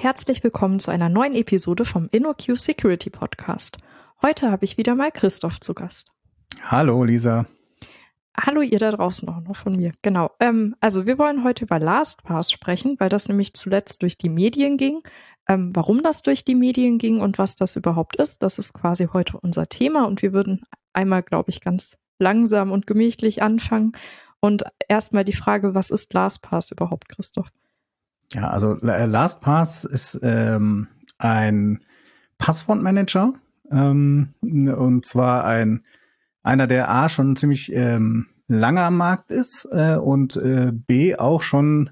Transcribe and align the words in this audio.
Und 0.00 0.04
herzlich 0.04 0.42
willkommen 0.42 0.78
zu 0.78 0.90
einer 0.90 1.10
neuen 1.10 1.34
Episode 1.34 1.84
vom 1.84 2.08
InnoQ 2.10 2.56
Security 2.56 3.10
Podcast. 3.10 3.76
Heute 4.22 4.50
habe 4.50 4.64
ich 4.64 4.78
wieder 4.78 4.94
mal 4.94 5.12
Christoph 5.12 5.60
zu 5.60 5.74
Gast. 5.74 6.10
Hallo 6.62 7.04
Lisa. 7.04 7.44
Hallo 8.34 8.62
ihr 8.62 8.78
da 8.78 8.92
draußen 8.92 9.28
auch 9.28 9.42
noch 9.42 9.56
von 9.56 9.76
mir. 9.76 9.92
Genau. 10.00 10.30
Ähm, 10.40 10.74
also 10.80 11.04
wir 11.04 11.18
wollen 11.18 11.44
heute 11.44 11.66
über 11.66 11.78
LastPass 11.78 12.50
sprechen, 12.50 12.96
weil 12.98 13.10
das 13.10 13.28
nämlich 13.28 13.52
zuletzt 13.52 14.00
durch 14.00 14.16
die 14.16 14.30
Medien 14.30 14.78
ging. 14.78 15.02
Ähm, 15.46 15.70
warum 15.74 16.02
das 16.02 16.22
durch 16.22 16.46
die 16.46 16.54
Medien 16.54 16.96
ging 16.96 17.20
und 17.20 17.36
was 17.36 17.54
das 17.54 17.76
überhaupt 17.76 18.16
ist, 18.16 18.42
das 18.42 18.58
ist 18.58 18.72
quasi 18.72 19.08
heute 19.12 19.36
unser 19.36 19.68
Thema. 19.68 20.06
Und 20.06 20.22
wir 20.22 20.32
würden 20.32 20.62
einmal, 20.94 21.22
glaube 21.22 21.50
ich, 21.50 21.60
ganz 21.60 21.98
langsam 22.18 22.72
und 22.72 22.86
gemächlich 22.86 23.42
anfangen. 23.42 23.92
Und 24.40 24.64
erstmal 24.88 25.24
die 25.24 25.34
Frage, 25.34 25.74
was 25.74 25.90
ist 25.90 26.14
LastPass 26.14 26.70
überhaupt, 26.70 27.10
Christoph? 27.10 27.48
Ja, 28.32 28.48
also 28.50 28.76
äh, 28.80 29.06
LastPass 29.06 29.84
ist 29.84 30.20
ähm, 30.22 30.88
ein 31.18 31.80
Passwortmanager 32.38 33.34
ähm, 33.70 34.34
und 34.40 35.04
zwar 35.04 35.44
ein 35.44 35.84
einer, 36.42 36.66
der 36.66 36.90
A 36.90 37.08
schon 37.08 37.36
ziemlich 37.36 37.72
ähm, 37.72 38.26
lange 38.48 38.82
am 38.82 38.96
Markt 38.96 39.30
ist 39.30 39.68
äh, 39.70 39.96
und 39.96 40.36
äh, 40.36 40.72
B 40.72 41.16
auch 41.16 41.42
schon 41.42 41.90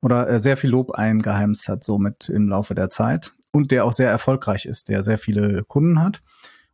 oder 0.00 0.28
äh, 0.28 0.40
sehr 0.40 0.56
viel 0.56 0.70
Lob 0.70 0.92
eingeheimst 0.92 1.68
hat, 1.68 1.84
somit 1.84 2.28
im 2.28 2.48
Laufe 2.48 2.74
der 2.74 2.90
Zeit 2.90 3.32
und 3.52 3.70
der 3.70 3.84
auch 3.84 3.92
sehr 3.92 4.10
erfolgreich 4.10 4.66
ist, 4.66 4.88
der 4.88 5.04
sehr 5.04 5.18
viele 5.18 5.62
Kunden 5.64 6.00
hat. 6.00 6.22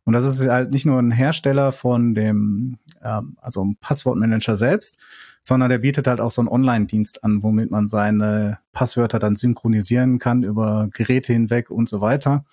Und 0.05 0.13
das 0.13 0.25
ist 0.25 0.47
halt 0.47 0.71
nicht 0.71 0.85
nur 0.85 0.99
ein 0.99 1.11
Hersteller 1.11 1.71
von 1.71 2.15
dem, 2.15 2.77
ähm, 3.03 3.37
also 3.39 3.63
ein 3.63 3.77
Passwortmanager 3.79 4.55
selbst, 4.55 4.97
sondern 5.41 5.69
der 5.69 5.79
bietet 5.79 6.07
halt 6.07 6.21
auch 6.21 6.31
so 6.31 6.41
einen 6.41 6.49
Online-Dienst 6.49 7.23
an, 7.23 7.43
womit 7.43 7.71
man 7.71 7.87
seine 7.87 8.59
Passwörter 8.71 9.19
dann 9.19 9.35
synchronisieren 9.35 10.19
kann 10.19 10.43
über 10.43 10.89
Geräte 10.91 11.33
hinweg 11.33 11.69
und 11.69 11.89
so 11.89 12.01
weiter. 12.01 12.45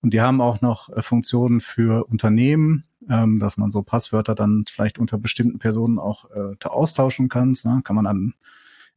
Und 0.00 0.12
die 0.12 0.20
haben 0.20 0.40
auch 0.40 0.60
noch 0.60 0.90
äh, 0.90 1.02
Funktionen 1.02 1.60
für 1.60 2.06
Unternehmen, 2.06 2.84
ähm, 3.08 3.38
dass 3.38 3.56
man 3.56 3.70
so 3.70 3.82
Passwörter 3.82 4.34
dann 4.34 4.64
vielleicht 4.68 4.98
unter 4.98 5.18
bestimmten 5.18 5.58
Personen 5.58 5.98
auch 5.98 6.26
äh, 6.30 6.54
austauschen 6.64 7.28
kann. 7.28 7.56
Ne? 7.64 7.80
Kann 7.84 7.96
man 7.96 8.06
an 8.06 8.34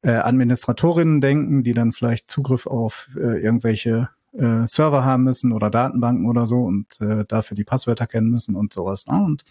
äh, 0.01 0.11
Administratorinnen 0.11 1.21
denken, 1.21 1.63
die 1.63 1.73
dann 1.73 1.93
vielleicht 1.93 2.29
Zugriff 2.29 2.67
auf 2.67 3.09
äh, 3.15 3.41
irgendwelche 3.41 4.09
äh, 4.33 4.67
Server 4.67 5.05
haben 5.05 5.23
müssen 5.23 5.51
oder 5.51 5.69
Datenbanken 5.69 6.27
oder 6.27 6.45
so 6.47 6.63
und 6.63 6.99
äh, 7.01 7.25
dafür 7.25 7.55
die 7.55 7.63
Passwörter 7.63 8.07
kennen 8.07 8.29
müssen 8.29 8.55
und 8.55 8.73
sowas. 8.73 9.07
Ne? 9.07 9.15
Und 9.23 9.43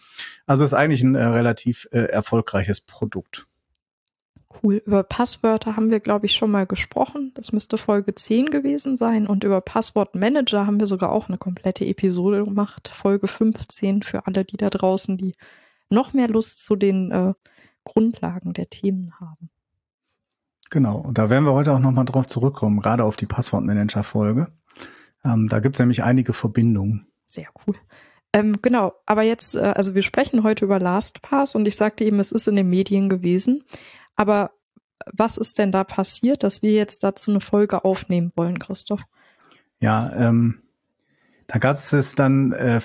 also 0.47 0.65
ist 0.65 0.75
eigentlich 0.75 1.03
ein 1.03 1.15
äh, 1.15 1.25
relativ 1.25 1.89
äh, 1.91 2.01
erfolgreiches 2.01 2.81
Produkt. 2.81 3.47
Cool. 4.63 4.83
Über 4.87 5.03
Passwörter 5.03 5.77
haben 5.77 5.91
wir, 5.91 6.01
glaube 6.01 6.27
ich, 6.27 6.35
schon 6.35 6.51
mal 6.51 6.67
gesprochen. 6.67 7.33
Das 7.35 7.53
müsste 7.53 7.79
Folge 7.79 8.15
10 8.15 8.51
gewesen 8.51 8.97
sein. 8.97 9.27
Und 9.27 9.45
über 9.45 9.61
Passwortmanager 9.61 10.67
haben 10.67 10.81
wir 10.81 10.87
sogar 10.87 11.11
auch 11.11 11.29
eine 11.29 11.39
komplette 11.39 11.85
Episode 11.85 12.45
gemacht. 12.45 12.89
Folge 12.89 13.27
15 13.27 14.03
für 14.03 14.27
alle, 14.27 14.45
die 14.45 14.57
da 14.57 14.71
draußen, 14.71 15.17
die 15.17 15.35
noch 15.91 16.13
mehr 16.13 16.29
Lust 16.29 16.65
zu 16.65 16.77
den 16.77 17.11
äh, 17.11 17.35
Grundlagen 17.85 18.53
der 18.53 18.69
Themen 18.71 19.13
haben. 19.21 19.51
Genau. 20.71 20.99
Und 20.99 21.19
da 21.19 21.31
werden 21.31 21.45
wir 21.45 21.53
heute 21.53 21.73
auch 21.73 21.79
nochmal 21.79 22.05
drauf 22.05 22.27
zurückkommen, 22.27 22.81
gerade 22.81 23.05
auf 23.05 23.17
die 23.17 23.27
Passwortmanager-Folge. 23.27 24.49
Ähm, 25.25 25.47
da 25.49 25.61
gibt 25.61 25.77
es 25.77 25.81
nämlich 25.81 26.03
einige 26.03 26.33
Verbindungen. 26.33 27.07
Sehr 27.27 27.49
cool. 27.67 27.77
Ähm, 28.33 28.61
genau, 28.61 28.93
aber 29.07 29.23
jetzt, 29.23 29.55
äh, 29.55 29.61
also 29.61 29.95
wir 29.95 30.03
sprechen 30.03 30.43
heute 30.43 30.65
über 30.65 30.79
LastPass 30.79 31.55
und 31.55 31.67
ich 31.67 31.77
sagte 31.77 32.05
eben, 32.05 32.21
es 32.21 32.33
ist 32.33 32.49
in 32.49 32.57
den 32.57 32.69
Medien 32.69 33.09
gewesen. 33.09 33.65
Aber 34.17 34.51
was 35.13 35.37
ist 35.37 35.59
denn 35.59 35.73
da 35.73 35.85
passiert, 35.85 36.43
dass 36.43 36.63
wir 36.63 36.73
jetzt 36.73 37.05
dazu 37.05 37.31
eine 37.31 37.41
Folge 37.41 37.85
aufnehmen 37.85 38.33
wollen, 38.35 38.59
Christoph? 38.59 39.03
Ja, 39.79 40.13
ähm, 40.17 40.63
da 41.47 41.59
gab 41.59 41.77
es 41.77 42.15
dann 42.15 42.53
äh, 42.53 42.81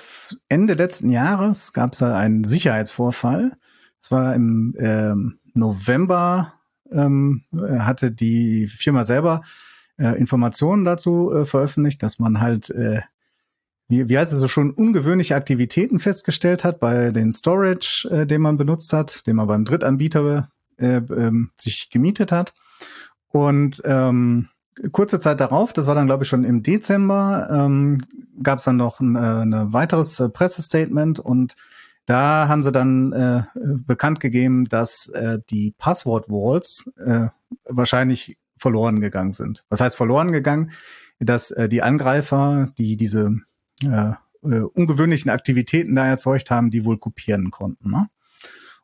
Ende 0.48 0.74
letzten 0.74 1.10
Jahres 1.10 1.72
gab 1.72 1.94
es 1.94 1.98
da 1.98 2.16
einen 2.16 2.44
Sicherheitsvorfall. 2.44 3.52
Es 4.00 4.10
war 4.10 4.34
im 4.34 4.74
ähm, 4.78 5.38
November 5.54 6.54
ähm, 6.90 7.44
hatte 7.52 8.12
die 8.12 8.66
Firma 8.66 9.04
selber 9.04 9.42
äh, 9.98 10.18
Informationen 10.18 10.84
dazu 10.84 11.32
äh, 11.32 11.44
veröffentlicht, 11.44 12.02
dass 12.02 12.18
man 12.18 12.40
halt 12.40 12.70
äh, 12.70 13.00
wie, 13.88 14.08
wie 14.08 14.18
heißt 14.18 14.32
es 14.32 14.38
so 14.38 14.48
schon 14.48 14.70
ungewöhnliche 14.70 15.36
Aktivitäten 15.36 15.98
festgestellt 15.98 16.64
hat 16.64 16.80
bei 16.80 17.10
den 17.10 17.32
Storage, 17.32 18.08
äh, 18.10 18.26
den 18.26 18.40
man 18.40 18.56
benutzt 18.56 18.92
hat, 18.92 19.26
den 19.26 19.36
man 19.36 19.48
beim 19.48 19.64
Drittanbieter 19.64 20.50
äh, 20.78 20.96
ähm, 20.96 21.50
sich 21.56 21.90
gemietet 21.90 22.32
hat. 22.32 22.54
Und 23.28 23.82
ähm, 23.84 24.48
kurze 24.90 25.20
Zeit 25.20 25.40
darauf, 25.40 25.72
das 25.72 25.86
war 25.86 25.94
dann 25.94 26.06
glaube 26.06 26.24
ich 26.24 26.28
schon 26.28 26.44
im 26.44 26.62
Dezember, 26.62 27.48
ähm, 27.50 27.98
gab 28.42 28.58
es 28.58 28.64
dann 28.64 28.76
noch 28.76 29.00
ein, 29.00 29.16
äh, 29.16 29.18
ein 29.18 29.72
weiteres 29.72 30.18
äh, 30.20 30.28
Pressestatement 30.28 31.18
und 31.18 31.54
da 32.06 32.48
haben 32.48 32.62
sie 32.62 32.72
dann 32.72 33.12
äh, 33.12 33.42
bekannt 33.54 34.18
gegeben, 34.20 34.68
dass 34.68 35.06
äh, 35.08 35.38
die 35.50 35.72
Passwort-Walls 35.78 36.90
äh, 36.96 37.28
wahrscheinlich 37.64 38.38
verloren 38.56 39.00
gegangen 39.00 39.32
sind. 39.32 39.64
Was 39.68 39.80
heißt 39.80 39.96
verloren 39.96 40.32
gegangen? 40.32 40.72
Dass 41.20 41.52
äh, 41.52 41.68
die 41.68 41.82
Angreifer, 41.82 42.72
die 42.76 42.96
diese 42.96 43.36
äh, 43.84 44.12
äh, 44.42 44.60
ungewöhnlichen 44.60 45.30
Aktivitäten 45.30 45.94
da 45.94 46.06
erzeugt 46.06 46.50
haben, 46.50 46.70
die 46.70 46.84
wohl 46.84 46.98
kopieren 46.98 47.50
konnten. 47.50 47.90
Ne? 47.90 48.08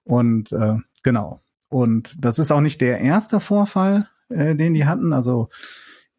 Und 0.04 0.52
äh, 0.52 0.76
genau, 1.02 1.40
und 1.68 2.24
das 2.24 2.38
ist 2.38 2.50
auch 2.50 2.60
nicht 2.60 2.80
der 2.80 3.00
erste 3.00 3.40
Vorfall, 3.40 4.08
äh, 4.28 4.54
den 4.54 4.74
die 4.74 4.86
hatten. 4.86 5.12
Also 5.12 5.48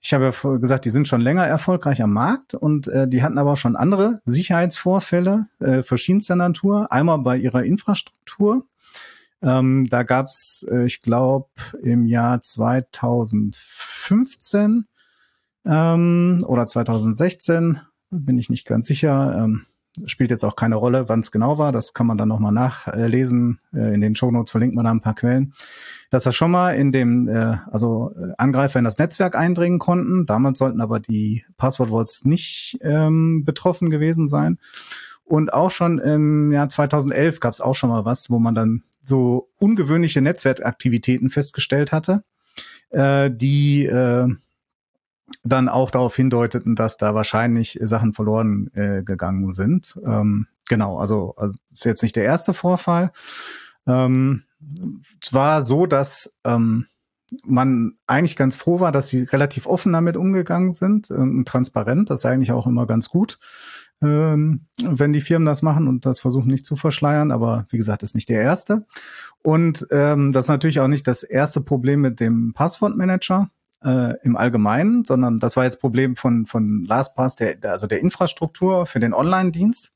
ich 0.02 0.14
habe 0.14 0.32
ja 0.32 0.58
gesagt, 0.58 0.86
die 0.86 0.92
sind 0.92 1.08
schon 1.08 1.22
länger 1.22 1.46
erfolgreich 1.46 2.02
am 2.02 2.14
Markt 2.14 2.54
und 2.54 2.88
äh, 2.88 3.08
die 3.08 3.22
hatten 3.22 3.38
aber 3.38 3.52
auch 3.54 3.58
schon 3.58 3.76
andere 3.76 4.22
Sicherheitsvorfälle 4.26 5.48
äh, 5.60 5.84
verschiedenster 5.84 6.36
Natur. 6.36 6.92
Einmal 6.92 7.20
bei 7.20 7.38
ihrer 7.38 7.64
Infrastruktur. 7.64 8.66
Ähm, 9.42 9.88
da 9.90 10.04
gab's, 10.04 10.66
äh, 10.70 10.86
ich 10.86 11.02
glaube, 11.02 11.50
im 11.82 12.06
Jahr 12.06 12.42
2015 12.42 14.86
ähm, 15.66 16.46
oder 16.46 16.68
2016, 16.68 17.82
bin 18.10 18.38
ich 18.38 18.50
nicht 18.50 18.66
ganz 18.66 18.88
sicher, 18.88 19.38
ähm, 19.38 19.66
spielt 20.06 20.32
jetzt 20.32 20.44
auch 20.44 20.56
keine 20.56 20.76
Rolle, 20.76 21.10
wann 21.10 21.20
es 21.20 21.32
genau 21.32 21.58
war. 21.58 21.72
Das 21.72 21.94
kann 21.94 22.08
man 22.08 22.18
dann 22.18 22.28
nochmal 22.30 22.52
nachlesen. 22.52 23.60
Äh, 23.74 23.94
in 23.94 24.02
den 24.02 24.16
Shownotes 24.16 24.52
verlinkt 24.52 24.76
man 24.76 24.86
da 24.86 24.92
ein 24.92 25.02
paar 25.02 25.16
Quellen. 25.16 25.54
Dass 26.10 26.26
er 26.26 26.32
schon 26.32 26.52
mal 26.52 26.72
in 26.76 26.92
dem, 26.92 27.28
äh, 27.28 27.58
also 27.72 28.14
äh, 28.18 28.34
Angreifer 28.38 28.80
in 28.80 28.86
das 28.86 28.98
Netzwerk 28.98 29.36
eindringen 29.36 29.80
konnten. 29.80 30.26
Damals 30.26 30.60
sollten 30.60 30.82
aber 30.82 31.00
die 31.00 31.46
Passwortwalls 31.58 32.26
nicht 32.26 32.78
ähm, 32.82 33.44
betroffen 33.46 33.90
gewesen 33.90 34.28
sein. 34.28 34.58
Und 35.24 35.54
auch 35.54 35.70
schon 35.70 36.00
im 36.00 36.52
Jahr 36.52 36.70
2011 36.70 37.40
gab 37.40 37.54
es 37.54 37.62
auch 37.62 37.76
schon 37.76 37.92
mal 37.92 38.04
was, 38.04 38.32
wo 38.32 38.40
man 38.40 38.56
dann 38.56 38.84
so 39.04 39.50
ungewöhnliche 39.60 40.22
Netzwerkaktivitäten 40.22 41.30
festgestellt 41.30 41.92
hatte, 41.92 42.24
äh, 42.90 43.30
die 43.32 43.86
äh, 43.86 44.28
dann 45.44 45.70
auch 45.70 45.92
darauf 45.92 46.16
hindeuteten, 46.16 46.76
dass 46.76 46.98
da 46.98 47.16
wahrscheinlich 47.16 47.78
Sachen 47.82 48.14
verloren 48.14 48.70
äh, 48.74 49.04
gegangen 49.04 49.52
sind. 49.52 50.00
Ähm, 50.06 50.48
genau, 50.68 50.98
also, 50.98 51.34
also 51.38 51.56
ist 51.72 51.86
jetzt 51.86 52.04
nicht 52.04 52.16
der 52.16 52.26
erste 52.26 52.54
Vorfall. 52.54 53.12
Ähm, 53.88 54.44
es 55.22 55.34
war 55.34 55.64
so, 55.64 55.86
dass 55.86 56.36
ähm, 56.44 56.86
man 57.46 57.94
eigentlich 58.08 58.36
ganz 58.36 58.56
froh 58.56 58.80
war, 58.80 58.92
dass 58.92 59.08
sie 59.10 59.24
relativ 59.24 59.68
offen 59.68 59.94
damit 59.94 60.18
umgegangen 60.18 60.72
sind 60.72 61.12
und 61.12 61.48
transparent. 61.48 62.10
Das 62.10 62.20
ist 62.20 62.26
eigentlich 62.26 62.52
auch 62.52 62.68
immer 62.68 62.88
ganz 62.88 63.10
gut, 63.10 63.38
ähm, 64.02 64.66
wenn 64.82 65.14
die 65.14 65.22
Firmen 65.22 65.46
das 65.46 65.62
machen 65.62 65.88
und 65.88 66.06
das 66.06 66.20
versuchen 66.20 66.50
nicht 66.50 66.66
zu 66.66 66.76
verschleiern. 66.76 67.32
Aber 67.32 67.66
wie 67.70 67.78
gesagt, 67.78 68.04
ist 68.04 68.16
nicht 68.16 68.30
der 68.30 68.42
erste. 68.42 68.86
Und 69.44 69.88
ähm, 69.92 70.32
das 70.32 70.46
ist 70.46 70.50
natürlich 70.50 70.80
auch 70.80 70.88
nicht 70.88 71.08
das 71.08 71.24
erste 71.24 71.62
Problem 71.62 72.02
mit 72.02 72.20
dem 72.20 72.54
Passwortmanager 72.54 73.50
äh, 73.84 74.16
im 74.24 74.36
Allgemeinen, 74.36 75.06
sondern 75.06 75.40
das 75.40 75.56
war 75.56 75.64
jetzt 75.64 75.80
Problem 75.80 76.16
von, 76.16 76.46
von 76.46 76.86
LastPass, 76.86 77.36
der, 77.36 77.58
also 77.64 77.88
der 77.88 78.00
Infrastruktur 78.00 78.86
für 78.86 79.00
den 79.00 79.14
Online-Dienst. 79.14 79.92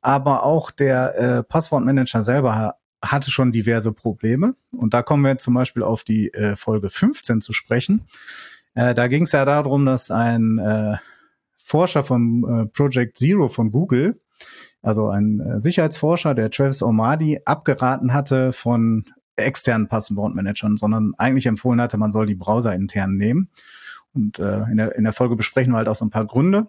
Aber 0.00 0.44
auch 0.44 0.70
der 0.70 1.18
äh, 1.18 1.42
Passwortmanager 1.42 2.22
selber 2.22 2.76
hatte 3.02 3.30
schon 3.30 3.52
diverse 3.52 3.92
Probleme. 3.92 4.54
Und 4.72 4.94
da 4.94 5.02
kommen 5.02 5.24
wir 5.24 5.38
zum 5.38 5.54
Beispiel 5.54 5.82
auf 5.82 6.04
die 6.04 6.32
äh, 6.32 6.56
Folge 6.56 6.90
15 6.90 7.40
zu 7.40 7.52
sprechen. 7.52 8.06
Äh, 8.74 8.94
da 8.94 9.08
ging 9.08 9.24
es 9.24 9.32
ja 9.32 9.44
darum, 9.44 9.86
dass 9.86 10.10
ein 10.10 10.58
äh, 10.58 10.96
Forscher 11.58 12.04
vom 12.04 12.44
äh, 12.44 12.66
Project 12.66 13.18
Zero 13.18 13.48
von 13.48 13.72
Google, 13.72 14.20
also 14.82 15.08
ein 15.08 15.40
äh, 15.40 15.60
Sicherheitsforscher, 15.60 16.34
der 16.34 16.50
Travis 16.50 16.82
Omadi, 16.82 17.40
abgeraten 17.44 18.12
hatte 18.12 18.52
von 18.52 19.04
externen 19.36 19.88
Passwortmanagern, 19.88 20.76
sondern 20.76 21.14
eigentlich 21.18 21.46
empfohlen 21.46 21.80
hatte, 21.80 21.98
man 21.98 22.12
soll 22.12 22.26
die 22.26 22.34
Browser 22.34 22.74
intern 22.74 23.16
nehmen. 23.16 23.48
Und 24.14 24.38
äh, 24.38 24.62
in, 24.70 24.78
der, 24.78 24.96
in 24.96 25.04
der 25.04 25.12
Folge 25.12 25.36
besprechen 25.36 25.72
wir 25.72 25.78
halt 25.78 25.88
auch 25.88 25.96
so 25.96 26.04
ein 26.04 26.10
paar 26.10 26.26
Gründe. 26.26 26.68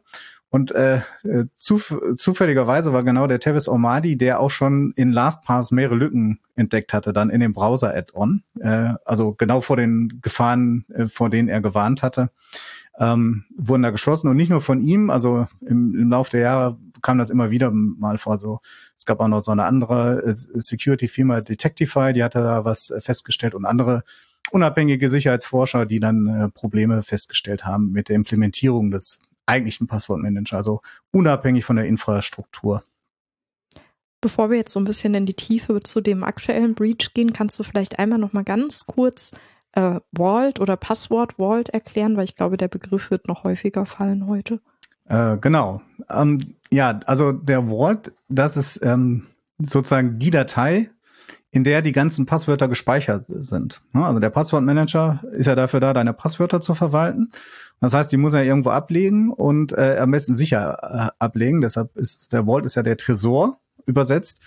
Und 0.49 0.71
äh, 0.71 1.01
äh 1.23 1.45
zuf 1.55 1.97
zufälligerweise 2.17 2.93
war 2.93 3.03
genau 3.03 3.27
der 3.27 3.39
Tevis 3.39 3.67
Omadi, 3.67 4.17
der 4.17 4.39
auch 4.39 4.51
schon 4.51 4.93
in 4.95 5.11
LastPass 5.11 5.71
mehrere 5.71 5.95
Lücken 5.95 6.39
entdeckt 6.55 6.93
hatte, 6.93 7.11
dann 7.11 7.29
in 7.29 7.41
dem 7.41 7.53
Browser-Add-on. 7.53 8.43
Äh, 8.59 8.93
also 9.05 9.33
genau 9.33 9.61
vor 9.61 9.77
den 9.77 10.19
Gefahren, 10.21 10.85
äh, 10.93 11.07
vor 11.07 11.29
denen 11.29 11.49
er 11.49 11.61
gewarnt 11.61 12.03
hatte. 12.03 12.29
ähm, 12.99 13.45
wurden 13.55 13.83
da 13.83 13.91
geschlossen 13.91 14.27
und 14.27 14.37
nicht 14.37 14.49
nur 14.49 14.61
von 14.61 14.81
ihm, 14.81 15.09
also 15.09 15.47
im, 15.61 15.95
im 15.99 16.09
Laufe 16.09 16.31
der 16.31 16.41
Jahre 16.41 16.77
kam 17.01 17.17
das 17.19 17.29
immer 17.29 17.51
wieder 17.51 17.71
mal 17.71 18.17
vor. 18.17 18.37
So, 18.37 18.59
es 18.63 18.86
gab 19.07 19.19
auch 19.19 19.27
noch 19.27 19.41
so 19.41 19.51
eine 19.51 19.65
andere 19.65 20.21
äh, 20.23 20.31
Security-Firma, 20.31 21.41
Detectify, 21.41 22.13
die 22.13 22.23
hatte 22.23 22.43
da 22.43 22.63
was 22.65 22.91
äh, 22.91 23.01
festgestellt 23.01 23.55
und 23.55 23.65
andere 23.65 24.03
unabhängige 24.51 25.09
Sicherheitsforscher, 25.09 25.85
die 25.85 25.99
dann 25.99 26.27
äh, 26.27 26.49
Probleme 26.49 27.01
festgestellt 27.01 27.65
haben 27.65 27.91
mit 27.91 28.09
der 28.09 28.15
Implementierung 28.15 28.91
des 28.91 29.19
eigentlichen 29.45 29.87
Passwortmanager, 29.87 30.57
also 30.57 30.81
unabhängig 31.11 31.65
von 31.65 31.77
der 31.77 31.85
Infrastruktur. 31.85 32.83
Bevor 34.21 34.49
wir 34.49 34.57
jetzt 34.57 34.73
so 34.73 34.79
ein 34.79 34.85
bisschen 34.85 35.13
in 35.13 35.25
die 35.25 35.35
Tiefe 35.35 35.81
zu 35.81 36.01
dem 36.01 36.23
aktuellen 36.23 36.75
Breach 36.75 37.13
gehen, 37.13 37.33
kannst 37.33 37.59
du 37.59 37.63
vielleicht 37.63 37.99
einmal 37.99 38.19
noch 38.19 38.33
mal 38.33 38.43
ganz 38.43 38.85
kurz 38.85 39.31
äh, 39.73 39.99
Vault 40.15 40.59
oder 40.59 40.75
Passwort 40.75 41.33
Vault 41.33 41.69
erklären, 41.69 42.17
weil 42.17 42.25
ich 42.25 42.35
glaube, 42.35 42.57
der 42.57 42.67
Begriff 42.67 43.11
wird 43.11 43.27
noch 43.27 43.43
häufiger 43.43 43.85
fallen 43.85 44.27
heute. 44.27 44.59
Äh, 45.09 45.37
genau. 45.37 45.81
Ähm, 46.09 46.55
ja, 46.69 46.99
also 47.05 47.31
der 47.31 47.67
Vault, 47.67 48.13
das 48.29 48.57
ist 48.57 48.83
ähm, 48.83 49.27
sozusagen 49.57 50.19
die 50.19 50.31
Datei, 50.31 50.89
in 51.51 51.63
der 51.63 51.81
die 51.81 51.93
ganzen 51.93 52.25
Passwörter 52.25 52.67
gespeichert 52.67 53.25
sind. 53.25 53.81
Also 53.93 54.19
der 54.19 54.29
Passwortmanager 54.29 55.23
ist 55.31 55.47
ja 55.47 55.55
dafür 55.55 55.79
da, 55.79 55.93
deine 55.93 56.13
Passwörter 56.13 56.61
zu 56.61 56.75
verwalten. 56.75 57.31
Das 57.79 57.93
heißt, 57.93 58.11
die 58.11 58.17
muss 58.17 58.33
er 58.33 58.43
irgendwo 58.43 58.71
ablegen 58.71 59.31
und 59.31 59.71
äh, 59.71 59.97
am 59.99 60.11
besten 60.11 60.35
sicher 60.35 60.77
äh, 60.81 61.23
ablegen. 61.23 61.61
Deshalb 61.61 61.95
ist 61.95 62.33
der 62.33 62.45
Vault 62.45 62.65
ist 62.65 62.75
ja 62.75 62.83
der 62.83 62.97
Tresor 62.97 63.59
übersetzt. 63.85 64.41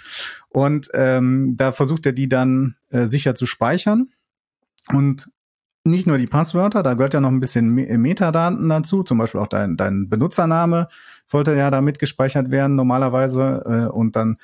Und 0.49 0.91
ähm, 0.93 1.57
da 1.57 1.73
versucht 1.73 2.07
er 2.07 2.12
die 2.12 2.29
dann 2.29 2.77
äh, 2.91 3.07
sicher 3.07 3.35
zu 3.35 3.47
speichern. 3.47 4.09
Und 4.93 5.31
nicht 5.85 6.06
nur 6.06 6.19
die 6.19 6.27
Passwörter, 6.27 6.82
da 6.82 6.94
gehört 6.94 7.15
ja 7.15 7.21
noch 7.21 7.31
ein 7.31 7.41
bisschen 7.41 7.75
Metadaten 7.75 8.69
dazu, 8.69 9.03
zum 9.03 9.19
Beispiel 9.19 9.41
auch 9.41 9.47
dein, 9.47 9.77
dein 9.77 10.09
Benutzername 10.09 10.88
sollte 11.25 11.55
ja 11.55 11.71
da 11.71 11.81
mitgespeichert 11.81 12.50
werden 12.50 12.77
normalerweise 12.77 13.62
äh, 13.67 13.91
und 13.91 14.17
dann, 14.17 14.37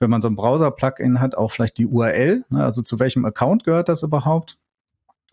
wenn 0.00 0.10
man 0.10 0.20
so 0.20 0.28
ein 0.28 0.36
Browser-Plugin 0.36 1.20
hat, 1.20 1.34
auch 1.34 1.50
vielleicht 1.50 1.78
die 1.78 1.86
URL, 1.86 2.44
ne, 2.50 2.62
also 2.62 2.82
zu 2.82 2.98
welchem 2.98 3.24
Account 3.24 3.64
gehört 3.64 3.88
das 3.88 4.02
überhaupt. 4.02 4.58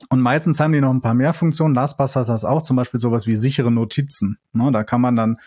Und 0.09 0.21
meistens 0.21 0.61
haben 0.61 0.71
die 0.71 0.79
noch 0.79 0.93
ein 0.93 1.01
paar 1.01 1.13
mehr 1.13 1.33
Funktionen. 1.33 1.75
LastPass 1.75 2.15
hat 2.15 2.29
das 2.29 2.45
auch, 2.45 2.61
zum 2.61 2.77
Beispiel 2.77 3.01
sowas 3.01 3.27
wie 3.27 3.35
sichere 3.35 3.69
Notizen. 3.69 4.37
Ne, 4.53 4.71
da 4.71 4.85
kann 4.85 5.01
man 5.01 5.17
dann 5.17 5.37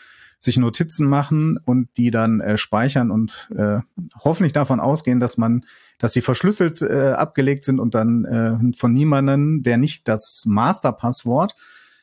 sich 0.42 0.56
Notizen 0.56 1.06
machen 1.06 1.58
und 1.64 1.88
die 1.96 2.10
dann 2.10 2.40
äh, 2.40 2.58
speichern 2.58 3.10
und 3.10 3.48
äh, 3.56 3.78
hoffentlich 4.24 4.52
davon 4.52 4.80
ausgehen, 4.80 5.20
dass 5.20 5.38
man, 5.38 5.62
dass 5.98 6.12
sie 6.12 6.20
verschlüsselt 6.20 6.82
äh, 6.82 7.12
abgelegt 7.12 7.64
sind 7.64 7.78
und 7.78 7.94
dann 7.94 8.24
äh, 8.24 8.76
von 8.76 8.92
niemanden, 8.92 9.62
der 9.62 9.78
nicht 9.78 10.08
das 10.08 10.44
Masterpasswort 10.46 11.54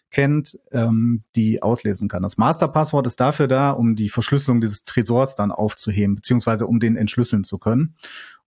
kennt, 0.10 0.58
ähm, 0.72 1.24
die 1.36 1.62
auslesen 1.62 2.08
kann. 2.08 2.24
Das 2.24 2.38
Masterpasswort 2.38 3.06
ist 3.06 3.20
dafür 3.20 3.48
da, 3.48 3.72
um 3.72 3.96
die 3.96 4.10
Verschlüsselung 4.10 4.62
dieses 4.62 4.86
Tresors 4.86 5.36
dann 5.36 5.52
aufzuheben, 5.52 6.16
beziehungsweise 6.16 6.66
um 6.66 6.80
den 6.80 6.96
entschlüsseln 6.96 7.44
zu 7.44 7.58
können. 7.58 7.96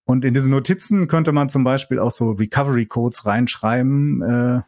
Und 0.05 0.25
in 0.25 0.33
diese 0.33 0.49
Notizen 0.49 1.07
könnte 1.07 1.33
man 1.33 1.49
zum 1.49 1.63
Beispiel 1.63 1.99
auch 1.99 2.11
so 2.11 2.31
Recovery 2.31 2.85
Codes 2.85 3.25
reinschreiben. 3.25 4.21
Äh, 4.21 4.61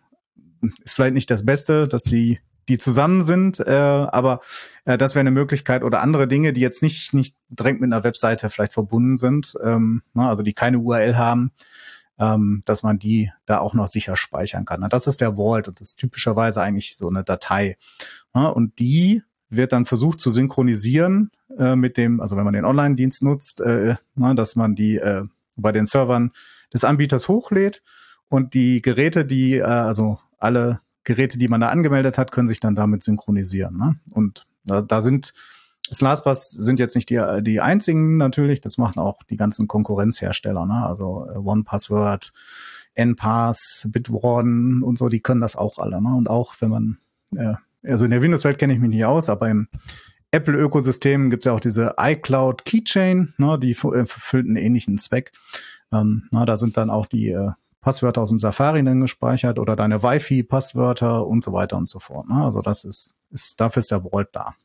ist 0.84 0.96
vielleicht 0.96 1.16
nicht 1.16 1.32
das 1.32 1.46
Beste, 1.46 1.88
dass 1.88 2.04
die 2.04 2.40
die 2.70 2.78
zusammen 2.78 3.24
sind, 3.24 3.60
äh, 3.60 3.72
aber 3.72 4.42
äh, 4.86 4.98
das 4.98 5.16
wäre 5.16 5.22
eine 5.22 5.32
Möglichkeit 5.32 5.84
oder 5.84 6.02
andere 6.02 6.28
Dinge, 6.28 6.54
die 6.54 6.62
jetzt 6.62 6.82
nicht 6.82 7.14
nicht 7.14 7.38
direkt 7.50 7.82
mit 7.82 7.92
einer 7.92 8.04
Webseite 8.04 8.50
vielleicht 8.50 8.74
verbunden 8.74 9.18
sind, 9.18 9.56
ähm, 9.64 10.04
ne, 10.14 10.28
also 10.28 10.44
die 10.44 10.54
keine 10.54 10.80
URL 10.80 11.18
haben, 11.18 11.52
ähm, 12.20 12.62
dass 12.66 12.84
man 12.84 13.00
die 13.00 13.32
da 13.46 13.60
auch 13.60 13.74
noch 13.74 13.88
sicher 13.88 14.16
speichern 14.16 14.66
kann. 14.66 14.88
Das 14.90 15.08
ist 15.08 15.22
der 15.22 15.36
Vault 15.38 15.68
und 15.68 15.80
das 15.80 15.90
ist 15.90 16.00
typischerweise 16.00 16.62
eigentlich 16.62 16.98
so 16.98 17.10
eine 17.10 17.24
Datei. 17.24 17.78
Ne, 18.34 18.54
und 18.54 18.80
die 18.80 19.24
wird 19.50 19.72
dann 19.72 19.86
versucht 19.86 20.20
zu 20.20 20.30
synchronisieren 20.30 21.32
äh, 21.58 21.76
mit 21.76 21.98
dem, 21.98 22.22
also 22.22 22.38
wenn 22.38 22.46
man 22.46 22.54
den 22.54 22.66
Online-Dienst 22.66 23.24
nutzt, 23.24 23.62
äh, 23.62 23.96
ne, 24.16 24.36
dass 24.36 24.56
man 24.56 24.76
die 24.76 24.98
äh, 24.98 25.24
bei 25.56 25.72
den 25.72 25.86
Servern 25.86 26.32
des 26.74 26.84
Anbieters 26.84 27.28
hochlädt 27.28 27.84
und 28.30 28.54
die 28.54 28.82
Geräte, 28.82 29.26
die 29.26 29.58
äh, 29.58 29.64
also 29.64 30.20
alle 30.40 30.82
Geräte, 31.04 31.38
die 31.38 31.48
man 31.48 31.62
da 31.62 31.70
angemeldet 31.70 32.18
hat, 32.18 32.32
können 32.32 32.48
sich 32.48 32.60
dann 32.60 32.76
damit 32.76 33.04
synchronisieren. 33.04 33.78
Ne? 33.78 33.96
Und 34.14 34.46
da, 34.64 34.82
da 34.82 35.02
sind 35.02 35.34
LastPass 36.00 36.50
sind 36.50 36.80
jetzt 36.80 36.96
nicht 36.96 37.10
die, 37.10 37.22
die 37.42 37.62
einzigen 37.62 38.18
natürlich, 38.18 38.62
das 38.62 38.78
machen 38.78 39.00
auch 39.00 39.22
die 39.24 39.38
ganzen 39.38 39.68
Konkurrenzhersteller, 39.68 40.66
ne? 40.66 40.86
also 40.86 41.28
äh, 41.30 41.38
OnePassword, 41.38 42.32
NPass, 42.96 43.88
Bitwarden 43.92 44.84
und 44.84 44.98
so, 44.98 45.10
die 45.10 45.20
können 45.20 45.42
das 45.42 45.56
auch 45.56 45.80
alle. 45.80 46.02
Ne? 46.02 46.16
Und 46.16 46.30
auch 46.30 46.56
wenn 46.60 46.70
man, 46.70 46.98
äh, 47.36 47.56
also 47.84 48.06
in 48.06 48.12
der 48.12 48.22
Windows-Welt 48.22 48.58
kenne 48.58 48.74
ich 48.74 48.80
mich 48.80 48.90
nicht 48.90 49.06
aus, 49.06 49.30
aber 49.30 49.50
im 49.50 49.68
Apple-Ökosystem 50.32 51.30
gibt 51.30 51.44
es 51.44 51.48
ja 51.48 51.54
auch 51.54 51.60
diese 51.60 51.96
iCloud 52.00 52.66
Keychain, 52.66 53.34
ne? 53.38 53.60
die 53.60 53.72
erfüllt 53.72 54.48
einen 54.48 54.56
ähnlichen 54.56 54.98
Zweck. 54.98 55.32
Ähm, 55.92 56.28
na, 56.32 56.46
da 56.46 56.58
sind 56.58 56.78
dann 56.78 56.90
auch 56.90 57.06
die 57.06 57.30
äh, 57.30 57.52
Passwörter 57.84 58.22
aus 58.22 58.30
dem 58.30 58.40
Safari 58.40 58.84
dann 58.84 59.02
gespeichert 59.02 59.60
oder 59.60 59.76
deine 59.76 60.02
Wi-Fi-Passwörter 60.02 61.28
und 61.28 61.44
so 61.44 61.54
weiter 61.54 61.78
und 61.78 61.88
so 61.88 62.00
fort. 62.00 62.28
Ne? 62.28 62.44
Also 62.44 62.62
das 62.62 62.84
ist, 62.86 63.14
ist, 63.30 63.62
dafür 63.62 63.82
ist 63.82 63.92
der 63.92 64.02
Vault 64.02 64.30
da. 64.32 64.56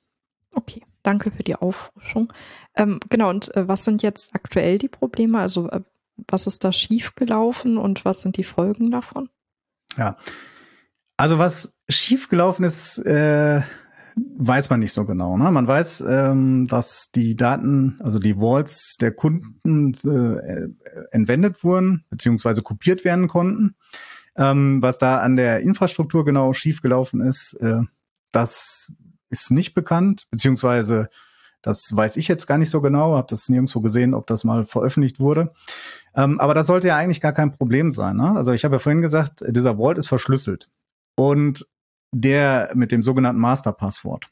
Okay, 0.54 0.82
danke 1.02 1.30
für 1.30 1.42
die 1.42 1.56
Auffrischung. 1.56 2.32
Ähm, 2.74 3.00
genau, 3.10 3.28
und 3.28 3.54
äh, 3.54 3.68
was 3.68 3.84
sind 3.84 4.02
jetzt 4.02 4.34
aktuell 4.34 4.78
die 4.78 4.88
Probleme? 4.88 5.38
Also 5.38 5.68
äh, 5.68 5.82
was 6.28 6.46
ist 6.46 6.64
da 6.64 6.72
schiefgelaufen 6.72 7.76
und 7.76 8.04
was 8.04 8.22
sind 8.22 8.36
die 8.36 8.44
Folgen 8.44 8.90
davon? 8.90 9.28
Ja, 9.96 10.16
also 11.16 11.38
was 11.38 11.76
schiefgelaufen 11.88 12.64
ist, 12.64 12.98
äh, 12.98 13.62
weiß 14.38 14.70
man 14.70 14.80
nicht 14.80 14.92
so 14.92 15.04
genau. 15.04 15.36
Ne? 15.36 15.50
Man 15.50 15.66
weiß, 15.66 16.04
ähm, 16.08 16.66
dass 16.66 17.10
die 17.10 17.36
Daten, 17.36 17.98
also 18.02 18.18
die 18.18 18.38
Vaults 18.38 18.96
der 18.98 19.12
Kunden 19.12 19.92
äh, 20.04 20.68
entwendet 21.10 21.64
wurden, 21.64 22.04
beziehungsweise 22.10 22.62
kopiert 22.62 23.04
werden 23.04 23.28
konnten. 23.28 23.76
Ähm, 24.36 24.80
was 24.82 24.98
da 24.98 25.18
an 25.18 25.36
der 25.36 25.60
Infrastruktur 25.60 26.24
genau 26.24 26.52
schiefgelaufen 26.52 27.20
ist, 27.20 27.54
äh, 27.60 27.80
das 28.30 28.92
ist 29.30 29.50
nicht 29.50 29.74
bekannt, 29.74 30.26
beziehungsweise 30.30 31.08
das 31.62 31.90
weiß 31.94 32.16
ich 32.16 32.28
jetzt 32.28 32.46
gar 32.46 32.56
nicht 32.56 32.70
so 32.70 32.80
genau, 32.80 33.16
habe 33.16 33.26
das 33.28 33.48
nirgendwo 33.48 33.80
gesehen, 33.80 34.14
ob 34.14 34.26
das 34.26 34.44
mal 34.44 34.64
veröffentlicht 34.64 35.18
wurde. 35.18 35.52
Ähm, 36.14 36.38
aber 36.38 36.54
das 36.54 36.68
sollte 36.68 36.88
ja 36.88 36.96
eigentlich 36.96 37.20
gar 37.20 37.32
kein 37.32 37.52
Problem 37.52 37.90
sein. 37.90 38.16
Ne? 38.16 38.34
Also 38.36 38.52
ich 38.52 38.64
habe 38.64 38.76
ja 38.76 38.78
vorhin 38.78 39.02
gesagt, 39.02 39.42
dieser 39.48 39.76
Vault 39.76 39.98
ist 39.98 40.08
verschlüsselt. 40.08 40.68
Und 41.16 41.66
der 42.12 42.70
mit 42.74 42.92
dem 42.92 43.02
sogenannten 43.02 43.40
Masterpasswort. 43.40 44.26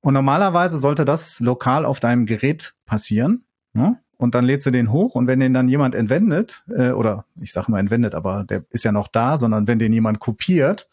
Und 0.00 0.14
normalerweise 0.14 0.78
sollte 0.78 1.04
das 1.04 1.40
lokal 1.40 1.84
auf 1.84 2.00
deinem 2.00 2.26
Gerät 2.26 2.74
passieren. 2.84 3.44
Ne? 3.72 3.98
Und 4.16 4.34
dann 4.34 4.44
lädst 4.44 4.66
du 4.66 4.70
den 4.70 4.92
hoch 4.92 5.14
und 5.14 5.26
wenn 5.26 5.40
den 5.40 5.54
dann 5.54 5.68
jemand 5.68 5.94
entwendet, 5.94 6.62
äh, 6.68 6.90
oder 6.90 7.24
ich 7.40 7.52
sage 7.52 7.70
mal 7.70 7.80
entwendet, 7.80 8.14
aber 8.14 8.44
der 8.44 8.64
ist 8.70 8.84
ja 8.84 8.92
noch 8.92 9.08
da, 9.08 9.38
sondern 9.38 9.66
wenn 9.66 9.78
den 9.78 9.92
jemand 9.92 10.20
kopiert, 10.20 10.88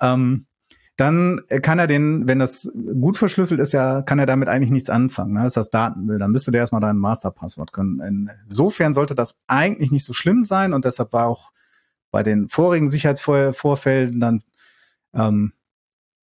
ähm, 0.00 0.46
dann 0.96 1.40
kann 1.62 1.78
er 1.78 1.86
den, 1.86 2.28
wenn 2.28 2.38
das 2.38 2.70
gut 2.74 3.16
verschlüsselt 3.16 3.60
ist, 3.60 3.72
ja, 3.72 4.02
kann 4.02 4.18
er 4.18 4.26
damit 4.26 4.48
eigentlich 4.48 4.70
nichts 4.70 4.90
anfangen. 4.90 5.32
Ne? 5.32 5.40
Das 5.40 5.48
ist 5.48 5.56
das 5.56 5.70
Datenmüll. 5.70 6.18
Dann 6.18 6.30
müsste 6.30 6.50
der 6.50 6.60
erstmal 6.60 6.82
dein 6.82 6.98
Masterpasswort 6.98 7.72
können. 7.72 8.28
Insofern 8.44 8.92
sollte 8.92 9.14
das 9.14 9.38
eigentlich 9.46 9.90
nicht 9.90 10.04
so 10.04 10.12
schlimm 10.12 10.42
sein 10.42 10.74
und 10.74 10.84
deshalb 10.84 11.12
war 11.12 11.26
auch 11.26 11.52
bei 12.10 12.22
den 12.22 12.48
vorigen 12.48 12.90
Sicherheitsvorfällen 12.90 14.20
dann 14.20 14.42
ähm, 15.14 15.52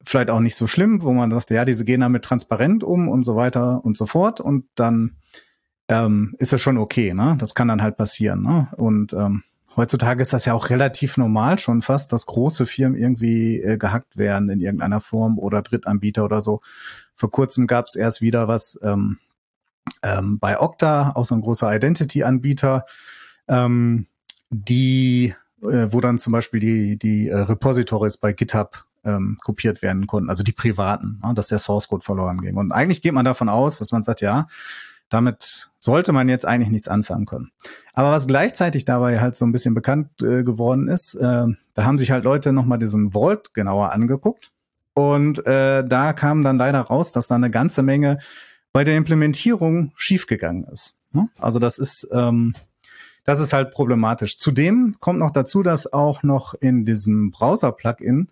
vielleicht 0.03 0.29
auch 0.29 0.39
nicht 0.39 0.55
so 0.55 0.67
schlimm, 0.67 1.01
wo 1.01 1.11
man 1.11 1.31
sagt, 1.31 1.49
ja, 1.51 1.65
diese 1.65 1.85
gehen 1.85 2.01
damit 2.01 2.23
transparent 2.23 2.83
um 2.83 3.07
und 3.07 3.23
so 3.23 3.35
weiter 3.35 3.83
und 3.83 3.97
so 3.97 4.05
fort. 4.05 4.39
Und 4.39 4.65
dann 4.75 5.17
ähm, 5.87 6.35
ist 6.39 6.53
das 6.53 6.61
schon 6.61 6.77
okay, 6.77 7.13
ne? 7.13 7.35
Das 7.39 7.55
kann 7.55 7.67
dann 7.67 7.81
halt 7.81 7.97
passieren, 7.97 8.43
ne? 8.43 8.69
Und 8.77 9.13
ähm, 9.13 9.43
heutzutage 9.75 10.21
ist 10.21 10.33
das 10.33 10.45
ja 10.45 10.53
auch 10.53 10.69
relativ 10.69 11.17
normal 11.17 11.59
schon 11.59 11.81
fast, 11.81 12.13
dass 12.13 12.25
große 12.25 12.65
Firmen 12.65 12.99
irgendwie 12.99 13.61
äh, 13.61 13.77
gehackt 13.77 14.17
werden 14.17 14.49
in 14.49 14.61
irgendeiner 14.61 15.01
Form 15.01 15.37
oder 15.39 15.61
Drittanbieter 15.61 16.23
oder 16.23 16.41
so. 16.41 16.61
Vor 17.15 17.31
kurzem 17.31 17.67
gab 17.67 17.85
es 17.87 17.95
erst 17.95 18.21
wieder 18.21 18.47
was 18.47 18.79
ähm, 18.83 19.17
ähm, 20.03 20.39
bei 20.39 20.59
Okta, 20.59 21.13
auch 21.15 21.25
so 21.25 21.35
ein 21.35 21.41
großer 21.41 21.75
Identity-Anbieter, 21.75 22.85
ähm, 23.47 24.07
die 24.51 25.33
äh, 25.63 25.87
wo 25.91 26.01
dann 26.01 26.19
zum 26.19 26.33
Beispiel 26.33 26.59
die, 26.59 26.97
die 26.97 27.29
äh, 27.29 27.37
Repositories 27.37 28.17
bei 28.17 28.33
GitHub 28.33 28.85
ähm, 29.03 29.37
kopiert 29.43 29.81
werden 29.81 30.07
konnten, 30.07 30.29
also 30.29 30.43
die 30.43 30.51
privaten, 30.51 31.21
ne, 31.23 31.33
dass 31.33 31.47
der 31.47 31.59
Source 31.59 31.87
Code 31.87 32.03
verloren 32.03 32.41
ging. 32.41 32.57
Und 32.57 32.71
eigentlich 32.71 33.01
geht 33.01 33.13
man 33.13 33.25
davon 33.25 33.49
aus, 33.49 33.77
dass 33.79 33.91
man 33.91 34.03
sagt, 34.03 34.21
ja, 34.21 34.47
damit 35.09 35.69
sollte 35.77 36.11
man 36.11 36.29
jetzt 36.29 36.45
eigentlich 36.45 36.69
nichts 36.69 36.87
anfangen 36.87 37.25
können. 37.25 37.51
Aber 37.93 38.11
was 38.11 38.27
gleichzeitig 38.27 38.85
dabei 38.85 39.19
halt 39.19 39.35
so 39.35 39.45
ein 39.45 39.51
bisschen 39.51 39.73
bekannt 39.73 40.21
äh, 40.21 40.43
geworden 40.43 40.87
ist, 40.87 41.15
äh, 41.15 41.47
da 41.73 41.83
haben 41.83 41.97
sich 41.97 42.11
halt 42.11 42.23
Leute 42.23 42.53
nochmal 42.53 42.79
diesen 42.79 43.11
Vault 43.11 43.53
genauer 43.53 43.91
angeguckt. 43.91 44.51
Und 44.93 45.45
äh, 45.45 45.83
da 45.87 46.13
kam 46.13 46.43
dann 46.43 46.57
leider 46.57 46.81
raus, 46.81 47.11
dass 47.11 47.27
da 47.27 47.35
eine 47.35 47.49
ganze 47.49 47.83
Menge 47.83 48.19
bei 48.71 48.83
der 48.83 48.97
Implementierung 48.97 49.93
schiefgegangen 49.95 50.65
ist. 50.65 50.95
Ne? 51.11 51.29
Also 51.39 51.57
das 51.57 51.79
ist 51.79 52.07
ähm, 52.11 52.53
das 53.29 53.39
ist 53.39 53.53
halt 53.53 53.69
problematisch. 53.69 54.39
Zudem 54.39 54.95
kommt 54.99 55.19
noch 55.19 55.29
dazu, 55.29 55.61
dass 55.61 55.93
auch 55.93 56.23
noch 56.23 56.55
in 56.55 56.83
diesem 56.83 57.29
Browser-Plugin 57.29 58.31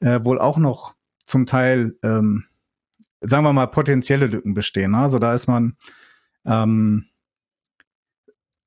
äh, 0.00 0.18
wohl 0.24 0.40
auch 0.40 0.58
noch 0.58 0.94
zum 1.24 1.46
Teil, 1.46 1.96
ähm, 2.02 2.46
sagen 3.20 3.44
wir 3.44 3.52
mal, 3.52 3.68
potenzielle 3.68 4.26
Lücken 4.26 4.52
bestehen. 4.52 4.96
Also 4.96 5.20
da 5.20 5.32
ist 5.32 5.46
man, 5.46 5.76
ähm, 6.44 7.04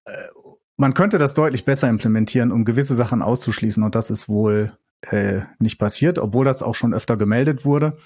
äh, 0.05 0.11
man 0.77 0.93
könnte 0.93 1.17
das 1.17 1.33
deutlich 1.33 1.65
besser 1.65 1.89
implementieren, 1.89 2.53
um 2.53 2.63
gewisse 2.63 2.95
Sachen 2.95 3.21
auszuschließen. 3.21 3.83
Und 3.83 3.95
das 3.95 4.09
ist 4.09 4.29
wohl 4.29 4.71
äh, 5.01 5.41
nicht 5.59 5.77
passiert, 5.77 6.19
obwohl 6.19 6.45
das 6.45 6.63
auch 6.63 6.75
schon 6.75 6.93
öfter 6.93 7.17
gemeldet 7.17 7.65
wurde. 7.65 7.97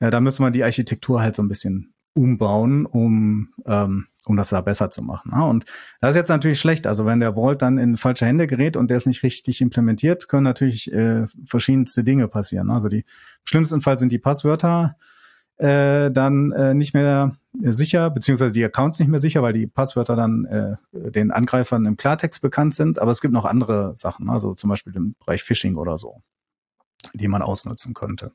Äh, 0.00 0.10
da 0.10 0.22
müssen 0.22 0.42
wir 0.42 0.50
die 0.50 0.64
Architektur 0.64 1.20
halt 1.20 1.36
so 1.36 1.42
ein 1.42 1.48
bisschen 1.48 1.92
umbauen, 2.18 2.84
um, 2.84 3.54
ähm, 3.64 4.06
um 4.26 4.36
das 4.36 4.50
da 4.50 4.60
besser 4.60 4.90
zu 4.90 5.02
machen. 5.02 5.30
Ja? 5.32 5.42
Und 5.42 5.64
das 6.00 6.10
ist 6.10 6.16
jetzt 6.16 6.28
natürlich 6.28 6.58
schlecht. 6.58 6.86
Also 6.86 7.06
wenn 7.06 7.20
der 7.20 7.34
Vault 7.34 7.62
dann 7.62 7.78
in 7.78 7.96
falsche 7.96 8.26
Hände 8.26 8.46
gerät 8.46 8.76
und 8.76 8.90
der 8.90 8.96
ist 8.96 9.06
nicht 9.06 9.22
richtig 9.22 9.60
implementiert, 9.60 10.28
können 10.28 10.42
natürlich 10.42 10.92
äh, 10.92 11.26
verschiedenste 11.46 12.02
Dinge 12.02 12.26
passieren. 12.26 12.70
Also 12.70 12.88
die 12.88 13.00
im 13.00 13.46
schlimmsten 13.46 13.80
Fall 13.80 13.98
sind 13.98 14.10
die 14.10 14.18
Passwörter 14.18 14.96
äh, 15.58 16.10
dann 16.10 16.52
äh, 16.52 16.74
nicht 16.74 16.92
mehr 16.92 17.32
sicher, 17.60 18.10
beziehungsweise 18.10 18.52
die 18.52 18.64
Accounts 18.64 18.98
nicht 18.98 19.08
mehr 19.08 19.20
sicher, 19.20 19.42
weil 19.42 19.52
die 19.52 19.66
Passwörter 19.66 20.16
dann 20.16 20.44
äh, 20.44 20.76
den 20.92 21.30
Angreifern 21.30 21.86
im 21.86 21.96
Klartext 21.96 22.42
bekannt 22.42 22.74
sind. 22.74 22.98
Aber 22.98 23.12
es 23.12 23.20
gibt 23.20 23.34
noch 23.34 23.44
andere 23.44 23.94
Sachen, 23.96 24.28
also 24.28 24.54
zum 24.54 24.70
Beispiel 24.70 24.94
im 24.96 25.14
Bereich 25.20 25.44
Phishing 25.44 25.76
oder 25.76 25.96
so, 25.98 26.22
die 27.14 27.28
man 27.28 27.42
ausnutzen 27.42 27.94
könnte. 27.94 28.32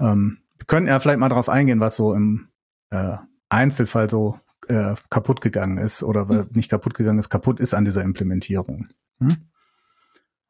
Ähm, 0.00 0.38
wir 0.62 0.66
könnten 0.66 0.88
ja 0.88 1.00
vielleicht 1.00 1.18
mal 1.18 1.28
darauf 1.28 1.48
eingehen, 1.48 1.80
was 1.80 1.96
so 1.96 2.14
im 2.14 2.48
äh, 2.90 3.16
Einzelfall 3.48 4.08
so 4.08 4.38
äh, 4.68 4.94
kaputt 5.10 5.40
gegangen 5.40 5.76
ist 5.76 6.04
oder 6.04 6.26
mhm. 6.26 6.50
nicht 6.52 6.70
kaputt 6.70 6.94
gegangen 6.94 7.18
ist, 7.18 7.30
kaputt 7.30 7.58
ist 7.58 7.74
an 7.74 7.84
dieser 7.84 8.02
Implementierung. 8.02 8.86
Hm? 9.18 9.36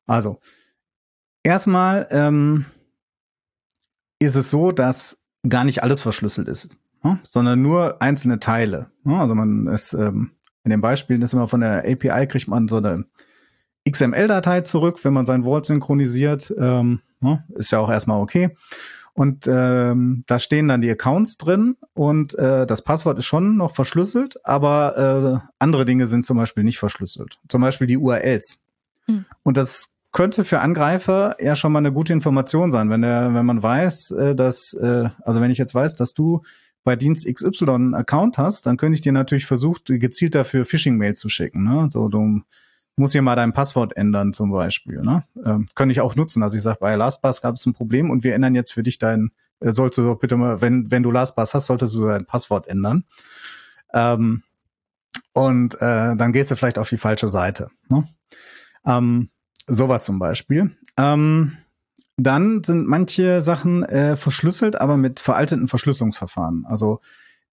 Also, 0.06 0.38
erstmal 1.42 2.06
ähm, 2.10 2.66
ist 4.18 4.36
es 4.36 4.50
so, 4.50 4.70
dass 4.70 5.22
gar 5.48 5.64
nicht 5.64 5.82
alles 5.82 6.02
verschlüsselt 6.02 6.46
ist, 6.46 6.76
ne? 7.02 7.18
sondern 7.22 7.62
nur 7.62 8.02
einzelne 8.02 8.38
Teile. 8.38 8.90
Ne? 9.04 9.18
Also 9.18 9.34
man 9.34 9.66
ist 9.66 9.94
ähm, 9.94 10.32
in 10.62 10.70
den 10.70 10.82
Beispielen 10.82 11.22
ist 11.22 11.32
immer 11.32 11.48
von 11.48 11.62
der 11.62 11.90
API 11.90 12.26
kriegt 12.26 12.48
man 12.48 12.68
so 12.68 12.76
eine 12.76 13.06
XML-Datei 13.90 14.60
zurück, 14.60 15.02
wenn 15.04 15.14
man 15.14 15.24
sein 15.24 15.44
Vault 15.44 15.64
synchronisiert. 15.64 16.54
Ähm, 16.58 17.00
ne? 17.20 17.44
Ist 17.54 17.72
ja 17.72 17.78
auch 17.78 17.90
erstmal 17.90 18.20
okay. 18.20 18.54
Und 19.14 19.46
ähm, 19.46 20.24
da 20.26 20.38
stehen 20.38 20.68
dann 20.68 20.80
die 20.80 20.90
Accounts 20.90 21.36
drin 21.36 21.76
und 21.92 22.34
äh, 22.38 22.66
das 22.66 22.82
Passwort 22.82 23.18
ist 23.18 23.26
schon 23.26 23.56
noch 23.56 23.74
verschlüsselt, 23.74 24.36
aber 24.44 25.42
äh, 25.42 25.48
andere 25.58 25.84
Dinge 25.84 26.06
sind 26.06 26.24
zum 26.24 26.38
Beispiel 26.38 26.64
nicht 26.64 26.78
verschlüsselt. 26.78 27.38
Zum 27.48 27.60
Beispiel 27.60 27.86
die 27.86 27.98
URLs. 27.98 28.58
Hm. 29.06 29.26
Und 29.42 29.58
das 29.58 29.92
könnte 30.12 30.44
für 30.44 30.60
Angreifer 30.60 31.36
ja 31.40 31.56
schon 31.56 31.72
mal 31.72 31.80
eine 31.80 31.92
gute 31.92 32.12
Information 32.14 32.70
sein, 32.70 32.88
wenn 32.88 33.02
der, 33.02 33.34
wenn 33.34 33.44
man 33.44 33.62
weiß, 33.62 34.12
äh, 34.12 34.34
dass, 34.34 34.72
äh, 34.74 35.10
also 35.22 35.40
wenn 35.42 35.50
ich 35.50 35.58
jetzt 35.58 35.74
weiß, 35.74 35.94
dass 35.96 36.14
du 36.14 36.42
bei 36.84 36.96
Dienst 36.96 37.26
XY 37.26 37.70
einen 37.70 37.94
Account 37.94 38.38
hast, 38.38 38.66
dann 38.66 38.76
könnte 38.76 38.94
ich 38.94 39.02
dir 39.02 39.12
natürlich 39.12 39.46
versucht, 39.46 39.86
gezielt 39.86 40.34
dafür 40.34 40.64
Phishing-Mail 40.64 41.14
zu 41.14 41.28
schicken. 41.28 41.64
Ne? 41.64 41.88
So, 41.92 42.08
du 42.08 42.42
muss 42.96 43.12
hier 43.12 43.22
mal 43.22 43.36
dein 43.36 43.52
Passwort 43.52 43.96
ändern 43.96 44.32
zum 44.32 44.50
Beispiel. 44.50 45.00
Ne? 45.00 45.24
Ähm, 45.44 45.66
könnte 45.74 45.92
ich 45.92 46.00
auch 46.00 46.14
nutzen. 46.14 46.42
Also 46.42 46.56
ich 46.56 46.62
sage, 46.62 46.78
bei 46.80 46.94
LastPass 46.94 47.42
gab 47.42 47.54
es 47.54 47.66
ein 47.66 47.72
Problem 47.72 48.10
und 48.10 48.24
wir 48.24 48.34
ändern 48.34 48.54
jetzt 48.54 48.72
für 48.72 48.82
dich 48.82 48.98
dein, 48.98 49.30
äh, 49.60 49.72
sollst 49.72 49.98
du 49.98 50.02
doch 50.02 50.18
bitte 50.18 50.36
mal, 50.36 50.60
wenn, 50.60 50.90
wenn 50.90 51.02
du 51.02 51.10
LastPass 51.10 51.54
hast, 51.54 51.66
solltest 51.66 51.94
du 51.94 52.06
dein 52.06 52.26
Passwort 52.26 52.68
ändern. 52.68 53.04
Ähm, 53.94 54.42
und 55.32 55.74
äh, 55.76 56.16
dann 56.16 56.32
gehst 56.32 56.50
du 56.50 56.56
vielleicht 56.56 56.78
auf 56.78 56.88
die 56.88 56.98
falsche 56.98 57.28
Seite. 57.28 57.68
Ne? 57.88 58.06
Ähm, 58.86 59.30
sowas 59.66 60.04
zum 60.04 60.18
Beispiel. 60.18 60.76
Ähm, 60.96 61.56
dann 62.16 62.62
sind 62.62 62.86
manche 62.86 63.40
Sachen 63.42 63.84
äh, 63.84 64.16
verschlüsselt, 64.16 64.80
aber 64.80 64.96
mit 64.96 65.20
veralteten 65.20 65.68
Verschlüsselungsverfahren. 65.68 66.66
Also 66.66 67.00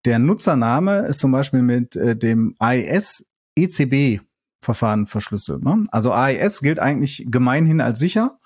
der 0.04 0.18
Nutzername 0.18 1.00
ist 1.06 1.20
zum 1.20 1.32
Beispiel 1.32 1.62
mit 1.62 1.96
äh, 1.96 2.16
dem 2.16 2.54
AES 2.58 3.24
ECB 3.56 4.20
Verfahren 4.60 5.06
verschlüsselt. 5.06 5.64
Ne? 5.64 5.86
Also 5.90 6.12
AES 6.12 6.60
gilt 6.60 6.78
eigentlich 6.78 7.26
gemeinhin 7.28 7.80
als 7.80 7.98
sicher. 7.98 8.38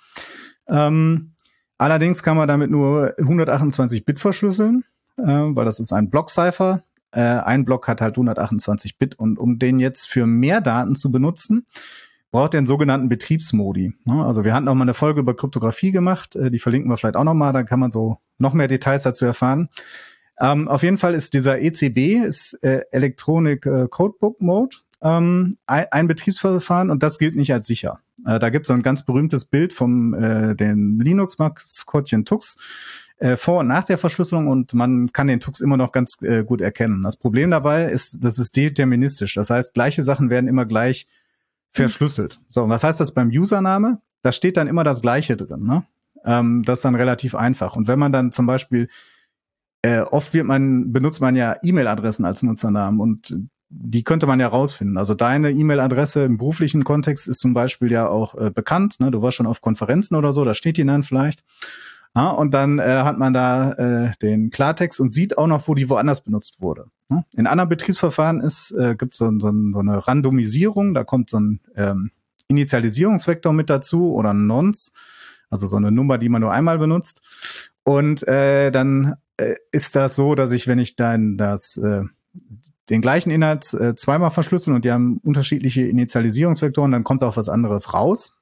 Ähm, 0.69 1.35
allerdings 1.79 2.23
kann 2.23 2.37
man 2.37 2.49
damit 2.49 2.71
nur 2.71 3.15
128 3.19 4.05
Bit 4.05 4.21
verschlüsseln, 4.21 4.85
äh, 5.19 5.25
weil 5.25 5.65
das 5.65 5.81
ist 5.81 5.93
ein 5.93 6.11
Block-Cipher. 6.11 6.85
Äh, 7.11 7.21
ein 7.21 7.65
Block 7.65 7.89
hat 7.89 8.01
halt 8.01 8.15
128 8.15 8.99
Bit 8.99 9.19
und 9.19 9.39
um 9.39 9.59
den 9.59 9.79
jetzt 9.79 10.09
für 10.09 10.27
mehr 10.27 10.61
Daten 10.61 10.95
zu 10.95 11.11
benutzen, 11.11 11.67
braucht 12.31 12.55
er 12.55 12.59
einen 12.59 12.67
sogenannten 12.67 13.09
Betriebsmodi. 13.09 13.95
Ne? 14.05 14.25
Also 14.25 14.45
wir 14.45 14.55
hatten 14.55 14.67
auch 14.69 14.75
mal 14.75 14.83
eine 14.83 14.95
Folge 14.95 15.21
über 15.21 15.37
Kryptographie 15.37 15.93
gemacht, 15.93 16.37
äh, 16.37 16.51
die 16.51 16.59
verlinken 16.59 16.91
wir 16.91 16.97
vielleicht 16.97 17.17
auch 17.17 17.25
noch 17.25 17.35
mal, 17.35 17.53
da 17.53 17.63
kann 17.65 17.81
man 17.81 17.91
so 17.91 18.19
noch 18.39 18.55
mehr 18.55 18.69
Details 18.69 19.03
dazu 19.03 19.25
erfahren. 19.25 19.69
Ähm, 20.41 20.67
auf 20.67 20.83
jeden 20.83 20.99
Fall 20.99 21.15
ist 21.15 21.33
dieser 21.33 21.61
ECB, 21.61 22.25
ist 22.25 22.59
äh, 22.63 22.83
Electronic 22.91 23.67
äh, 23.67 23.87
Codebook 23.89 24.41
Mode 24.41 24.79
ähm, 25.05 25.59
ein, 25.67 26.09
Betriebsverfahren 26.09 26.91
und 26.91 27.03
das 27.03 27.19
gilt 27.19 27.37
nicht 27.37 27.53
als 27.53 27.67
sicher. 27.67 28.01
Äh, 28.27 28.39
da 28.39 28.49
gibt 28.49 28.65
es 28.65 28.69
so 28.69 28.75
ein 28.75 28.83
ganz 28.83 29.05
berühmtes 29.05 29.45
Bild 29.45 29.73
vom 29.73 30.15
äh, 30.15 30.57
den 30.57 30.99
Linux-Maskottchen 30.99 32.25
Tux 32.25 32.57
äh, 33.19 33.37
vor 33.37 33.61
und 33.61 33.69
nach 33.69 33.85
der 33.85 33.99
Verschlüsselung 33.99 34.49
und 34.49 34.73
man 34.73 35.13
kann 35.13 35.27
den 35.27 35.41
Tux 35.41 35.61
immer 35.61 35.77
noch 35.77 35.93
ganz 35.93 36.17
äh, 36.23 36.43
gut 36.43 36.63
erkennen. 36.63 37.03
Das 37.03 37.19
Problem 37.19 37.51
dabei 37.51 37.85
ist, 37.85 38.25
das 38.25 38.39
ist 38.39 38.57
deterministisch. 38.57 39.35
Das 39.35 39.51
heißt, 39.51 39.75
gleiche 39.75 40.03
Sachen 40.03 40.31
werden 40.31 40.49
immer 40.49 40.65
gleich 40.65 41.07
verschlüsselt. 41.71 42.39
So, 42.49 42.63
und 42.65 42.71
was 42.71 42.83
heißt 42.83 43.01
das 43.01 43.13
beim 43.13 43.29
Username? 43.29 44.01
Da 44.23 44.33
steht 44.33 44.57
dann 44.57 44.69
immer 44.69 44.85
das 44.85 45.03
Gleiche 45.03 45.37
drin. 45.37 45.65
Ne? 45.65 45.85
Ähm, 46.25 46.63
das 46.65 46.79
ist 46.79 46.85
dann 46.85 46.95
relativ 46.95 47.35
einfach. 47.35 47.77
Und 47.77 47.89
wenn 47.89 47.99
man 47.99 48.11
dann 48.11 48.33
zum 48.33 48.47
Beispiel 48.47 48.89
äh, 49.83 50.01
oft 50.01 50.33
wird 50.33 50.47
man 50.47 50.93
benutzt 50.95 51.21
man 51.21 51.37
ja 51.37 51.57
E-Mail-Adressen 51.63 52.25
als 52.25 52.43
Nutzernamen 52.43 53.01
und 53.01 53.37
die 53.77 54.05
könnte 54.05 54.27
man 54.27 54.41
ja 54.41 54.49
rausfinden. 54.49 54.97
Also 54.97 55.15
deine 55.15 55.51
E-Mail-Adresse 55.51 56.25
im 56.25 56.39
beruflichen 56.39 56.85
Kontext 56.85 57.27
ist 57.27 57.41
zum 57.41 57.55
Beispiel 57.55 57.91
ja 57.91 58.09
auch 58.09 58.35
äh, 58.37 58.51
bekannt. 58.51 59.01
Ne? 59.01 59.11
Du 59.11 59.21
warst 59.21 59.37
schon 59.37 59.47
auf 59.47 59.61
Konferenzen 59.61 60.15
oder 60.15 60.33
so, 60.33 60.45
da 60.45 60.55
steht 60.55 60.77
die 60.77 60.87
dann 60.87 61.03
vielleicht. 61.03 61.45
Ja, 62.17 62.31
und 62.31 62.55
dann 62.55 62.79
äh, 62.79 63.03
hat 63.03 63.19
man 63.19 63.35
da 63.35 63.73
äh, 63.73 64.13
den 64.23 64.51
Klartext 64.51 65.01
und 65.01 65.13
sieht 65.13 65.37
auch 65.37 65.49
noch, 65.49 65.67
wo 65.67 65.75
die 65.75 65.91
woanders 65.91 66.21
benutzt 66.21 66.61
wurde. 66.61 66.87
Ne? 67.09 67.25
In 67.35 67.49
anderen 67.49 67.69
Betriebsverfahren 67.69 68.41
ist 68.41 68.71
äh, 68.71 68.95
gibt 68.95 69.17
so, 69.17 69.27
so, 69.41 69.53
so 69.73 69.79
eine 69.81 70.07
Randomisierung, 70.07 70.95
da 70.95 71.03
kommt 71.03 71.29
so 71.31 71.41
ein 71.41 71.61
ähm, 71.75 72.13
Initialisierungsvektor 72.47 73.53
mit 73.53 73.69
dazu 73.69 74.15
oder 74.15 74.33
ein 74.33 74.47
Nonce, 74.47 74.93
also 75.51 75.67
so 75.67 75.77
eine 75.77 75.91
Nummer, 75.91 76.19
die 76.19 76.29
man 76.29 76.41
nur 76.41 76.53
einmal 76.53 76.79
benutzt. 76.79 77.21
Und 77.83 78.27
äh, 78.29 78.71
dann 78.71 79.17
äh, 79.37 79.55
ist 79.73 79.97
das 79.97 80.15
so, 80.15 80.37
dass 80.37 80.53
ich, 80.53 80.69
wenn 80.69 80.79
ich 80.79 80.95
dann 80.95 81.37
das 81.37 81.77
äh, 81.77 82.05
den 82.91 83.01
gleichen 83.01 83.31
Inhalt 83.31 83.73
äh, 83.75 83.95
zweimal 83.95 84.31
verschlüsseln 84.31 84.75
und 84.77 84.85
die 84.85 84.93
haben 84.93 85.19
unterschiedliche 85.19 85.83
Initialisierungsvektoren, 85.83 86.91
dann 86.91 87.05
kommt 87.05 87.25
auch 87.25 87.37
was 87.37 87.49
anderes 87.49 87.95
raus. 87.95 88.35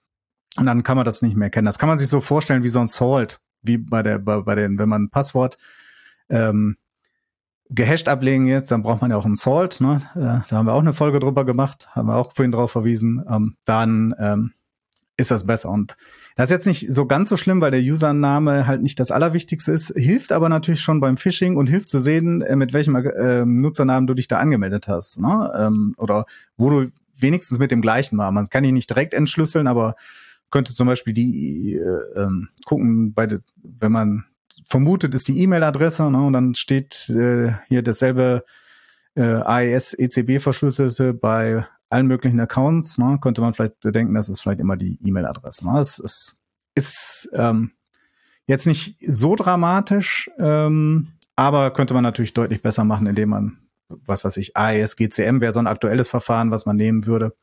Und 0.57 0.67
dann 0.67 0.83
kann 0.83 0.97
man 0.97 1.07
das 1.07 1.23
nicht 1.23 1.37
mehr 1.37 1.49
kennen. 1.49 1.65
Das 1.65 1.79
kann 1.79 1.89
man 1.89 1.99
sich 1.99 2.09
so 2.09 2.21
vorstellen 2.21 2.63
wie 2.63 2.69
so 2.69 2.81
ein 2.81 2.89
Salt, 2.89 3.41
wie 3.63 3.79
bei 3.79 4.03
der, 4.03 4.19
bei, 4.19 4.43
bei 4.43 4.55
den, 4.55 4.79
wenn 4.79 4.89
man 4.89 5.05
ein 5.05 5.11
Passwort 5.11 5.57
ähm, 6.29 6.77
gehasht 7.71 8.09
ablegen 8.09 8.47
jetzt, 8.47 8.71
dann 8.71 8.83
braucht 8.83 9.01
man 9.01 9.11
ja 9.11 9.17
auch 9.17 9.25
ein 9.25 9.37
Salt, 9.37 9.81
ne? 9.81 10.03
Äh, 10.15 10.47
da 10.49 10.57
haben 10.57 10.67
wir 10.67 10.75
auch 10.75 10.81
eine 10.81 10.93
Folge 10.93 11.21
drüber 11.21 11.47
gemacht, 11.47 11.89
haben 11.93 12.09
wir 12.09 12.17
auch 12.17 12.33
vorhin 12.35 12.53
drauf 12.53 12.71
verwiesen. 12.71 13.25
Ähm, 13.29 13.57
dann 13.65 14.15
ähm, 14.19 14.53
ist 15.23 15.31
das 15.31 15.47
besser. 15.47 15.71
Und 15.71 15.97
das 16.37 16.51
ist 16.51 16.51
jetzt 16.51 16.67
nicht 16.67 16.93
so 16.93 17.07
ganz 17.07 17.29
so 17.31 17.37
schlimm, 17.37 17.61
weil 17.61 17.71
der 17.71 17.81
Username 17.81 18.67
halt 18.67 18.83
nicht 18.83 19.01
das 19.01 19.11
Allerwichtigste 19.11 19.73
ist, 19.73 19.93
hilft 19.97 20.33
aber 20.33 20.49
natürlich 20.49 20.83
schon 20.83 21.01
beim 21.01 21.17
Phishing 21.17 21.57
und 21.57 21.69
hilft 21.69 21.89
zu 21.89 21.99
sehen, 21.99 22.43
äh, 22.43 22.57
mit 22.57 22.73
welchem 22.73 22.97
äh, 22.97 23.45
Nutzernamen 23.45 24.07
du 24.07 24.15
dich 24.15 24.29
da 24.29 24.39
angemeldet 24.39 24.89
hast. 24.89 25.19
Ne? 25.19 25.53
Ähm, 25.57 25.95
oder 25.97 26.27
wo 26.57 26.69
du 26.69 26.91
wenigstens 27.17 27.59
mit 27.59 27.71
dem 27.71 27.81
gleichen 27.81 28.19
war. 28.19 28.31
Man 28.33 28.47
kann 28.47 28.65
ihn 28.65 28.75
nicht 28.75 28.91
direkt 28.91 29.15
entschlüsseln, 29.15 29.67
aber 29.67 29.95
könnte 30.51 30.75
zum 30.75 30.87
Beispiel 30.87 31.15
die 31.15 31.75
äh, 31.75 32.21
ähm, 32.21 32.49
gucken, 32.65 33.15
bei 33.15 33.27
de, 33.27 33.41
wenn 33.63 33.93
man 33.93 34.25
vermutet, 34.69 35.15
ist 35.15 35.29
die 35.29 35.41
E-Mail-Adresse 35.41 36.11
ne, 36.11 36.23
und 36.23 36.33
dann 36.33 36.55
steht 36.55 37.09
äh, 37.11 37.53
hier 37.69 37.83
dasselbe 37.83 38.45
äh, 39.15 39.23
AES 39.23 39.95
ECB 39.95 40.41
verschlüsselte 40.41 41.15
bei 41.15 41.67
allen 41.93 42.07
möglichen 42.07 42.41
Accounts, 42.41 42.99
ne, 42.99 43.19
könnte 43.21 43.41
man 43.41 43.55
vielleicht 43.55 43.85
denken, 43.85 44.15
das 44.15 44.29
ist 44.29 44.41
vielleicht 44.41 44.61
immer 44.61 44.77
die 44.77 44.99
E-Mail-Adresse. 45.05 45.67
Ne? 45.67 45.79
Es, 45.79 45.99
es 45.99 46.35
ist 46.75 47.31
ähm, 47.35 47.73
jetzt 48.47 48.67
nicht 48.67 48.97
so 49.07 49.37
dramatisch, 49.37 50.31
ähm, 50.39 51.13
aber 51.37 51.71
könnte 51.73 51.95
man 51.95 52.03
natürlich 52.03 52.35
deutlich 52.35 52.63
besser 52.63 52.85
machen, 52.85 53.07
indem 53.07 53.31
man, 53.31 53.59
was 53.89 54.25
weiß 54.25 54.37
ich, 54.39 54.57
AES, 54.57 54.97
GCM 54.97 55.41
wäre 55.41 55.53
so 55.53 55.59
ein 55.59 55.67
aktuelles 55.67 56.09
Verfahren, 56.09 56.51
was 56.51 56.67
man 56.67 56.77
nehmen 56.77 57.07
würde, 57.07 57.35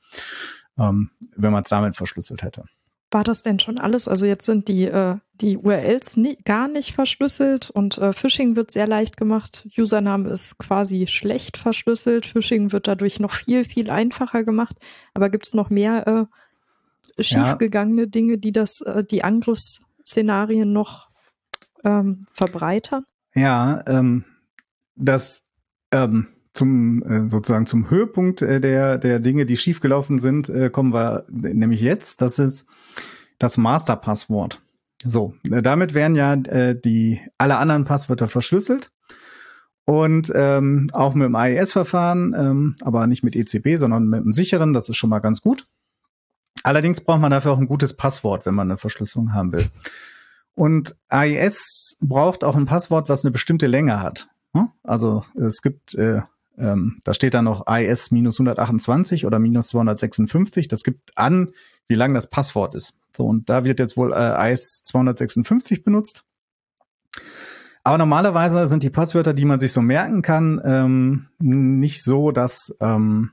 ähm, 0.78 1.12
wenn 1.36 1.52
man 1.52 1.64
es 1.64 1.70
damit 1.70 1.96
verschlüsselt 1.96 2.42
hätte. 2.42 2.64
War 3.12 3.24
das 3.24 3.42
denn 3.42 3.60
schon 3.60 3.80
alles? 3.80 4.08
Also 4.08 4.26
jetzt 4.28 4.46
sind 4.46 4.68
die, 4.68 4.84
äh, 4.84 5.18
die 5.34 5.58
URLs 5.58 6.16
nie, 6.18 6.38
gar 6.46 6.68
nicht 6.68 6.94
verschlüsselt 6.94 7.72
und 7.72 7.98
äh, 7.98 8.14
Phishing 8.14 8.56
wird 8.56 8.70
sehr 8.70 8.86
leicht 8.86 9.18
gemacht. 9.18 9.68
Username 9.76 10.30
ist 10.30 10.60
quasi 10.60 11.08
schlecht 11.08 11.58
verschlüsselt. 11.58 12.28
Phishing 12.28 12.72
wird 12.72 12.88
dadurch 12.88 13.20
noch 13.20 13.32
viel, 13.32 13.64
viel 13.64 13.90
einfacher 13.90 14.44
gemacht. 14.44 14.76
Aber 15.16 15.30
gibt 15.30 15.48
es 15.48 15.56
noch 15.56 15.72
mehr 15.72 16.08
äh, 17.18 17.24
schiefgegangene 17.24 18.04
ja. 18.04 18.08
Dinge, 18.08 18.38
die 18.38 18.52
das, 18.52 18.82
äh, 18.82 19.04
die 19.04 19.24
Angriffsszenarien 19.24 20.72
noch 20.72 21.10
ähm, 21.84 22.28
verbreitern? 22.32 23.06
Ja, 23.34 23.84
ähm, 23.88 24.26
das 24.96 25.44
ähm, 25.92 26.28
zum 26.60 27.02
äh, 27.04 27.28
sozusagen 27.28 27.66
zum 27.66 27.90
Höhepunkt 27.90 28.42
äh, 28.42 28.62
der 28.62 28.98
der 28.98 29.20
Dinge, 29.20 29.46
die 29.46 29.58
schiefgelaufen 29.58 30.20
sind, 30.20 30.50
äh, 30.50 30.70
kommen 30.70 30.94
wir 30.94 31.26
nämlich 31.30 31.82
jetzt. 31.82 32.22
Das 32.22 32.38
ist 32.38 32.68
das 33.40 33.58
Masterpasswort. 33.58 34.62
So, 35.04 35.34
damit 35.44 35.94
werden 35.94 36.18
ja 36.18 36.36
die 36.36 37.22
alle 37.38 37.56
anderen 37.56 37.86
Passwörter 37.86 38.28
verschlüsselt 38.28 38.92
und 39.86 40.30
ähm, 40.36 40.90
auch 40.92 41.14
mit 41.14 41.26
dem 41.26 41.36
AES-Verfahren, 41.36 42.36
ähm, 42.38 42.76
aber 42.82 43.08
nicht 43.08 43.24
mit 43.24 43.34
ECB, 43.34 43.78
sondern 43.78 44.10
mit 44.10 44.20
einem 44.20 44.34
sicheren. 44.34 44.74
Das 44.74 44.90
ist 44.90 44.98
schon 44.98 45.10
mal 45.10 45.20
ganz 45.20 45.40
gut. 45.40 45.68
Allerdings 46.64 47.00
braucht 47.00 47.22
man 47.22 47.32
dafür 47.32 47.54
auch 47.54 47.60
ein 47.60 47.68
gutes 47.68 47.96
Passwort, 47.96 48.46
wenn 48.46 48.56
man 48.56 48.70
eine 48.70 48.78
Verschlüsselung 48.78 49.34
haben 49.34 49.54
will. 49.54 49.66
Und 50.54 50.98
AES 51.08 51.96
braucht 52.02 52.44
auch 52.44 52.58
ein 52.58 52.66
Passwort, 52.66 53.08
was 53.08 53.24
eine 53.24 53.32
bestimmte 53.32 53.68
Länge 53.68 54.02
hat. 54.02 54.28
Also 54.84 55.24
es 55.36 55.62
gibt 55.62 55.96
äh, 55.96 56.22
ähm, 56.60 57.00
da 57.04 57.14
steht 57.14 57.34
dann 57.34 57.46
noch 57.46 57.66
IS 57.68 58.12
minus 58.12 58.40
128 58.40 59.26
oder 59.26 59.40
minus 59.40 59.70
256. 59.70 60.68
Das 60.68 60.84
gibt 60.84 61.18
an, 61.18 61.54
wie 61.88 61.96
lang 61.96 62.14
das 62.14 62.30
Passwort 62.30 62.76
ist. 62.76 62.94
So, 63.16 63.26
und 63.26 63.50
da 63.50 63.64
wird 63.64 63.80
jetzt 63.80 63.98
wohl 63.98 64.14
äh, 64.14 64.54
IS 64.54 64.84
256 64.84 65.84
benutzt. 65.84 66.24
Aber 67.84 67.98
normalerweise 67.98 68.68
sind 68.68 68.84
die 68.84 68.90
Passwörter, 68.90 69.34
die 69.34 69.46
man 69.46 69.60
sich 69.60 69.72
so 69.72 69.82
merken 69.82 70.22
kann, 70.22 70.62
ähm, 70.64 71.28
nicht 71.40 72.04
so, 72.04 72.32
dass 72.32 72.76
ähm, 72.82 73.32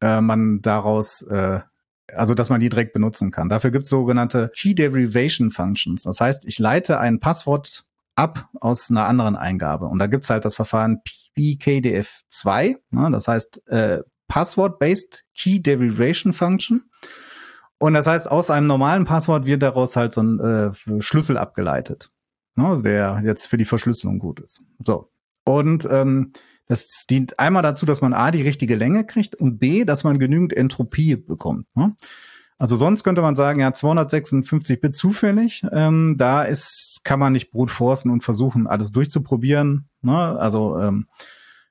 äh, 0.00 0.20
man 0.20 0.62
daraus, 0.62 1.22
äh, 1.22 1.60
also 2.14 2.34
dass 2.34 2.50
man 2.50 2.60
die 2.60 2.68
direkt 2.68 2.92
benutzen 2.92 3.30
kann. 3.30 3.48
Dafür 3.48 3.70
gibt 3.70 3.84
es 3.84 3.90
sogenannte 3.90 4.50
Key 4.54 4.74
Derivation 4.74 5.50
Functions. 5.50 6.04
Das 6.04 6.20
heißt, 6.20 6.46
ich 6.46 6.58
leite 6.58 7.00
ein 7.00 7.20
Passwort 7.20 7.84
ab 8.18 8.48
aus 8.60 8.90
einer 8.90 9.06
anderen 9.06 9.36
Eingabe. 9.36 9.86
Und 9.86 10.00
da 10.00 10.08
gibt's 10.08 10.28
halt 10.28 10.44
das 10.44 10.56
Verfahren 10.56 11.00
PKDF2, 11.36 12.76
ne, 12.90 13.10
das 13.12 13.28
heißt 13.28 13.66
äh, 13.68 14.00
Password-Based 14.26 15.24
Key 15.34 15.60
Derivation 15.60 16.32
Function. 16.32 16.82
Und 17.78 17.94
das 17.94 18.08
heißt, 18.08 18.28
aus 18.28 18.50
einem 18.50 18.66
normalen 18.66 19.04
Passwort 19.04 19.46
wird 19.46 19.62
daraus 19.62 19.94
halt 19.94 20.12
so 20.12 20.22
ein 20.22 20.40
äh, 20.40 21.00
Schlüssel 21.00 21.38
abgeleitet, 21.38 22.08
ne, 22.56 22.80
der 22.82 23.22
jetzt 23.24 23.46
für 23.46 23.56
die 23.56 23.64
Verschlüsselung 23.64 24.18
gut 24.18 24.40
ist. 24.40 24.62
So. 24.84 25.06
Und 25.44 25.88
ähm, 25.90 26.32
das 26.66 27.06
dient 27.08 27.38
einmal 27.38 27.62
dazu, 27.62 27.86
dass 27.86 28.00
man 28.00 28.12
A, 28.12 28.30
die 28.30 28.42
richtige 28.42 28.74
Länge 28.74 29.06
kriegt 29.06 29.36
und 29.36 29.58
B, 29.58 29.84
dass 29.84 30.04
man 30.04 30.18
genügend 30.18 30.52
Entropie 30.52 31.16
bekommt. 31.16 31.66
Ne? 31.74 31.94
Also 32.58 32.74
sonst 32.76 33.04
könnte 33.04 33.22
man 33.22 33.36
sagen, 33.36 33.60
ja, 33.60 33.72
256 33.72 34.80
Bit 34.80 34.94
zufällig. 34.94 35.64
Ähm, 35.70 36.16
da 36.18 36.42
ist, 36.42 37.02
kann 37.04 37.20
man 37.20 37.32
nicht 37.32 37.52
brute 37.52 37.72
forcen 37.72 38.10
und 38.10 38.24
versuchen, 38.24 38.66
alles 38.66 38.90
durchzuprobieren. 38.90 39.88
Ne? 40.02 40.16
Also, 40.38 40.78
ähm, 40.78 41.06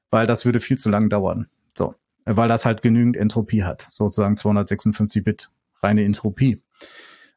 weil 0.09 0.27
das 0.27 0.45
würde 0.45 0.61
viel 0.61 0.77
zu 0.77 0.89
lang 0.89 1.09
dauern. 1.09 1.47
So, 1.75 1.93
weil 2.25 2.47
das 2.47 2.65
halt 2.65 2.81
genügend 2.81 3.17
Entropie 3.17 3.63
hat, 3.63 3.87
sozusagen 3.89 4.37
256 4.37 5.23
Bit 5.23 5.49
reine 5.83 6.05
Entropie. 6.05 6.59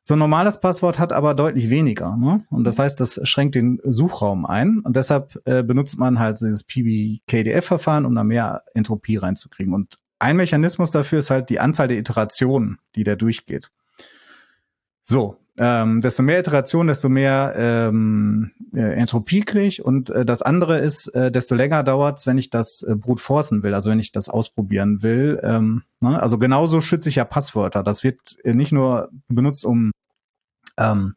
So 0.02 0.14
ein 0.14 0.18
normales 0.18 0.60
Passwort 0.60 0.98
hat 0.98 1.12
aber 1.12 1.34
deutlich 1.34 1.70
weniger. 1.70 2.16
Ne? 2.16 2.44
Und 2.50 2.64
das 2.64 2.78
heißt, 2.78 2.98
das 3.00 3.20
schränkt 3.28 3.54
den 3.54 3.80
Suchraum 3.84 4.46
ein. 4.46 4.80
Und 4.80 4.96
deshalb 4.96 5.40
äh, 5.44 5.62
benutzt 5.62 5.98
man 5.98 6.18
halt 6.18 6.40
dieses 6.40 6.64
PBKDF-Verfahren, 6.64 8.06
um 8.06 8.14
da 8.14 8.24
mehr 8.24 8.62
Entropie 8.74 9.18
reinzukriegen. 9.18 9.74
Und 9.74 9.98
ein 10.20 10.36
Mechanismus 10.36 10.90
dafür 10.90 11.18
ist 11.18 11.30
halt 11.30 11.50
die 11.50 11.60
Anzahl 11.60 11.88
der 11.88 11.98
Iterationen, 11.98 12.78
die 12.94 13.04
der 13.04 13.16
durchgeht. 13.16 13.70
So, 15.02 15.38
ähm, 15.58 16.00
desto 16.00 16.22
mehr 16.22 16.38
Iterationen, 16.38 16.88
desto 16.88 17.08
mehr 17.08 17.54
ähm, 17.56 18.52
äh, 18.72 18.94
Entropie 18.94 19.40
kriege 19.40 19.66
ich. 19.66 19.84
Und 19.84 20.10
äh, 20.10 20.24
das 20.24 20.42
andere 20.42 20.78
ist, 20.78 21.08
äh, 21.08 21.32
desto 21.32 21.54
länger 21.54 21.82
dauert's, 21.82 22.26
wenn 22.26 22.38
ich 22.38 22.50
das 22.50 22.82
äh, 22.82 22.94
brute 22.94 23.22
forcen 23.22 23.62
will, 23.62 23.74
also 23.74 23.90
wenn 23.90 23.98
ich 23.98 24.12
das 24.12 24.28
ausprobieren 24.28 25.02
will. 25.02 25.40
Ähm, 25.42 25.82
ne? 26.00 26.22
Also 26.22 26.38
genauso 26.38 26.80
schütze 26.80 27.08
ich 27.08 27.16
ja 27.16 27.24
Passwörter. 27.24 27.82
Das 27.82 28.04
wird 28.04 28.36
äh, 28.44 28.54
nicht 28.54 28.72
nur 28.72 29.10
benutzt, 29.28 29.64
um 29.64 29.90
ähm, 30.78 31.14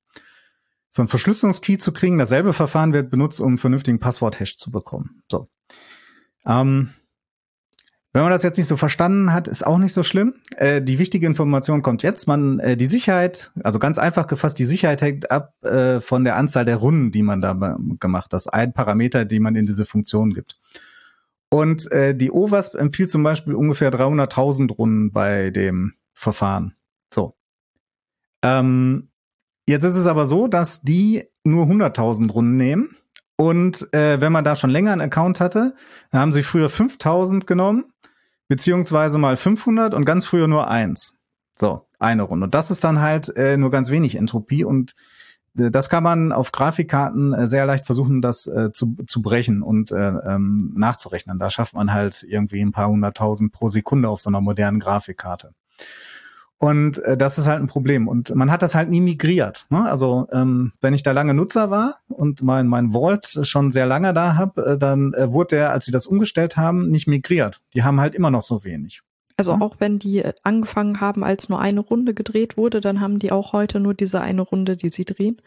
so 0.90 1.02
ein 1.02 1.08
Verschlüsselungskey 1.08 1.78
zu 1.78 1.92
kriegen. 1.92 2.18
Dasselbe 2.18 2.54
Verfahren 2.54 2.94
wird 2.94 3.10
benutzt, 3.10 3.40
um 3.40 3.48
einen 3.48 3.58
vernünftigen 3.58 4.00
Passwort-Hash 4.00 4.58
zu 4.58 4.72
bekommen. 4.72 5.24
So. 5.30 5.46
Ähm, 6.46 6.90
wenn 8.14 8.22
man 8.22 8.32
das 8.32 8.44
jetzt 8.44 8.58
nicht 8.58 8.68
so 8.68 8.78
verstanden 8.78 9.34
hat, 9.34 9.48
ist 9.48 9.66
auch 9.66 9.80
nicht 9.80 9.94
so 9.94 10.04
schlimm. 10.04 10.36
Äh, 10.58 10.84
die 10.84 11.00
wichtige 11.00 11.26
Information 11.26 11.82
kommt 11.82 12.04
jetzt. 12.04 12.28
Man 12.28 12.60
äh, 12.60 12.78
die 12.78 12.86
Sicherheit, 12.86 13.52
also 13.64 13.80
ganz 13.80 13.98
einfach 13.98 14.28
gefasst, 14.28 14.60
die 14.60 14.66
Sicherheit 14.66 15.02
hängt 15.02 15.32
ab 15.32 15.56
äh, 15.66 16.00
von 16.00 16.24
der 16.24 16.36
Anzahl 16.38 16.64
der 16.64 16.78
Runden, 16.78 17.12
die 17.12 17.24
man 17.24 17.42
da 17.42 17.78
gemacht. 18.00 18.32
Das 18.32 18.46
ist 18.46 18.54
ein 18.54 18.72
Parameter, 18.72 19.26
die 19.26 19.40
man 19.40 19.56
in 19.56 19.66
diese 19.66 19.86
Funktion 19.86 20.32
gibt. 20.32 20.60
Und 21.50 21.92
äh, 21.92 22.16
die 22.16 22.32
OWASP 22.32 22.76
empfiehlt 22.76 23.10
zum 23.10 23.24
Beispiel 23.24 23.56
ungefähr 23.56 23.92
300.000 23.92 24.72
Runden 24.72 25.12
bei 25.12 25.50
dem 25.50 25.94
Verfahren. 26.14 26.76
So. 27.12 27.34
Ähm, 28.44 29.10
jetzt 29.68 29.84
ist 29.86 29.96
es 29.96 30.06
aber 30.06 30.28
so, 30.28 30.48
dass 30.48 30.82
die 30.82 31.26
nur 31.44 31.66
100.000 31.66 32.32
Runden 32.32 32.58
nehmen. 32.58 32.96
Und 33.36 33.94
äh, 33.94 34.22
wenn 34.22 34.32
man 34.32 34.44
da 34.44 34.56
schon 34.56 34.70
länger 34.70 34.92
einen 34.92 35.02
Account 35.02 35.40
hatte, 35.40 35.76
dann 36.12 36.22
haben 36.22 36.34
sie 36.34 36.44
früher 36.44 36.70
5000 36.70 37.48
genommen 37.48 37.86
beziehungsweise 38.48 39.18
mal 39.18 39.38
500 39.38 39.94
und 39.94 40.06
ganz 40.06 40.26
früher 40.26 40.48
nur 40.48 40.70
eins. 40.70 41.18
So, 41.58 41.88
eine 42.00 42.24
Runde. 42.24 42.46
Und 42.46 42.54
das 42.54 42.72
ist 42.72 42.84
dann 42.84 43.02
halt 43.02 43.36
äh, 43.36 43.58
nur 43.58 43.72
ganz 43.72 43.90
wenig 43.90 44.16
Entropie 44.16 44.64
und 44.64 44.96
äh, 45.58 45.72
das 45.72 45.90
kann 45.90 46.04
man 46.04 46.32
auf 46.32 46.52
Grafikkarten 46.52 47.34
äh, 47.34 47.48
sehr 47.48 47.66
leicht 47.66 47.86
versuchen, 47.86 48.22
das 48.22 48.48
äh, 48.48 48.72
zu, 48.72 48.96
zu 49.08 49.22
brechen 49.22 49.62
und 49.62 49.92
äh, 49.92 49.96
ähm, 49.96 50.74
nachzurechnen. 50.76 51.40
Da 51.40 51.50
schafft 51.50 51.74
man 51.74 51.94
halt 51.94 52.24
irgendwie 52.28 52.62
ein 52.62 52.72
paar 52.72 52.90
hunderttausend 52.90 53.52
pro 53.52 53.70
Sekunde 53.70 54.10
auf 54.10 54.22
so 54.22 54.30
einer 54.30 54.42
modernen 54.42 54.80
Grafikkarte. 54.80 55.54
Und 56.60 57.00
äh, 57.00 57.18
das 57.18 57.38
ist 57.38 57.48
halt 57.48 57.60
ein 57.60 57.68
Problem. 57.68 58.08
Und 58.08 58.34
man 58.36 58.50
hat 58.50 58.62
das 58.62 58.74
halt 58.74 58.90
nie 58.90 59.02
migriert. 59.02 59.66
Ne? 59.70 59.84
Also 59.84 60.28
ähm, 60.32 60.72
wenn 60.80 60.94
ich 60.94 61.04
da 61.04 61.12
lange 61.12 61.34
Nutzer 61.34 61.70
war 61.70 61.98
und 62.08 62.42
mein, 62.42 62.68
mein 62.68 62.94
Vault 62.94 63.40
schon 63.44 63.72
sehr 63.72 63.86
lange 63.86 64.14
da 64.14 64.36
habe, 64.36 64.66
äh, 64.66 64.78
dann 64.78 65.14
äh, 65.14 65.32
wurde 65.32 65.58
der, 65.58 65.72
als 65.72 65.86
sie 65.86 65.92
das 65.92 66.06
umgestellt 66.06 66.56
haben, 66.56 66.90
nicht 66.90 67.08
migriert. 67.08 67.60
Die 67.74 67.84
haben 67.84 68.00
halt 68.00 68.16
immer 68.16 68.32
noch 68.32 68.44
so 68.44 68.64
wenig. 68.64 69.02
Also 69.36 69.54
auch 69.54 69.76
wenn 69.80 70.00
die 70.00 70.20
äh, 70.20 70.34
angefangen 70.44 71.02
haben, 71.02 71.24
als 71.24 71.50
nur 71.50 71.60
eine 71.60 71.80
Runde 71.82 72.14
gedreht 72.14 72.56
wurde, 72.56 72.82
dann 72.82 73.02
haben 73.02 73.20
die 73.20 73.32
auch 73.32 73.52
heute 73.52 73.80
nur 73.80 73.94
diese 73.94 74.22
eine 74.22 74.42
Runde, 74.42 74.78
die 74.78 74.90
sie 74.90 75.06
drehen. 75.06 75.42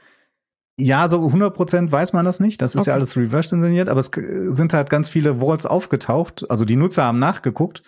Ja, 0.79 1.09
so 1.09 1.25
100 1.25 1.55
Prozent 1.55 1.91
weiß 1.91 2.13
man 2.13 2.27
das 2.27 2.41
nicht. 2.41 2.61
Das 2.61 2.75
ist 2.75 2.83
okay. 2.83 2.91
ja 2.91 2.95
alles 2.95 3.17
reverse 3.17 3.55
inszeniert, 3.55 3.89
aber 3.89 4.01
es 4.01 4.11
sind 4.55 4.75
halt 4.75 4.91
ganz 4.91 5.09
viele 5.09 5.41
Vaults 5.41 5.65
aufgetaucht. 5.65 6.51
Also 6.51 6.67
die 6.67 6.77
Nutzer 6.77 7.05
haben 7.05 7.19
nachgeguckt 7.19 7.83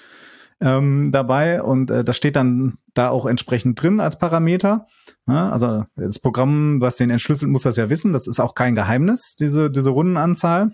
ähm, 0.61 1.11
dabei 1.13 1.63
und 1.63 1.91
äh, 1.91 2.05
das 2.05 2.17
steht 2.17 2.37
dann 2.37 2.79
da 2.95 3.11
auch 3.11 3.27
entsprechend 3.27 3.81
drin 3.81 4.01
als 4.01 4.19
Parameter. 4.19 4.87
Ja, 5.27 5.51
also 5.51 5.85
das 5.97 6.19
Programm, 6.19 6.81
was 6.81 6.97
den 6.97 7.11
entschlüsselt, 7.11 7.51
muss 7.51 7.63
das 7.63 7.77
ja 7.77 7.91
wissen. 7.91 8.13
Das 8.13 8.27
ist 8.27 8.41
auch 8.41 8.55
kein 8.55 8.75
Geheimnis, 8.75 9.37
diese, 9.39 9.71
diese 9.71 9.91
Rundenanzahl. 9.91 10.73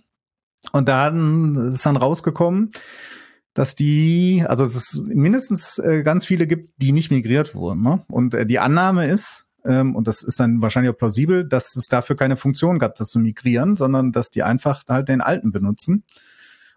Und 0.73 0.89
da 0.89 1.09
ist 1.09 1.85
dann 1.85 1.97
rausgekommen, 1.97 2.71
dass 3.53 3.77
die, 3.77 4.45
also 4.47 4.65
es 4.65 4.75
ist 4.75 5.07
mindestens 5.07 5.79
äh, 5.79 6.03
ganz 6.03 6.25
viele 6.25 6.47
gibt, 6.47 6.71
die 6.79 6.93
nicht 6.93 7.11
migriert 7.11 7.55
wurden. 7.55 7.83
Ne? 7.83 8.03
Und 8.09 8.35
äh, 8.35 8.47
die 8.47 8.59
Annahme 8.59 9.07
ist, 9.07 9.47
ähm, 9.65 9.95
und 9.95 10.09
das 10.09 10.23
ist 10.23 10.41
dann 10.41 10.63
wahrscheinlich 10.63 10.93
auch 10.93 10.99
plausibel, 10.99 11.47
dass 11.47 11.77
es 11.77 11.87
dafür 11.87 12.17
keine 12.17 12.37
Funktion 12.37 12.79
gab, 12.79 12.95
das 12.97 13.09
zu 13.09 13.19
migrieren, 13.19 13.77
sondern 13.77 14.13
dass 14.13 14.31
die 14.31 14.43
einfach 14.43 14.83
halt 14.89 15.09
den 15.09 15.21
alten 15.21 15.53
benutzen. 15.53 16.05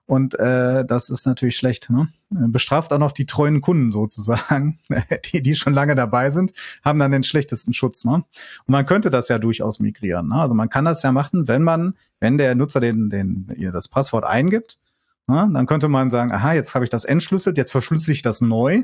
Und 0.07 0.39
äh, 0.39 0.85
das 0.85 1.09
ist 1.09 1.25
natürlich 1.25 1.57
schlecht. 1.57 1.89
Ne? 1.89 2.07
Bestraft 2.29 2.93
auch 2.93 2.97
noch 2.97 3.11
die 3.11 3.25
treuen 3.25 3.59
Kunden 3.59 3.91
sozusagen, 3.91 4.79
die, 5.25 5.41
die 5.41 5.53
schon 5.55 5.73
lange 5.73 5.95
dabei 5.95 6.31
sind, 6.31 6.53
haben 6.83 6.97
dann 6.97 7.11
den 7.11 7.23
schlechtesten 7.23 7.73
Schutz. 7.73 8.05
Ne? 8.05 8.13
Und 8.13 8.25
man 8.67 8.85
könnte 8.85 9.11
das 9.11 9.27
ja 9.27 9.37
durchaus 9.37 9.79
migrieren. 9.79 10.29
Ne? 10.29 10.35
Also 10.35 10.55
man 10.55 10.69
kann 10.69 10.85
das 10.85 11.03
ja 11.03 11.11
machen, 11.11 11.49
wenn 11.49 11.61
man, 11.61 11.95
wenn 12.21 12.37
der 12.37 12.55
Nutzer 12.55 12.79
den, 12.79 13.09
den, 13.09 13.53
ihr 13.57 13.73
das 13.73 13.89
Passwort 13.89 14.23
eingibt, 14.23 14.79
ne? 15.27 15.49
dann 15.53 15.65
könnte 15.65 15.89
man 15.89 16.09
sagen, 16.09 16.31
aha, 16.31 16.53
jetzt 16.53 16.73
habe 16.73 16.85
ich 16.85 16.89
das 16.89 17.03
entschlüsselt, 17.03 17.57
jetzt 17.57 17.73
verschlüssel 17.73 18.13
ich 18.13 18.21
das 18.21 18.39
neu 18.39 18.83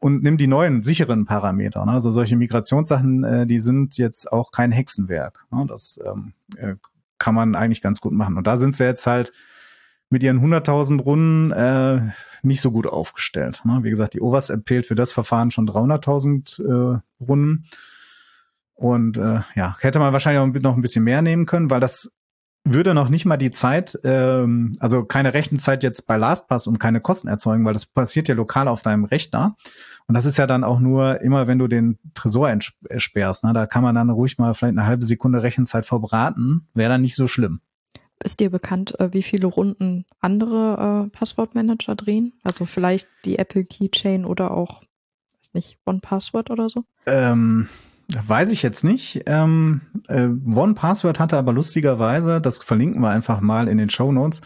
und 0.00 0.24
nimm 0.24 0.38
die 0.38 0.48
neuen 0.48 0.82
sicheren 0.82 1.24
Parameter. 1.24 1.86
Ne? 1.86 1.92
Also 1.92 2.10
solche 2.10 2.34
Migrationssachen, 2.34 3.22
äh, 3.22 3.46
die 3.46 3.60
sind 3.60 3.96
jetzt 3.96 4.32
auch 4.32 4.50
kein 4.50 4.72
Hexenwerk. 4.72 5.46
Ne? 5.52 5.66
Das 5.68 6.00
ähm, 6.04 6.32
äh, 6.56 6.74
kann 7.18 7.36
man 7.36 7.54
eigentlich 7.54 7.80
ganz 7.80 8.00
gut 8.00 8.12
machen. 8.12 8.36
Und 8.36 8.48
da 8.48 8.56
sind 8.56 8.74
sie 8.74 8.82
jetzt 8.82 9.06
halt 9.06 9.32
mit 10.14 10.22
ihren 10.22 10.38
100.000 10.40 11.02
Runden 11.02 11.50
äh, 11.50 12.12
nicht 12.44 12.60
so 12.60 12.70
gut 12.70 12.86
aufgestellt. 12.86 13.62
Ne? 13.64 13.80
Wie 13.82 13.90
gesagt, 13.90 14.14
die 14.14 14.22
OWAS 14.22 14.48
empfiehlt 14.48 14.86
für 14.86 14.94
das 14.94 15.10
Verfahren 15.10 15.50
schon 15.50 15.68
300.000 15.68 16.62
äh, 16.62 17.00
Runden. 17.20 17.64
Und 18.74 19.16
äh, 19.16 19.40
ja, 19.56 19.76
hätte 19.80 19.98
man 19.98 20.12
wahrscheinlich 20.12 20.40
auch 20.40 20.62
noch 20.62 20.76
ein 20.76 20.82
bisschen 20.82 21.02
mehr 21.02 21.20
nehmen 21.20 21.46
können, 21.46 21.68
weil 21.68 21.80
das 21.80 22.12
würde 22.62 22.94
noch 22.94 23.08
nicht 23.08 23.24
mal 23.24 23.36
die 23.36 23.50
Zeit, 23.50 23.98
ähm, 24.04 24.70
also 24.78 25.04
keine 25.04 25.34
Rechenzeit 25.34 25.82
jetzt 25.82 26.06
bei 26.06 26.16
LastPass 26.16 26.68
und 26.68 26.78
keine 26.78 27.00
Kosten 27.00 27.26
erzeugen, 27.26 27.64
weil 27.64 27.74
das 27.74 27.84
passiert 27.86 28.28
ja 28.28 28.36
lokal 28.36 28.68
auf 28.68 28.82
deinem 28.82 29.06
Rechner. 29.06 29.56
Und 30.06 30.14
das 30.14 30.26
ist 30.26 30.38
ja 30.38 30.46
dann 30.46 30.62
auch 30.62 30.78
nur 30.78 31.22
immer, 31.22 31.48
wenn 31.48 31.58
du 31.58 31.66
den 31.66 31.98
Tresor 32.14 32.50
entsperrst. 32.50 33.42
Ne? 33.42 33.52
Da 33.52 33.66
kann 33.66 33.82
man 33.82 33.96
dann 33.96 34.10
ruhig 34.10 34.38
mal 34.38 34.54
vielleicht 34.54 34.78
eine 34.78 34.86
halbe 34.86 35.04
Sekunde 35.04 35.42
Rechenzeit 35.42 35.86
verbraten. 35.86 36.68
Wäre 36.72 36.90
dann 36.90 37.02
nicht 37.02 37.16
so 37.16 37.26
schlimm. 37.26 37.60
Ist 38.22 38.40
dir 38.40 38.50
bekannt, 38.50 38.98
äh, 39.00 39.12
wie 39.12 39.22
viele 39.22 39.46
Runden 39.46 40.06
andere 40.20 41.06
äh, 41.06 41.10
Passwortmanager 41.10 41.94
drehen? 41.94 42.32
Also 42.42 42.64
vielleicht 42.64 43.08
die 43.24 43.38
Apple 43.38 43.64
Keychain 43.64 44.24
oder 44.24 44.52
auch, 44.52 44.82
ist 45.40 45.54
nicht, 45.54 45.78
One 45.84 46.00
Password 46.00 46.50
oder 46.50 46.68
so? 46.68 46.84
Ähm, 47.06 47.68
weiß 48.26 48.50
ich 48.50 48.62
jetzt 48.62 48.84
nicht. 48.84 49.22
Ähm, 49.26 49.80
äh, 50.08 50.28
One 50.28 50.74
Password 50.74 51.18
hatte 51.18 51.36
aber 51.36 51.52
lustigerweise, 51.52 52.40
das 52.40 52.58
verlinken 52.58 53.02
wir 53.02 53.10
einfach 53.10 53.40
mal 53.40 53.68
in 53.68 53.78
den 53.78 53.90
Show 53.90 54.12
Notes, 54.12 54.40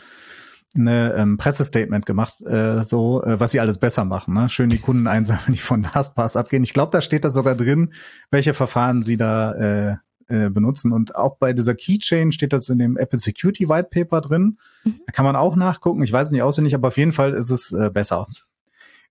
eine 0.75 1.15
ähm, 1.15 1.39
Pressestatement 1.39 2.05
gemacht, 2.05 2.41
äh, 2.43 2.83
so 2.85 3.23
äh, 3.23 3.41
was 3.41 3.53
sie 3.53 3.61
alles 3.61 3.79
besser 3.79 4.05
machen. 4.05 4.35
Ne? 4.35 4.49
Schön 4.49 4.71
die 4.71 4.79
Kunden 4.79 5.07
einsammeln, 5.07 5.53
die 5.53 5.59
von 5.59 5.83
LastPass 5.83 6.37
abgehen. 6.37 6.63
Ich 6.63 6.73
glaube, 6.73 6.91
da 6.93 7.01
steht 7.01 7.25
da 7.25 7.31
sogar 7.31 7.55
drin, 7.55 7.93
welche 8.31 8.55
Verfahren 8.55 9.03
sie 9.03 9.17
da 9.17 9.55
äh, 9.55 9.97
äh, 10.29 10.51
benutzen. 10.51 10.93
Und 10.93 11.17
auch 11.17 11.37
bei 11.37 11.53
dieser 11.53 11.75
Keychain 11.75 12.33
steht 12.33 12.53
das 12.53 12.69
in 12.69 12.79
dem 12.79 12.97
Apple 12.97 13.19
Security 13.19 13.69
White 13.69 13.89
Paper 13.91 14.21
drin. 14.21 14.59
Mhm. 14.85 15.01
Da 15.07 15.13
kann 15.13 15.25
man 15.25 15.37
auch 15.37 15.57
nachgucken. 15.57 16.03
Ich 16.03 16.13
weiß 16.13 16.31
nicht 16.31 16.43
auswendig, 16.43 16.75
aber 16.75 16.89
auf 16.89 16.97
jeden 16.97 17.13
Fall 17.13 17.35
ist 17.35 17.51
es 17.51 17.73
äh, 17.73 17.91
besser 17.91 18.27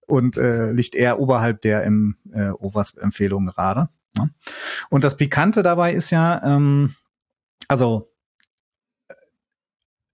und 0.08 0.38
äh, 0.38 0.71
liegt 0.71 0.95
eher 0.95 1.19
oberhalb 1.19 1.62
der 1.62 1.84
im 1.84 2.15
äh, 2.32 2.49
OWASP-Empfehlung 2.49 3.45
gerade. 3.47 3.89
Ne? 4.17 4.30
Und 4.89 5.03
das 5.03 5.17
Pikante 5.17 5.63
dabei 5.63 5.93
ist 5.93 6.10
ja, 6.12 6.41
ähm, 6.43 6.95
also 7.67 8.10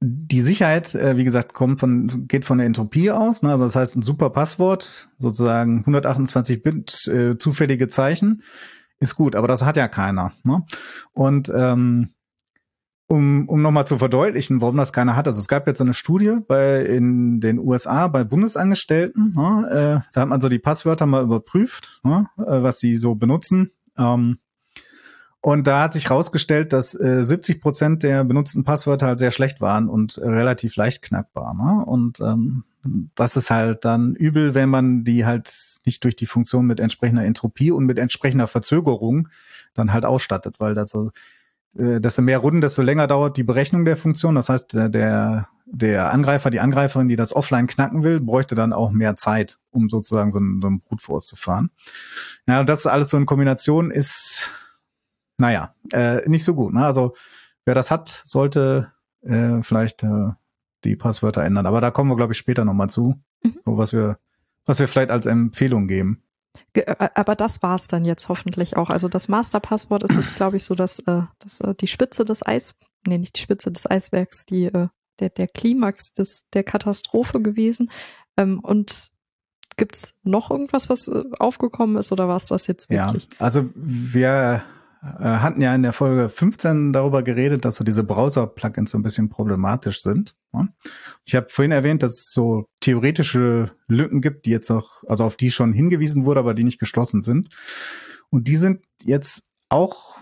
die 0.05 0.41
Sicherheit, 0.41 0.95
äh, 0.95 1.15
wie 1.15 1.23
gesagt, 1.23 1.53
kommt 1.53 1.79
von, 1.79 2.27
geht 2.27 2.43
von 2.43 2.57
der 2.57 2.67
Entropie 2.67 3.11
aus. 3.11 3.41
Ne? 3.41 3.51
Also 3.51 3.63
das 3.63 3.75
heißt, 3.75 3.95
ein 3.95 4.01
super 4.01 4.29
Passwort, 4.31 5.09
sozusagen 5.17 5.79
128 5.79 6.61
Bit 6.61 7.07
äh, 7.07 7.37
zufällige 7.37 7.87
Zeichen, 7.87 8.43
ist 8.99 9.15
gut, 9.15 9.36
aber 9.36 9.47
das 9.47 9.63
hat 9.63 9.77
ja 9.77 9.88
keiner. 9.88 10.34
Ne? 10.43 10.63
Und 11.12 11.51
ähm, 11.53 12.13
um, 13.08 13.47
um 13.47 13.62
nochmal 13.62 13.86
zu 13.86 13.97
verdeutlichen, 13.97 14.62
warum 14.62 14.77
das 14.77 14.93
keiner 14.93 15.15
hat. 15.15 15.27
Also 15.27 15.39
es 15.39 15.47
gab 15.47 15.67
jetzt 15.67 15.77
so 15.77 15.84
eine 15.84 15.93
Studie 15.93 16.38
bei 16.47 16.84
in 16.84 17.41
den 17.41 17.60
USA 17.60 18.08
bei 18.08 18.23
Bundesangestellten. 18.23 19.34
Ne? 19.36 19.69
Äh, 19.69 20.10
da 20.13 20.21
hat 20.21 20.29
man 20.29 20.41
so 20.41 20.49
die 20.49 20.60
Passwörter 20.60 21.06
mal 21.06 21.23
überprüft, 21.23 22.01
ne? 22.03 22.27
äh, 22.38 22.63
was 22.63 22.79
sie 22.79 22.95
so 22.95 23.15
benutzen. 23.15 23.71
Ähm, 23.97 24.39
und 25.45 25.67
da 25.67 25.82
hat 25.82 25.91
sich 25.91 26.10
herausgestellt, 26.10 26.71
dass 26.71 26.97
äh, 26.97 27.25
70 27.25 27.60
Prozent 27.60 28.01
der 28.01 28.23
benutzten 28.23 28.63
Passwörter 28.63 29.08
halt 29.08 29.19
sehr 29.19 29.32
schlecht 29.32 29.60
waren 29.60 29.89
und 29.89 30.17
relativ 30.17 30.77
leicht 30.77 31.01
knackbar. 31.01 31.53
Ne? 31.53 31.84
Und 31.86 32.21
ähm, 32.21 32.63
das 33.13 33.36
ist 33.36 33.49
halt 33.49 33.84
dann 33.84 34.15
übel, 34.15 34.53
wenn 34.56 34.69
man 34.69 35.03
die 35.03 35.25
halt 35.25 35.53
nicht 35.86 36.01
durch 36.06 36.15
die 36.15 36.27
Funktion 36.27 36.65
mit 36.65 36.79
entsprechender 36.79 37.25
Entropie 37.25 37.71
und 37.71 37.86
mit 37.86 37.99
entsprechender 37.99 38.47
Verzögerung 38.47 39.27
dann 39.73 39.91
halt 39.91 40.06
ausstattet, 40.06 40.62
weil 40.62 40.75
das 40.75 40.91
so, 40.91 41.12
äh, 41.77 41.99
desto 41.99 42.21
mehr 42.21 42.38
Runden, 42.38 42.62
desto 42.62 42.82
länger 42.82 43.08
dauert 43.08 43.36
die 43.36 43.43
Berechnung 43.43 43.84
der 43.84 43.97
Funktion. 43.97 44.36
Das 44.36 44.47
heißt, 44.47 44.71
der, 44.71 44.88
der, 44.88 45.49
der 45.65 46.13
Angreifer, 46.13 46.51
die 46.51 46.62
Angreiferin, 46.62 47.10
die 47.10 47.17
das 47.17 47.36
offline 47.36 47.67
knacken 47.67 48.01
will, 48.01 48.21
bräuchte 48.21 48.56
dann 48.56 48.71
auch 48.71 48.91
mehr 48.91 49.17
Zeit, 49.17 49.60
um 49.71 49.89
sozusagen 49.89 50.32
so 50.32 50.39
einen, 50.39 50.62
so 50.62 50.67
einen 50.67 50.79
Brute 50.79 51.03
Force 51.03 51.27
zu 51.27 51.36
fahren. 51.36 51.69
Ja, 52.47 52.63
das 52.63 52.86
alles 52.86 53.10
so 53.10 53.17
in 53.17 53.25
Kombination 53.25 53.91
ist 53.91 54.49
naja, 55.38 55.76
äh, 55.91 56.28
nicht 56.30 56.43
so 56.43 56.56
gut. 56.56 56.74
Ne? 56.74 56.86
Also 56.86 57.15
wer 57.65 57.76
das 57.76 57.91
hat, 57.91 58.22
sollte 58.24 58.91
äh, 59.22 59.62
vielleicht 59.62 60.04
äh, 60.04 60.32
die 60.84 60.96
Passwörter 60.96 61.43
ändern. 61.43 61.65
Aber 61.65 61.82
da 61.82 61.91
kommen 61.91 62.10
wir, 62.10 62.17
glaube 62.17 62.34
ich, 62.34 62.39
später 62.39 62.65
nochmal 62.65 62.89
zu, 62.89 63.22
mhm. 63.43 63.58
so, 63.65 63.78
was 63.78 63.93
wir, 63.93 64.17
was 64.65 64.80
wir 64.80 64.88
vielleicht 64.88 65.12
als 65.12 65.26
Empfehlung 65.26 65.88
geben. 65.88 66.24
Äh, 66.74 67.10
aber 67.15 67.36
das 67.36 67.63
war's 67.63 67.88
dann 67.88 68.06
jetzt 68.06 68.30
hoffentlich 68.30 68.78
auch. 68.78 68.89
Also 68.89 69.08
das 69.08 69.28
Masterpasswort 69.28 70.04
ist 70.04 70.15
jetzt, 70.15 70.36
glaube 70.36 70.58
ich, 70.58 70.63
so, 70.63 70.76
dass, 70.76 71.00
äh, 71.00 71.24
dass 71.39 71.62
äh, 71.62 71.74
die 71.76 71.88
Spitze 71.88 72.26
des 72.26 72.46
Eis, 72.46 72.80
nee, 73.08 73.17
nicht 73.17 73.38
die 73.38 73.41
Spitze 73.41 73.72
des 73.72 73.89
Eisbergs, 73.89 74.46
die 74.46 74.65
äh, 74.65 74.88
der 75.19 75.30
der 75.30 75.48
Klimax 75.48 76.12
des 76.12 76.50
der 76.54 76.63
Katastrophe 76.63 77.41
gewesen. 77.41 77.91
Ähm, 78.38 78.60
und 78.60 79.12
gibt's 79.78 80.19
noch 80.24 80.52
irgendwas, 80.52 80.89
was 80.89 81.08
äh, 81.08 81.24
aufgekommen 81.39 81.98
ist, 81.98 82.12
oder 82.12 82.28
war's 82.28 82.48
das 82.48 82.67
jetzt 82.67 82.89
wirklich? 82.89 83.24
Ja, 83.24 83.39
also 83.39 83.69
wir 83.76 84.63
äh, 84.65 84.72
hatten 85.03 85.61
ja 85.61 85.75
in 85.75 85.83
der 85.83 85.91
Folge 85.91 86.29
15 86.29 86.93
darüber 86.93 87.23
geredet, 87.23 87.65
dass 87.65 87.75
so 87.75 87.83
diese 87.83 88.03
Browser-Plugins 88.03 88.91
so 88.91 88.97
ein 88.97 89.03
bisschen 89.03 89.29
problematisch 89.29 90.01
sind. 90.01 90.35
Ich 91.25 91.35
habe 91.35 91.47
vorhin 91.49 91.71
erwähnt, 91.71 92.03
dass 92.03 92.13
es 92.13 92.31
so 92.31 92.67
theoretische 92.79 93.71
Lücken 93.87 94.21
gibt, 94.21 94.45
die 94.45 94.51
jetzt 94.51 94.69
auch, 94.71 95.03
also 95.07 95.25
auf 95.25 95.35
die 95.35 95.51
schon 95.51 95.73
hingewiesen 95.73 96.25
wurde, 96.25 96.39
aber 96.39 96.53
die 96.53 96.63
nicht 96.63 96.79
geschlossen 96.79 97.21
sind. 97.21 97.49
Und 98.29 98.47
die 98.47 98.55
sind 98.55 98.81
jetzt 99.03 99.43
auch 99.69 100.19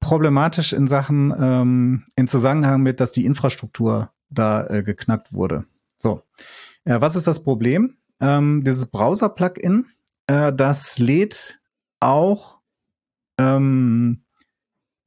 problematisch 0.00 0.72
in 0.72 0.86
Sachen, 0.86 1.32
ähm, 1.38 2.04
in 2.16 2.26
Zusammenhang 2.26 2.82
mit, 2.82 3.00
dass 3.00 3.12
die 3.12 3.26
Infrastruktur 3.26 4.10
da 4.30 4.66
äh, 4.66 4.82
geknackt 4.82 5.32
wurde. 5.32 5.66
So, 5.98 6.22
äh, 6.84 7.00
was 7.00 7.16
ist 7.16 7.26
das 7.26 7.44
Problem? 7.44 7.96
Ähm, 8.20 8.64
dieses 8.64 8.86
Browser-Plugin, 8.86 9.86
äh, 10.26 10.52
das 10.52 10.98
lädt 10.98 11.60
auch 12.00 12.59
ähm, 13.40 14.22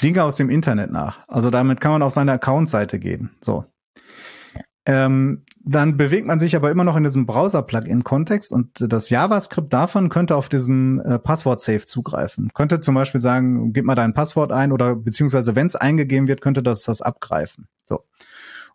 Dinge 0.01 0.23
aus 0.23 0.35
dem 0.35 0.49
Internet 0.49 0.91
nach. 0.91 1.27
Also 1.27 1.49
damit 1.49 1.79
kann 1.79 1.91
man 1.91 2.01
auf 2.01 2.13
seine 2.13 2.33
Account-Seite 2.33 2.99
gehen. 2.99 3.31
So. 3.41 3.65
Ähm, 4.85 5.45
dann 5.63 5.95
bewegt 5.95 6.27
man 6.27 6.41
sich 6.41 6.57
aber 6.57 6.69
immer 6.69 6.83
noch 6.83 6.97
in 6.97 7.05
diesem 7.05 7.25
Browser-Plugin-Kontext 7.25 8.51
und 8.51 8.91
das 8.91 9.09
JavaScript 9.09 9.71
davon 9.71 10.09
könnte 10.09 10.35
auf 10.35 10.49
diesen 10.49 10.99
äh, 10.99 11.19
Passwort-Safe 11.19 11.85
zugreifen. 11.85 12.49
Könnte 12.53 12.81
zum 12.81 12.95
Beispiel 12.95 13.21
sagen, 13.21 13.71
gib 13.71 13.85
mal 13.85 13.95
dein 13.95 14.13
Passwort 14.13 14.51
ein 14.51 14.73
oder 14.73 14.95
beziehungsweise 14.95 15.55
wenn 15.55 15.67
es 15.67 15.77
eingegeben 15.77 16.27
wird, 16.27 16.41
könnte 16.41 16.63
das 16.63 16.83
das 16.83 17.01
abgreifen. 17.01 17.69
So. 17.85 18.03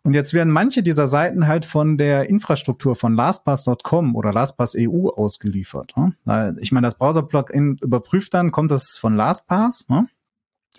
Und 0.03 0.13
jetzt 0.13 0.33
werden 0.33 0.51
manche 0.51 0.81
dieser 0.81 1.07
Seiten 1.07 1.47
halt 1.47 1.65
von 1.65 1.97
der 1.97 2.29
Infrastruktur 2.29 2.95
von 2.95 3.15
LastPass.com 3.15 4.15
oder 4.15 4.31
LastPass 4.31 4.75
EU 4.77 5.09
ausgeliefert. 5.09 5.93
Ne? 5.97 6.55
Ich 6.61 6.71
meine, 6.71 6.87
das 6.87 6.95
Browser-Plugin 6.95 7.77
überprüft 7.81 8.33
dann, 8.33 8.51
kommt 8.51 8.71
das 8.71 8.97
von 8.97 9.15
LastPass? 9.15 9.89
Ne? 9.89 10.07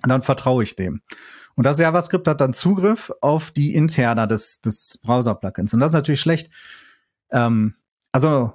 Und 0.02 0.08
dann 0.08 0.22
vertraue 0.22 0.62
ich 0.62 0.76
dem. 0.76 1.02
Und 1.54 1.64
das 1.64 1.78
JavaScript 1.78 2.26
hat 2.26 2.40
dann 2.40 2.54
Zugriff 2.54 3.12
auf 3.20 3.50
die 3.50 3.74
Interna 3.74 4.26
des, 4.26 4.60
des 4.60 4.98
Browser-Plugins. 5.02 5.74
Und 5.74 5.80
das 5.80 5.88
ist 5.88 5.94
natürlich 5.94 6.20
schlecht. 6.20 6.50
Ähm, 7.30 7.74
also, 8.12 8.54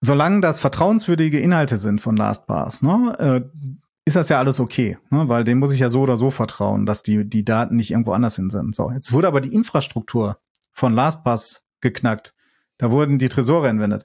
solange 0.00 0.42
das 0.42 0.60
vertrauenswürdige 0.60 1.40
Inhalte 1.40 1.78
sind 1.78 2.00
von 2.00 2.16
LastPass, 2.16 2.82
ne, 2.82 3.16
äh, 3.18 3.58
ist 4.06 4.14
das 4.16 4.28
ja 4.28 4.38
alles 4.38 4.60
okay, 4.60 4.96
ne? 5.10 5.28
weil 5.28 5.42
dem 5.42 5.58
muss 5.58 5.72
ich 5.72 5.80
ja 5.80 5.90
so 5.90 6.00
oder 6.00 6.16
so 6.16 6.30
vertrauen, 6.30 6.86
dass 6.86 7.02
die, 7.02 7.28
die 7.28 7.44
Daten 7.44 7.74
nicht 7.74 7.90
irgendwo 7.90 8.12
anders 8.12 8.36
hin 8.36 8.50
sind. 8.50 8.74
So, 8.74 8.90
jetzt 8.92 9.12
wurde 9.12 9.26
aber 9.26 9.40
die 9.40 9.52
Infrastruktur 9.52 10.38
von 10.72 10.94
LastPass 10.94 11.62
geknackt. 11.80 12.32
Da 12.78 12.92
wurden 12.92 13.18
die 13.18 13.28
Tresore 13.28 13.68
entwendet. 13.68 14.04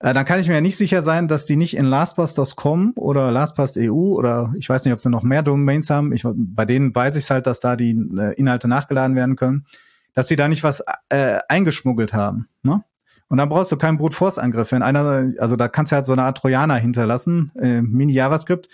Äh, 0.00 0.12
dann 0.12 0.24
kann 0.24 0.40
ich 0.40 0.48
mir 0.48 0.54
ja 0.54 0.60
nicht 0.60 0.76
sicher 0.76 1.02
sein, 1.02 1.28
dass 1.28 1.44
die 1.44 1.54
nicht 1.54 1.76
in 1.76 1.84
LastPass.com 1.84 2.94
oder 2.96 3.30
LastPass.eu 3.30 3.92
oder 3.92 4.52
ich 4.58 4.68
weiß 4.68 4.84
nicht, 4.84 4.92
ob 4.92 5.00
sie 5.00 5.08
noch 5.08 5.22
mehr 5.22 5.44
Domains 5.44 5.88
haben. 5.88 6.12
Ich, 6.12 6.24
bei 6.26 6.64
denen 6.64 6.92
weiß 6.92 7.14
ich 7.14 7.30
halt, 7.30 7.46
dass 7.46 7.60
da 7.60 7.76
die 7.76 7.92
äh, 8.18 8.34
Inhalte 8.34 8.66
nachgeladen 8.66 9.14
werden 9.14 9.36
können, 9.36 9.66
dass 10.14 10.26
sie 10.26 10.36
da 10.36 10.48
nicht 10.48 10.64
was 10.64 10.82
äh, 11.10 11.38
eingeschmuggelt 11.48 12.12
haben. 12.12 12.48
Ne? 12.64 12.82
Und 13.28 13.38
dann 13.38 13.48
brauchst 13.48 13.70
du 13.70 13.76
keinen 13.76 13.98
Brute 13.98 14.16
Force 14.16 14.38
Angriff. 14.38 14.72
Wenn 14.72 14.82
einer, 14.82 15.30
also 15.38 15.54
da 15.54 15.68
kannst 15.68 15.92
du 15.92 15.96
halt 15.96 16.06
so 16.06 16.12
eine 16.12 16.24
Art 16.24 16.38
Trojaner 16.38 16.76
hinterlassen, 16.76 17.52
äh, 17.60 17.82
Mini 17.82 18.14
JavaScript 18.14 18.68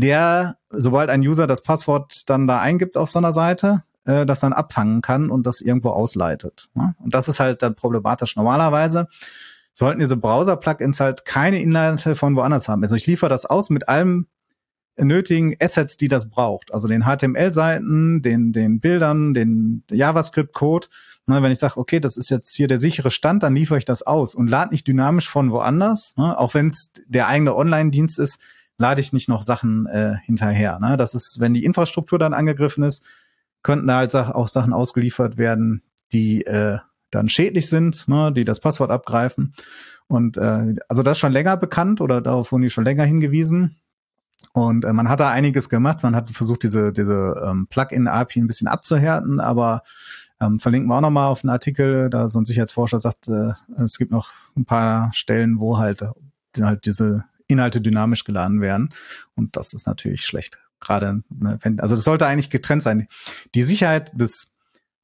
der, 0.00 0.56
sobald 0.70 1.08
ein 1.08 1.20
User 1.20 1.46
das 1.46 1.62
Passwort 1.62 2.28
dann 2.28 2.48
da 2.48 2.60
eingibt 2.60 2.96
auf 2.96 3.10
so 3.10 3.20
einer 3.20 3.32
Seite, 3.32 3.84
äh, 4.04 4.26
das 4.26 4.40
dann 4.40 4.52
abfangen 4.52 5.02
kann 5.02 5.30
und 5.30 5.46
das 5.46 5.60
irgendwo 5.60 5.90
ausleitet. 5.90 6.68
Ne? 6.74 6.94
Und 6.98 7.14
das 7.14 7.28
ist 7.28 7.38
halt 7.38 7.62
dann 7.62 7.76
problematisch. 7.76 8.34
Normalerweise 8.34 9.06
sollten 9.72 10.00
diese 10.00 10.16
Browser-Plugins 10.16 10.98
halt 10.98 11.24
keine 11.24 11.60
Inhalte 11.60 12.16
von 12.16 12.34
woanders 12.34 12.68
haben. 12.68 12.82
Also 12.82 12.96
ich 12.96 13.06
liefere 13.06 13.28
das 13.28 13.46
aus 13.46 13.70
mit 13.70 13.88
allem 13.88 14.26
nötigen 14.96 15.54
Assets, 15.60 15.96
die 15.96 16.08
das 16.08 16.28
braucht. 16.28 16.74
Also 16.74 16.88
den 16.88 17.04
HTML-Seiten, 17.04 18.20
den, 18.22 18.52
den 18.52 18.80
Bildern, 18.80 19.32
den 19.32 19.84
JavaScript-Code. 19.90 20.88
Ne, 21.26 21.40
wenn 21.40 21.52
ich 21.52 21.58
sage, 21.60 21.78
okay, 21.78 22.00
das 22.00 22.16
ist 22.16 22.30
jetzt 22.30 22.54
hier 22.54 22.68
der 22.68 22.80
sichere 22.80 23.10
Stand, 23.12 23.44
dann 23.44 23.54
liefere 23.54 23.78
ich 23.78 23.84
das 23.84 24.02
aus 24.02 24.34
und 24.34 24.48
lade 24.48 24.72
nicht 24.72 24.86
dynamisch 24.86 25.28
von 25.28 25.52
woanders, 25.52 26.14
ne, 26.16 26.38
auch 26.38 26.52
wenn 26.52 26.66
es 26.66 26.92
der 27.06 27.28
eigene 27.28 27.56
Online-Dienst 27.56 28.18
ist, 28.18 28.40
lade 28.78 29.00
ich 29.00 29.12
nicht 29.12 29.28
noch 29.28 29.42
Sachen 29.42 29.86
äh, 29.86 30.16
hinterher. 30.24 30.78
Ne? 30.80 30.96
Das 30.96 31.14
ist, 31.14 31.38
wenn 31.40 31.54
die 31.54 31.64
Infrastruktur 31.64 32.18
dann 32.18 32.34
angegriffen 32.34 32.84
ist, 32.84 33.02
könnten 33.62 33.86
da 33.86 33.98
halt 33.98 34.14
auch 34.14 34.48
Sachen 34.48 34.72
ausgeliefert 34.72 35.38
werden, 35.38 35.82
die 36.12 36.44
äh, 36.44 36.78
dann 37.10 37.28
schädlich 37.28 37.68
sind, 37.68 38.08
ne? 38.08 38.32
die 38.32 38.44
das 38.44 38.60
Passwort 38.60 38.90
abgreifen. 38.90 39.54
Und 40.06 40.36
äh, 40.36 40.74
also 40.88 41.02
das 41.02 41.16
ist 41.16 41.20
schon 41.20 41.32
länger 41.32 41.56
bekannt 41.56 42.00
oder 42.00 42.20
darauf 42.20 42.52
wurden 42.52 42.62
die 42.62 42.70
schon 42.70 42.84
länger 42.84 43.04
hingewiesen. 43.04 43.76
Und 44.52 44.84
äh, 44.84 44.92
man 44.92 45.08
hat 45.08 45.20
da 45.20 45.30
einiges 45.30 45.68
gemacht. 45.68 46.02
Man 46.02 46.14
hat 46.14 46.30
versucht, 46.30 46.62
diese, 46.62 46.92
diese 46.92 47.42
ähm, 47.44 47.66
Plugin-API 47.68 48.40
ein 48.40 48.46
bisschen 48.46 48.68
abzuhärten, 48.68 49.40
aber 49.40 49.82
ähm, 50.40 50.58
verlinken 50.58 50.88
wir 50.88 50.96
auch 50.96 51.00
nochmal 51.00 51.28
auf 51.28 51.42
einen 51.42 51.50
Artikel, 51.50 52.10
da 52.10 52.28
so 52.28 52.40
ein 52.40 52.44
Sicherheitsforscher 52.44 53.00
sagt, 53.00 53.28
äh, 53.28 53.52
es 53.82 53.98
gibt 53.98 54.10
noch 54.10 54.30
ein 54.56 54.64
paar 54.64 55.12
Stellen, 55.14 55.58
wo 55.58 55.78
halt, 55.78 56.04
halt 56.60 56.86
diese 56.86 57.24
Inhalte 57.46 57.80
dynamisch 57.80 58.24
geladen 58.24 58.60
werden. 58.60 58.92
Und 59.34 59.56
das 59.56 59.72
ist 59.72 59.86
natürlich 59.86 60.24
schlecht. 60.24 60.58
Gerade, 60.80 61.22
ne, 61.28 61.58
wenn, 61.62 61.80
also 61.80 61.94
das 61.94 62.04
sollte 62.04 62.26
eigentlich 62.26 62.50
getrennt 62.50 62.82
sein. 62.82 63.08
Die 63.54 63.62
Sicherheit 63.62 64.12
des 64.18 64.54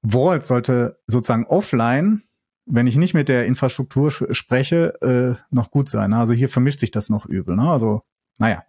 Vaults 0.02 0.48
sollte 0.48 0.98
sozusagen 1.06 1.46
offline, 1.46 2.22
wenn 2.66 2.86
ich 2.86 2.96
nicht 2.96 3.14
mit 3.14 3.28
der 3.28 3.46
Infrastruktur 3.46 4.10
spreche, 4.10 5.00
äh, 5.02 5.42
noch 5.50 5.70
gut 5.70 5.88
sein. 5.88 6.12
Also 6.12 6.32
hier 6.32 6.48
vermischt 6.48 6.80
sich 6.80 6.90
das 6.90 7.08
noch 7.10 7.26
übel. 7.26 7.56
Ne? 7.56 7.70
Also, 7.70 8.02
naja. 8.38 8.64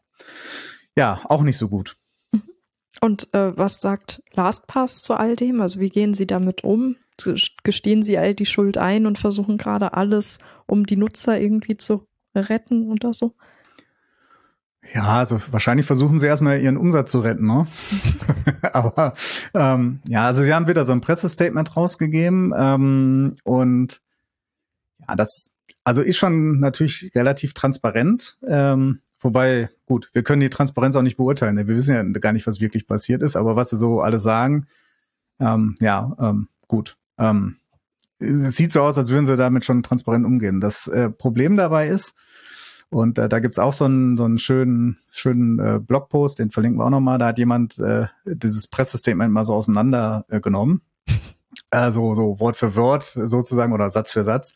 Ja, 0.97 1.21
auch 1.25 1.43
nicht 1.43 1.57
so 1.57 1.69
gut. 1.69 1.97
Und 2.99 3.33
äh, 3.33 3.57
was 3.57 3.81
sagt 3.81 4.21
LastPass 4.33 5.01
zu 5.01 5.15
all 5.15 5.35
dem? 5.35 5.61
Also 5.61 5.79
wie 5.79 5.89
gehen 5.89 6.13
Sie 6.13 6.27
damit 6.27 6.63
um? 6.63 6.97
Gestehen 7.63 8.03
Sie 8.03 8.17
all 8.17 8.33
die 8.33 8.45
Schuld 8.45 8.77
ein 8.77 9.05
und 9.05 9.17
versuchen 9.17 9.57
gerade 9.57 9.93
alles, 9.93 10.39
um 10.65 10.85
die 10.85 10.97
Nutzer 10.97 11.39
irgendwie 11.39 11.77
zu 11.77 12.07
retten 12.35 12.91
oder 12.91 13.13
so? 13.13 13.35
Ja, 14.93 15.19
also 15.19 15.39
wahrscheinlich 15.51 15.85
versuchen 15.85 16.19
sie 16.19 16.25
erstmal 16.25 16.59
ihren 16.59 16.77
Umsatz 16.77 17.11
zu 17.11 17.19
retten, 17.19 17.45
ne? 17.45 17.67
Aber 18.73 19.13
ähm, 19.53 19.99
ja, 20.07 20.25
also 20.25 20.41
sie 20.41 20.53
haben 20.53 20.67
wieder 20.67 20.85
so 20.85 20.91
ein 20.91 21.01
Pressestatement 21.01 21.77
rausgegeben 21.77 22.51
ähm, 22.57 23.37
und 23.43 24.01
ja, 25.07 25.15
das 25.15 25.51
also 25.83 26.01
ist 26.01 26.17
schon 26.17 26.59
natürlich 26.59 27.11
relativ 27.15 27.53
transparent. 27.53 28.37
Ähm, 28.47 29.01
wobei, 29.19 29.69
gut, 29.85 30.09
wir 30.13 30.23
können 30.23 30.41
die 30.41 30.49
Transparenz 30.49 30.95
auch 30.95 31.01
nicht 31.01 31.17
beurteilen. 31.17 31.55
Ne? 31.55 31.67
Wir 31.67 31.75
wissen 31.75 31.93
ja 31.93 32.03
gar 32.19 32.33
nicht, 32.33 32.47
was 32.47 32.59
wirklich 32.59 32.87
passiert 32.87 33.21
ist, 33.21 33.35
aber 33.35 33.55
was 33.55 33.69
sie 33.69 33.77
so 33.77 34.01
alle 34.01 34.19
sagen, 34.19 34.67
ähm, 35.39 35.75
ja, 35.79 36.15
ähm, 36.19 36.47
gut. 36.67 36.97
Ähm, 37.17 37.57
es 38.19 38.55
sieht 38.55 38.71
so 38.71 38.81
aus, 38.81 38.97
als 38.97 39.09
würden 39.09 39.25
sie 39.25 39.35
damit 39.35 39.65
schon 39.65 39.83
transparent 39.83 40.25
umgehen. 40.25 40.61
Das 40.61 40.87
äh, 40.87 41.09
Problem 41.09 41.57
dabei 41.57 41.87
ist, 41.87 42.13
und 42.91 43.17
äh, 43.17 43.29
da 43.29 43.39
gibt's 43.39 43.57
auch 43.57 43.71
so 43.71 43.85
einen, 43.85 44.17
so 44.17 44.25
einen 44.25 44.37
schönen, 44.37 44.97
schönen 45.11 45.59
äh, 45.59 45.79
Blogpost, 45.79 46.39
den 46.39 46.51
verlinken 46.51 46.79
wir 46.79 46.85
auch 46.85 46.89
nochmal. 46.89 47.17
Da 47.19 47.27
hat 47.27 47.39
jemand 47.39 47.79
äh, 47.79 48.07
dieses 48.25 48.67
Pressestatement 48.67 49.31
mal 49.31 49.45
so 49.45 49.53
auseinandergenommen. 49.53 50.81
Äh, 51.07 51.13
also 51.77 52.13
so 52.15 52.37
Wort 52.41 52.57
für 52.57 52.75
Wort 52.75 53.05
sozusagen 53.05 53.71
oder 53.71 53.89
Satz 53.91 54.11
für 54.11 54.23
Satz. 54.23 54.53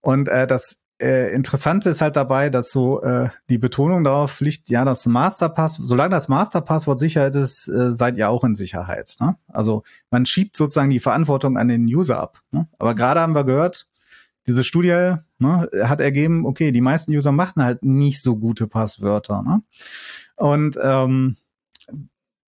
Und 0.00 0.28
äh, 0.28 0.46
das 0.46 0.78
äh, 1.00 1.34
Interessante 1.34 1.90
ist 1.90 2.00
halt 2.00 2.14
dabei, 2.14 2.50
dass 2.50 2.70
so 2.70 3.02
äh, 3.02 3.30
die 3.50 3.58
Betonung 3.58 4.04
darauf 4.04 4.38
liegt, 4.40 4.70
ja, 4.70 4.84
das 4.84 5.04
Masterpass, 5.06 5.74
solange 5.74 6.10
das 6.10 6.28
Masterpasswort 6.28 7.00
Sicherheit 7.00 7.34
ist, 7.34 7.66
äh, 7.66 7.92
seid 7.92 8.16
ihr 8.16 8.30
auch 8.30 8.44
in 8.44 8.54
Sicherheit. 8.54 9.16
Ne? 9.18 9.34
Also 9.48 9.82
man 10.10 10.24
schiebt 10.24 10.56
sozusagen 10.56 10.90
die 10.90 11.00
Verantwortung 11.00 11.58
an 11.58 11.66
den 11.66 11.86
User 11.86 12.20
ab. 12.20 12.40
Ne? 12.52 12.68
Aber 12.78 12.94
gerade 12.94 13.20
haben 13.20 13.34
wir 13.34 13.42
gehört, 13.42 13.88
diese 14.46 14.64
Studie 14.64 15.16
ne, 15.38 15.68
hat 15.82 16.00
ergeben, 16.00 16.46
okay, 16.46 16.72
die 16.72 16.80
meisten 16.80 17.12
User 17.12 17.32
machen 17.32 17.62
halt 17.62 17.84
nicht 17.84 18.22
so 18.22 18.36
gute 18.36 18.66
Passwörter. 18.66 19.42
Ne? 19.42 19.62
Und 20.36 20.78
ähm, 20.82 21.36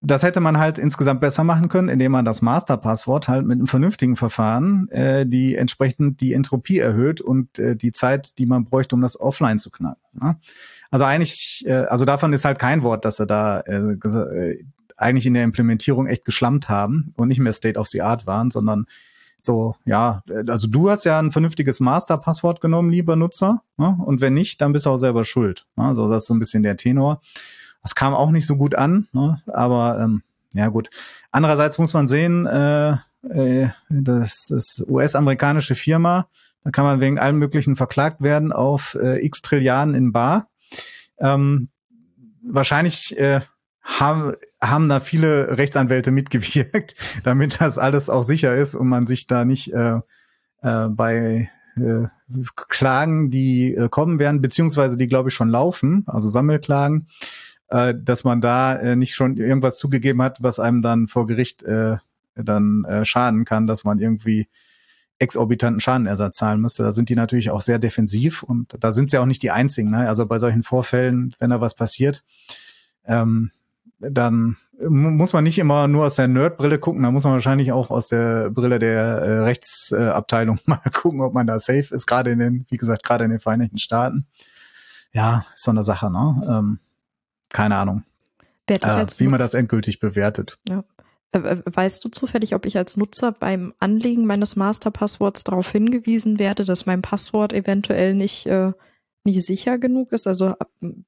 das 0.01 0.23
hätte 0.23 0.39
man 0.39 0.57
halt 0.57 0.77
insgesamt 0.77 1.19
besser 1.19 1.43
machen 1.43 1.67
können, 1.67 1.89
indem 1.89 2.13
man 2.13 2.23
das 2.23 2.41
Masterpasswort 2.41 3.27
halt 3.27 3.45
mit 3.45 3.57
einem 3.57 3.67
vernünftigen 3.67 4.15
Verfahren 4.15 4.87
äh, 4.89 5.25
die 5.25 5.55
entsprechend 5.55 6.21
die 6.21 6.33
Entropie 6.33 6.79
erhöht 6.79 7.19
und 7.19 7.59
äh, 7.59 7.75
die 7.75 7.91
Zeit, 7.91 8.37
die 8.39 8.45
man 8.45 8.63
bräuchte, 8.63 8.95
um 8.95 9.01
das 9.01 9.19
offline 9.19 9.59
zu 9.59 9.69
knacken. 9.69 10.01
Ne? 10.13 10.37
Also 10.89 11.05
eigentlich, 11.05 11.63
äh, 11.67 11.73
also 11.73 12.05
davon 12.05 12.31
ist 12.31 12.45
halt 12.45 12.59
kein 12.59 12.81
Wort, 12.83 13.03
dass 13.03 13.17
sie 13.17 13.27
da 13.27 13.59
äh, 13.61 13.91
äh, 13.91 14.63
eigentlich 14.95 15.25
in 15.25 15.33
der 15.33 15.43
Implementierung 15.43 16.07
echt 16.07 16.23
geschlammt 16.23 16.69
haben 16.69 17.13
und 17.17 17.27
nicht 17.27 17.39
mehr 17.39 17.53
State 17.53 17.77
of 17.77 17.87
the 17.87 18.01
Art 18.01 18.25
waren, 18.25 18.51
sondern 18.51 18.85
so, 19.39 19.75
ja, 19.85 20.21
also 20.47 20.67
du 20.67 20.89
hast 20.89 21.05
ja 21.05 21.19
ein 21.19 21.31
vernünftiges 21.31 21.79
Masterpasswort 21.79 22.61
genommen, 22.61 22.89
lieber 22.89 23.15
Nutzer. 23.15 23.61
Ne? 23.77 23.97
Und 24.05 24.21
wenn 24.21 24.33
nicht, 24.33 24.61
dann 24.61 24.73
bist 24.73 24.85
du 24.85 24.91
auch 24.91 24.97
selber 24.97 25.23
schuld. 25.23 25.65
Ne? 25.75 25.85
Also 25.85 26.09
das 26.09 26.19
ist 26.19 26.27
so 26.27 26.33
ein 26.33 26.39
bisschen 26.39 26.63
der 26.63 26.77
Tenor. 26.77 27.21
Das 27.81 27.95
kam 27.95 28.13
auch 28.13 28.31
nicht 28.31 28.45
so 28.45 28.57
gut 28.57 28.75
an, 28.75 29.07
ne? 29.13 29.41
aber 29.47 29.99
ähm, 30.01 30.23
ja 30.53 30.67
gut. 30.67 30.89
Andererseits 31.31 31.77
muss 31.77 31.93
man 31.93 32.07
sehen, 32.07 32.45
äh, 32.45 32.97
äh, 33.29 33.69
das 33.89 34.49
ist 34.49 34.83
US-amerikanische 34.87 35.75
Firma, 35.75 36.27
da 36.63 36.71
kann 36.71 36.85
man 36.85 36.99
wegen 36.99 37.19
allem 37.19 37.37
Möglichen 37.37 37.75
verklagt 37.75 38.21
werden 38.21 38.51
auf 38.51 38.97
äh, 39.01 39.25
x 39.25 39.41
Trilliarden 39.41 39.95
in 39.95 40.11
Bar. 40.11 40.47
Ähm, 41.19 41.69
wahrscheinlich 42.41 43.17
äh, 43.17 43.41
haben, 43.97 44.33
haben 44.61 44.89
da 44.89 44.99
viele 44.99 45.57
Rechtsanwälte 45.57 46.11
mitgewirkt, 46.11 46.95
damit 47.23 47.59
das 47.59 47.77
alles 47.77 48.09
auch 48.09 48.23
sicher 48.23 48.55
ist 48.55 48.75
und 48.75 48.87
man 48.87 49.07
sich 49.07 49.27
da 49.27 49.45
nicht 49.45 49.73
äh, 49.73 49.99
äh, 50.61 50.87
bei 50.89 51.49
äh, 51.77 52.07
Klagen, 52.55 53.31
die 53.31 53.73
äh, 53.73 53.89
kommen 53.89 54.19
werden, 54.19 54.41
beziehungsweise 54.41 54.97
die, 54.97 55.07
glaube 55.07 55.29
ich, 55.29 55.35
schon 55.35 55.49
laufen, 55.49 56.03
also 56.07 56.29
Sammelklagen, 56.29 57.07
äh, 57.69 57.93
dass 57.97 58.23
man 58.23 58.41
da 58.41 58.75
äh, 58.75 58.95
nicht 58.95 59.15
schon 59.15 59.37
irgendwas 59.37 59.77
zugegeben 59.77 60.21
hat, 60.21 60.41
was 60.41 60.59
einem 60.59 60.81
dann 60.81 61.07
vor 61.07 61.25
Gericht 61.25 61.63
äh, 61.63 61.97
dann 62.35 62.85
äh, 62.85 63.05
schaden 63.05 63.45
kann, 63.45 63.67
dass 63.67 63.83
man 63.83 63.99
irgendwie 63.99 64.47
exorbitanten 65.17 65.81
Schadenersatz 65.81 66.37
zahlen 66.37 66.61
müsste. 66.61 66.83
Da 66.83 66.93
sind 66.93 67.09
die 67.09 67.15
natürlich 67.15 67.49
auch 67.51 67.61
sehr 67.61 67.79
defensiv 67.79 68.43
und 68.43 68.77
da 68.79 68.91
sind 68.93 69.09
sie 69.09 69.17
auch 69.17 69.25
nicht 69.25 69.43
die 69.43 69.51
einzigen. 69.51 69.91
Ne? 69.91 70.07
Also 70.07 70.25
bei 70.25 70.39
solchen 70.39 70.63
Vorfällen, 70.63 71.35
wenn 71.39 71.49
da 71.49 71.59
was 71.59 71.75
passiert, 71.75 72.23
ähm, 73.05 73.51
dann 73.99 74.57
muss 74.79 75.33
man 75.33 75.43
nicht 75.43 75.59
immer 75.59 75.87
nur 75.87 76.05
aus 76.05 76.15
der 76.15 76.27
Nerdbrille 76.27 76.79
gucken, 76.79 77.03
da 77.03 77.11
muss 77.11 77.25
man 77.25 77.33
wahrscheinlich 77.33 77.71
auch 77.71 77.89
aus 77.89 78.07
der 78.07 78.49
Brille 78.49 78.79
der 78.79 79.01
äh, 79.01 79.39
Rechtsabteilung 79.39 80.59
mal 80.65 80.81
gucken, 80.93 81.21
ob 81.21 81.33
man 81.33 81.47
da 81.47 81.59
safe 81.59 81.93
ist, 81.93 82.07
gerade 82.07 82.31
in 82.31 82.39
den, 82.39 82.65
wie 82.69 82.77
gesagt, 82.77 83.03
gerade 83.03 83.25
in 83.25 83.31
den 83.31 83.39
Vereinigten 83.39 83.77
Staaten. 83.77 84.27
Ja, 85.11 85.45
ist 85.53 85.63
so 85.63 85.71
eine 85.71 85.83
Sache, 85.83 86.11
ne? 86.11 86.41
Ähm, 86.47 86.79
keine 87.49 87.75
Ahnung. 87.75 88.03
Äh, 88.69 88.77
wie 89.17 89.27
man 89.27 89.39
das 89.39 89.55
endgültig 89.55 89.99
bewertet. 89.99 90.59
Ja. 90.67 90.83
Äh, 91.31 91.39
äh, 91.39 91.61
weißt 91.65 92.03
du 92.03 92.09
zufällig, 92.09 92.55
ob 92.55 92.65
ich 92.65 92.77
als 92.77 92.97
Nutzer 92.97 93.31
beim 93.31 93.73
Anlegen 93.79 94.25
meines 94.25 94.55
Masterpassworts 94.55 95.43
darauf 95.43 95.71
hingewiesen 95.71 96.39
werde, 96.39 96.65
dass 96.65 96.85
mein 96.85 97.01
Passwort 97.01 97.53
eventuell 97.53 98.13
nicht 98.15 98.45
äh, 98.45 98.73
nicht 99.23 99.45
sicher 99.45 99.77
genug 99.77 100.11
ist? 100.11 100.27
Also 100.27 100.55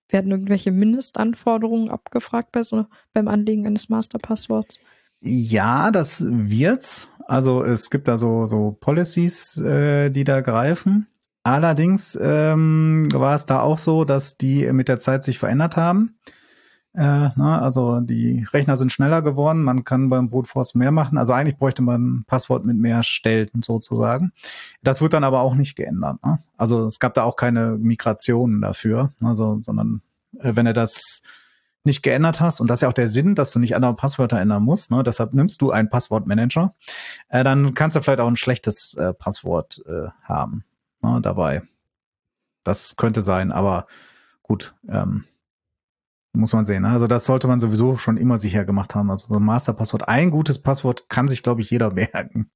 werden 0.09 0.31
irgendwelche 0.31 0.71
Mindestanforderungen 0.71 1.89
abgefragt 1.89 2.51
bei 2.51 2.63
so, 2.63 2.85
beim 3.13 3.27
Anlegen 3.27 3.65
eines 3.65 3.89
Masterpassworts? 3.89 4.79
Ja, 5.21 5.91
das 5.91 6.25
wird's. 6.27 7.07
Also 7.27 7.63
es 7.63 7.89
gibt 7.89 8.07
da 8.07 8.17
so, 8.17 8.47
so 8.47 8.75
Policies, 8.79 9.57
äh, 9.57 10.09
die 10.09 10.23
da 10.23 10.41
greifen. 10.41 11.07
Allerdings 11.43 12.17
ähm, 12.21 13.07
war 13.13 13.35
es 13.35 13.45
da 13.45 13.61
auch 13.61 13.77
so, 13.77 14.05
dass 14.05 14.37
die 14.37 14.71
mit 14.73 14.87
der 14.87 14.99
Zeit 14.99 15.23
sich 15.23 15.39
verändert 15.39 15.75
haben. 15.75 16.19
Äh, 16.93 17.29
na, 17.35 17.59
also 17.59 18.01
die 18.01 18.45
Rechner 18.51 18.75
sind 18.75 18.91
schneller 18.91 19.21
geworden, 19.21 19.63
man 19.63 19.85
kann 19.85 20.09
beim 20.09 20.29
Brute 20.29 20.49
Force 20.49 20.75
mehr 20.75 20.91
machen. 20.91 21.17
Also 21.17 21.31
eigentlich 21.31 21.57
bräuchte 21.57 21.81
man 21.81 22.05
ein 22.05 22.23
Passwort 22.25 22.65
mit 22.65 22.77
mehr 22.77 23.01
Stellen 23.03 23.61
sozusagen. 23.63 24.33
Das 24.83 25.01
wird 25.01 25.13
dann 25.13 25.23
aber 25.23 25.41
auch 25.41 25.55
nicht 25.55 25.75
geändert. 25.77 26.23
Ne? 26.23 26.39
Also 26.57 26.85
es 26.85 26.99
gab 26.99 27.13
da 27.13 27.23
auch 27.23 27.37
keine 27.37 27.77
Migrationen 27.77 28.61
dafür, 28.61 29.13
also, 29.21 29.59
sondern 29.61 30.01
äh, 30.39 30.55
wenn 30.55 30.65
er 30.65 30.73
das 30.73 31.21
nicht 31.83 32.03
geändert 32.03 32.41
hast, 32.41 32.59
und 32.59 32.67
das 32.67 32.77
ist 32.77 32.81
ja 32.81 32.89
auch 32.89 32.93
der 32.93 33.09
Sinn, 33.09 33.35
dass 33.35 33.51
du 33.51 33.59
nicht 33.59 33.75
andere 33.75 33.95
Passwörter 33.95 34.39
ändern 34.39 34.63
musst, 34.63 34.91
ne? 34.91 35.01
deshalb 35.01 35.33
nimmst 35.33 35.61
du 35.61 35.71
einen 35.71 35.89
Passwortmanager, 35.89 36.75
äh, 37.29 37.43
dann 37.43 37.73
kannst 37.73 37.95
du 37.95 38.01
vielleicht 38.01 38.19
auch 38.19 38.27
ein 38.27 38.35
schlechtes 38.35 38.95
äh, 38.97 39.13
Passwort 39.13 39.81
äh, 39.87 40.09
haben 40.23 40.65
ne, 41.01 41.19
dabei. 41.21 41.63
Das 42.63 42.97
könnte 42.97 43.21
sein, 43.21 43.51
aber 43.51 43.87
gut, 44.43 44.75
ähm, 44.87 45.23
muss 46.33 46.53
man 46.53 46.65
sehen. 46.65 46.83
Ne? 46.83 46.89
Also 46.89 47.07
das 47.07 47.25
sollte 47.25 47.47
man 47.47 47.59
sowieso 47.59 47.97
schon 47.97 48.17
immer 48.17 48.37
sicher 48.37 48.65
gemacht 48.65 48.95
haben. 48.95 49.11
Also 49.11 49.27
so 49.27 49.35
ein 49.35 49.43
Masterpasswort, 49.43 50.07
ein 50.07 50.31
gutes 50.31 50.59
Passwort 50.59 51.09
kann 51.09 51.27
sich, 51.27 51.43
glaube 51.43 51.61
ich, 51.61 51.69
jeder 51.69 51.91
merken. 51.93 52.49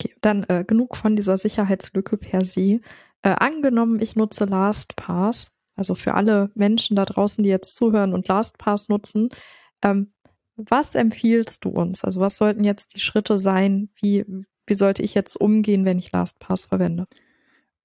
Okay, 0.00 0.14
dann 0.20 0.44
äh, 0.44 0.64
genug 0.64 0.96
von 0.96 1.16
dieser 1.16 1.36
Sicherheitslücke 1.36 2.16
per 2.16 2.44
se. 2.44 2.80
Äh, 3.22 3.30
angenommen, 3.30 4.00
ich 4.00 4.16
nutze 4.16 4.46
LastPass, 4.46 5.52
also 5.76 5.94
für 5.94 6.14
alle 6.14 6.50
Menschen 6.54 6.96
da 6.96 7.04
draußen, 7.04 7.42
die 7.42 7.50
jetzt 7.50 7.76
zuhören 7.76 8.14
und 8.14 8.28
LastPass 8.28 8.88
nutzen, 8.88 9.28
ähm, 9.82 10.12
was 10.56 10.94
empfiehlst 10.94 11.64
du 11.64 11.70
uns? 11.70 12.04
Also 12.04 12.20
was 12.20 12.36
sollten 12.36 12.64
jetzt 12.64 12.94
die 12.94 13.00
Schritte 13.00 13.38
sein? 13.38 13.90
Wie, 13.94 14.24
wie 14.66 14.74
sollte 14.74 15.02
ich 15.02 15.14
jetzt 15.14 15.36
umgehen, 15.36 15.84
wenn 15.84 15.98
ich 15.98 16.12
LastPass 16.12 16.64
verwende? 16.64 17.06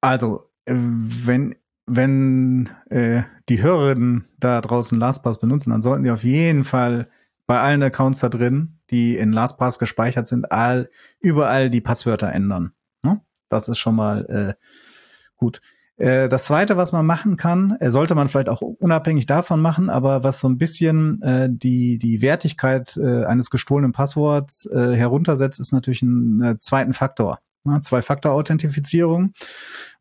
Also, 0.01 0.43
äh, 0.65 0.73
wenn 0.75 1.55
wenn 1.85 2.69
äh, 2.89 3.23
die 3.49 3.61
Hörerinnen 3.61 4.27
da 4.39 4.61
draußen 4.61 4.99
LastPass 4.99 5.39
benutzen, 5.39 5.69
dann 5.69 5.81
sollten 5.81 6.03
sie 6.03 6.11
auf 6.11 6.23
jeden 6.23 6.63
Fall 6.63 7.09
bei 7.47 7.59
allen 7.59 7.83
Accounts 7.83 8.19
da 8.19 8.29
drin, 8.29 8.79
die 8.89 9.17
in 9.17 9.31
LastPass 9.31 9.79
gespeichert 9.79 10.27
sind, 10.27 10.51
all, 10.51 10.89
überall 11.19 11.69
die 11.69 11.81
Passwörter 11.81 12.31
ändern. 12.31 12.71
Ne? 13.03 13.21
Das 13.49 13.67
ist 13.67 13.77
schon 13.77 13.95
mal 13.95 14.25
äh, 14.25 14.53
gut. 15.35 15.61
Äh, 15.97 16.27
das 16.27 16.45
zweite, 16.45 16.75
was 16.75 16.91
man 16.91 17.05
machen 17.05 17.37
kann, 17.37 17.77
äh, 17.79 17.89
sollte 17.89 18.15
man 18.15 18.29
vielleicht 18.29 18.49
auch 18.49 18.61
unabhängig 18.61 19.27
davon 19.27 19.61
machen, 19.61 19.89
aber 19.89 20.23
was 20.23 20.39
so 20.39 20.49
ein 20.49 20.57
bisschen 20.57 21.21
äh, 21.21 21.49
die, 21.51 21.97
die 21.99 22.21
Wertigkeit 22.21 22.97
äh, 22.97 23.25
eines 23.25 23.49
gestohlenen 23.49 23.93
Passworts 23.93 24.65
äh, 24.65 24.93
heruntersetzt, 24.95 25.59
ist 25.59 25.71
natürlich 25.71 26.01
ein 26.01 26.41
äh, 26.41 26.57
zweiten 26.57 26.93
Faktor. 26.93 27.39
Ne? 27.65 27.81
Zwei-Faktor-Authentifizierung. 27.81 29.33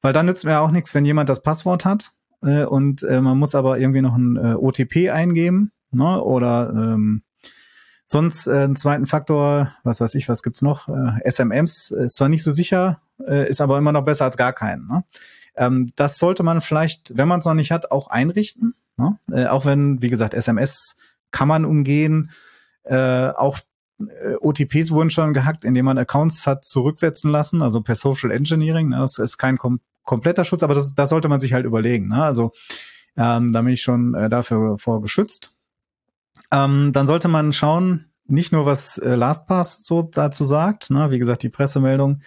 Weil 0.00 0.12
dann 0.12 0.26
nützt 0.26 0.44
mir 0.44 0.60
auch 0.60 0.70
nichts, 0.70 0.94
wenn 0.94 1.04
jemand 1.04 1.28
das 1.28 1.42
Passwort 1.42 1.84
hat 1.84 2.12
äh, 2.42 2.64
und 2.64 3.02
äh, 3.02 3.20
man 3.20 3.38
muss 3.38 3.54
aber 3.54 3.78
irgendwie 3.78 4.02
noch 4.02 4.16
ein 4.16 4.36
äh, 4.36 4.54
OTP 4.54 5.10
eingeben 5.10 5.72
ne? 5.90 6.22
oder 6.22 6.70
ähm, 6.74 7.22
sonst 8.06 8.46
äh, 8.46 8.64
einen 8.64 8.76
zweiten 8.76 9.06
Faktor, 9.06 9.74
was 9.82 10.00
weiß 10.00 10.14
ich, 10.14 10.28
was 10.28 10.42
gibt's 10.42 10.62
noch? 10.62 10.88
Äh, 10.88 11.30
SMMs 11.30 11.90
ist 11.90 12.16
zwar 12.16 12.28
nicht 12.28 12.42
so 12.42 12.50
sicher, 12.50 13.00
äh, 13.26 13.48
ist 13.48 13.60
aber 13.60 13.78
immer 13.78 13.92
noch 13.92 14.04
besser 14.04 14.26
als 14.26 14.36
gar 14.36 14.52
keinen. 14.52 14.86
Ne? 14.86 15.04
Ähm, 15.56 15.92
das 15.96 16.18
sollte 16.18 16.42
man 16.42 16.60
vielleicht, 16.60 17.16
wenn 17.16 17.28
man 17.28 17.40
es 17.40 17.46
noch 17.46 17.54
nicht 17.54 17.70
hat, 17.70 17.90
auch 17.90 18.08
einrichten. 18.08 18.74
Ne? 18.96 19.18
Äh, 19.30 19.46
auch 19.46 19.64
wenn, 19.64 20.02
wie 20.02 20.10
gesagt, 20.10 20.34
SMS 20.34 20.96
kann 21.30 21.48
man 21.48 21.64
umgehen. 21.64 22.30
Äh, 22.84 23.28
auch 23.30 23.58
äh, 23.58 23.62
OTPs 24.40 24.90
wurden 24.90 25.10
schon 25.10 25.34
gehackt, 25.34 25.64
indem 25.64 25.84
man 25.84 25.98
Accounts 25.98 26.46
hat 26.46 26.64
zurücksetzen 26.64 27.30
lassen, 27.30 27.62
also 27.62 27.80
per 27.80 27.94
Social 27.94 28.30
Engineering. 28.30 28.88
Ne? 28.88 28.98
Das 28.98 29.18
ist 29.18 29.38
kein 29.38 29.58
kom 29.58 29.80
kompletter 30.02 30.44
Schutz, 30.44 30.62
aber 30.62 30.74
das, 30.74 30.94
das 30.94 31.08
sollte 31.08 31.28
man 31.28 31.40
sich 31.40 31.54
halt 31.54 31.64
überlegen. 31.64 32.08
Ne? 32.08 32.22
Also 32.22 32.52
ähm, 33.16 33.52
da 33.52 33.62
bin 33.62 33.72
ich 33.72 33.80
schon 33.80 34.14
äh, 34.14 34.28
dafür 34.28 34.76
vor 34.76 35.00
geschützt. 35.00 35.56
Ähm, 36.52 36.92
dann 36.92 37.06
sollte 37.06 37.28
man 37.28 37.54
schauen, 37.54 38.10
nicht 38.26 38.52
nur 38.52 38.66
was 38.66 38.98
äh, 38.98 39.14
LastPass 39.14 39.82
so 39.82 40.02
dazu 40.02 40.44
sagt, 40.44 40.90
ne? 40.90 41.10
wie 41.10 41.18
gesagt, 41.18 41.42
die 41.42 41.48
Pressemeldung, 41.48 42.20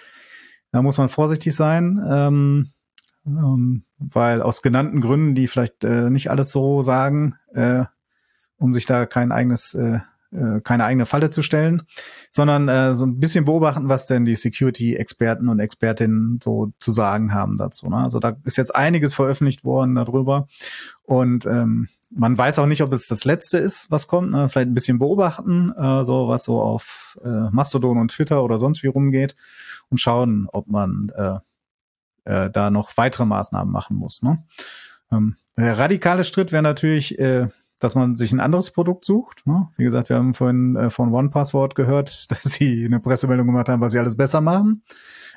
da 0.71 0.81
muss 0.81 0.97
man 0.97 1.09
vorsichtig 1.09 1.53
sein. 1.53 2.03
Ähm, 2.09 2.71
ähm, 3.27 3.83
weil 3.99 4.41
aus 4.41 4.61
genannten 4.61 5.01
Gründen, 5.01 5.35
die 5.35 5.47
vielleicht 5.47 5.83
äh, 5.83 6.09
nicht 6.09 6.29
alles 6.29 6.51
so 6.51 6.81
sagen, 6.81 7.35
äh, 7.53 7.83
um 8.57 8.73
sich 8.73 8.85
da 8.85 9.05
kein 9.05 9.31
eigenes, 9.31 9.73
äh, 9.73 9.99
äh, 10.37 10.61
keine 10.61 10.85
eigene 10.85 11.05
Falle 11.05 11.29
zu 11.29 11.41
stellen, 11.41 11.83
sondern 12.31 12.69
äh, 12.69 12.93
so 12.93 13.05
ein 13.05 13.19
bisschen 13.19 13.45
beobachten, 13.45 13.89
was 13.89 14.05
denn 14.05 14.25
die 14.25 14.35
Security-Experten 14.35 15.49
und 15.49 15.59
Expertinnen 15.59 16.39
so 16.43 16.71
zu 16.77 16.91
sagen 16.91 17.33
haben 17.33 17.57
dazu. 17.57 17.89
Ne? 17.89 17.97
Also 17.97 18.19
da 18.19 18.37
ist 18.43 18.57
jetzt 18.57 18.75
einiges 18.75 19.13
veröffentlicht 19.13 19.63
worden 19.63 19.95
darüber 19.95 20.47
und 21.03 21.45
ähm, 21.45 21.89
man 22.09 22.37
weiß 22.37 22.59
auch 22.59 22.67
nicht, 22.67 22.83
ob 22.83 22.93
es 22.93 23.07
das 23.07 23.25
letzte 23.25 23.57
ist, 23.57 23.91
was 23.91 24.07
kommt. 24.07 24.31
Ne? 24.31 24.47
Vielleicht 24.47 24.69
ein 24.69 24.73
bisschen 24.73 24.99
beobachten, 24.99 25.73
äh, 25.77 26.03
so 26.05 26.27
was 26.27 26.43
so 26.43 26.61
auf 26.61 27.17
äh, 27.23 27.49
Mastodon 27.51 27.97
und 27.97 28.11
Twitter 28.11 28.43
oder 28.43 28.59
sonst 28.59 28.83
wie 28.83 28.87
rumgeht 28.87 29.35
und 29.89 29.99
schauen, 29.99 30.47
ob 30.51 30.67
man 30.67 31.11
äh, 31.15 31.39
äh, 32.23 32.49
da 32.49 32.69
noch 32.69 32.95
weitere 32.95 33.25
Maßnahmen 33.25 33.71
machen 33.71 33.97
muss. 33.97 34.21
Ne? 34.21 34.43
Ähm, 35.11 35.35
der 35.57 35.77
radikale 35.77 36.23
Schritt 36.23 36.51
wäre 36.51 36.63
natürlich, 36.63 37.17
äh, 37.19 37.47
dass 37.79 37.95
man 37.95 38.15
sich 38.17 38.31
ein 38.31 38.39
anderes 38.39 38.71
Produkt 38.71 39.05
sucht. 39.05 39.45
Ne? 39.45 39.67
Wie 39.77 39.83
gesagt, 39.83 40.09
wir 40.09 40.15
haben 40.15 40.33
vorhin 40.33 40.75
äh, 40.75 40.89
von 40.89 41.13
OnePassword 41.13 41.75
gehört, 41.75 42.25
dass 42.31 42.43
sie 42.43 42.85
eine 42.85 42.99
Pressemeldung 42.99 43.47
gemacht 43.47 43.69
haben, 43.69 43.81
was 43.81 43.91
sie 43.91 43.99
alles 43.99 44.15
besser 44.15 44.41
machen. 44.41 44.83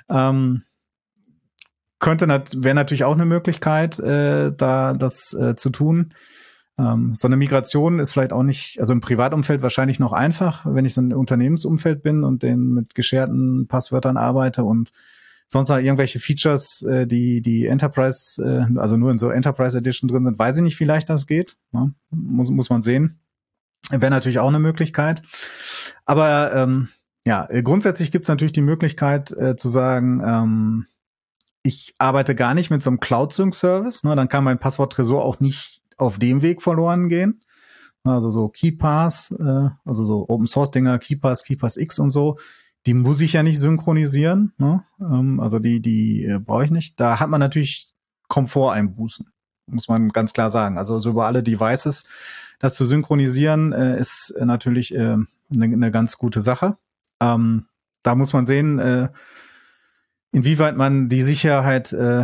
Ähm, 0.09 0.63
könnte 1.99 2.27
nat 2.27 2.57
wäre 2.57 2.75
natürlich 2.75 3.05
auch 3.05 3.15
eine 3.15 3.27
Möglichkeit, 3.27 3.99
äh, 3.99 4.53
da 4.57 4.95
das 4.95 5.35
äh, 5.35 5.55
zu 5.55 5.71
tun. 5.71 6.15
Ähm, 6.79 7.15
so 7.15 7.29
eine 7.29 7.37
Migration 7.37 7.99
ist 7.99 8.13
vielleicht 8.13 8.33
auch 8.33 8.43
nicht, 8.43 8.81
also 8.81 8.95
im 8.95 9.03
Privatumfeld 9.03 9.61
wahrscheinlich 9.61 9.99
noch 10.01 10.13
einfach, 10.13 10.65
wenn 10.65 10.87
ich 10.87 10.95
so 10.95 11.03
ein 11.03 11.13
Unternehmensumfeld 11.13 12.03
bin 12.03 12.25
und 12.25 12.43
den 12.43 12.73
mit 12.73 12.95
gescherten 12.95 13.67
Passwörtern 13.69 14.17
arbeite 14.17 14.65
und 14.65 14.93
sonst 15.51 15.69
noch 15.69 15.79
irgendwelche 15.79 16.21
Features, 16.21 16.83
äh, 16.83 17.07
die 17.07 17.43
die 17.43 17.67
Enterprise, 17.67 18.43
äh, 18.43 18.79
also 18.79 18.97
nur 18.97 19.11
in 19.11 19.19
so 19.19 19.31
Enterprise 19.31 19.77
Edition 19.77 20.09
drin 20.09 20.25
sind, 20.25 20.39
weiß 20.39 20.57
ich 20.57 20.63
nicht, 20.63 20.81
wie 20.81 20.85
leicht 20.85 21.11
das 21.11 21.27
geht. 21.27 21.57
Ne? 21.73 21.93
Muss, 22.11 22.51
muss 22.51 22.71
man 22.71 22.83
sehen. 22.83 23.21
Wäre 23.91 24.11
natürlich 24.11 24.39
auch 24.39 24.49
eine 24.49 24.61
Möglichkeit. 24.61 25.23
Aber 26.05 26.55
ähm, 26.55 26.89
ja, 27.25 27.47
äh, 27.51 27.63
grundsätzlich 27.63 28.13
gibt 28.13 28.25
es 28.25 28.29
natürlich 28.29 28.53
die 28.53 28.61
Möglichkeit 28.61 29.33
äh, 29.33 29.57
zu 29.57 29.69
sagen, 29.69 30.23
ähm, 30.25 30.87
ich 31.63 31.95
arbeite 31.99 32.35
gar 32.35 32.55
nicht 32.55 32.71
mit 32.71 32.83
so 32.83 32.91
einem 32.91 33.01
Cloud-Sync-Service. 33.01 34.05
Ne? 34.05 34.15
Dann 34.17 34.29
kann 34.29 34.45
mein 34.45 34.59
Passwort-Tresor 34.59 35.25
auch 35.25 35.41
nicht 35.41 35.83
auf 35.97 36.19
dem 36.19 36.43
Weg 36.43 36.63
verloren 36.63 37.09
gehen. 37.09 37.43
Also 38.05 38.31
so 38.31 38.49
KeyPass, 38.49 39.33
äh, 39.33 39.69
also 39.85 40.05
so 40.05 40.27
Open-Source-Dinger, 40.29 40.99
KeyPass, 40.99 41.43
KeyPass 41.43 41.77
X 41.77 41.99
und 41.99 42.11
so, 42.11 42.39
die 42.87 42.95
muss 42.95 43.21
ich 43.21 43.35
ja 43.35 43.43
nicht 43.43 43.61
synchronisieren. 43.61 44.53
Ne? 44.59 44.85
Ähm, 45.01 45.41
also 45.41 45.59
die, 45.59 45.81
die 45.81 46.25
äh, 46.25 46.39
brauche 46.39 46.65
ich 46.65 46.71
nicht. 46.71 46.99
Da 46.99 47.21
hat 47.21 47.29
man 47.29 47.41
natürlich 47.41 47.93
Komfort-Einbußen, 48.29 49.27
muss 49.67 49.89
man 49.89 50.11
ganz 50.11 50.33
klar 50.33 50.51
sagen. 50.51 50.79
Also 50.79 50.99
so 50.99 51.11
über 51.11 51.27
alle 51.27 51.43
Devices 51.43 52.05
das 52.59 52.75
zu 52.75 52.85
synchronisieren, 52.85 53.73
äh, 53.73 53.99
ist 53.99 54.35
natürlich 54.39 54.95
äh, 54.95 55.17
eine, 55.19 55.27
eine 55.51 55.91
ganz 55.91 56.19
gute 56.19 56.41
Sache. 56.41 56.77
Ähm, 57.21 57.67
da 58.03 58.15
muss 58.15 58.33
man 58.33 58.47
sehen, 58.47 58.79
äh, 58.79 59.09
inwieweit 60.33 60.77
man 60.77 61.09
die 61.09 61.23
Sicherheit 61.23 61.93
äh, 61.93 62.23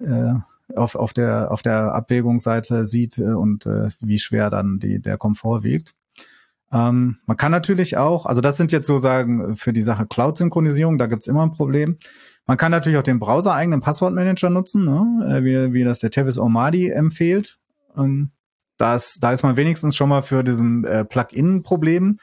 äh, 0.00 0.34
auf, 0.74 0.94
auf, 0.94 1.12
der, 1.12 1.50
auf 1.50 1.62
der 1.62 1.94
Abwägungsseite 1.94 2.84
sieht 2.84 3.18
äh, 3.18 3.32
und 3.32 3.66
äh, 3.66 3.90
wie 4.00 4.18
schwer 4.18 4.50
dann 4.50 4.78
die, 4.78 5.00
der 5.00 5.18
Komfort 5.18 5.62
wiegt. 5.62 5.94
Ähm, 6.74 7.18
man 7.26 7.36
kann 7.36 7.52
natürlich 7.52 7.96
auch, 7.96 8.26
also 8.26 8.40
das 8.40 8.56
sind 8.56 8.72
jetzt 8.72 8.88
sozusagen 8.88 9.56
für 9.56 9.72
die 9.72 9.82
Sache 9.82 10.06
Cloud-Synchronisierung, 10.06 10.98
da 10.98 11.06
gibt's 11.06 11.28
immer 11.28 11.44
ein 11.44 11.52
Problem. 11.52 11.98
Man 12.46 12.56
kann 12.56 12.72
natürlich 12.72 12.98
auch 12.98 13.04
den 13.04 13.20
browser-eigenen 13.20 13.80
Passwortmanager 13.80 14.50
nutzen, 14.50 14.84
ne? 14.84 15.24
Äh, 15.26 15.44
wie, 15.44 15.72
wie 15.72 15.84
das 15.84 16.00
der 16.00 16.10
Tevis 16.10 16.36
Omadi 16.36 16.90
empfiehlt. 16.90 17.58
Ähm, 17.96 18.32
das, 18.76 19.18
da 19.20 19.32
ist 19.32 19.44
man 19.44 19.56
wenigstens 19.56 19.94
schon 19.94 20.08
mal 20.08 20.22
für 20.22 20.42
diesen 20.42 20.84
äh, 20.84 21.04
Plugin-Problem, 21.04 22.18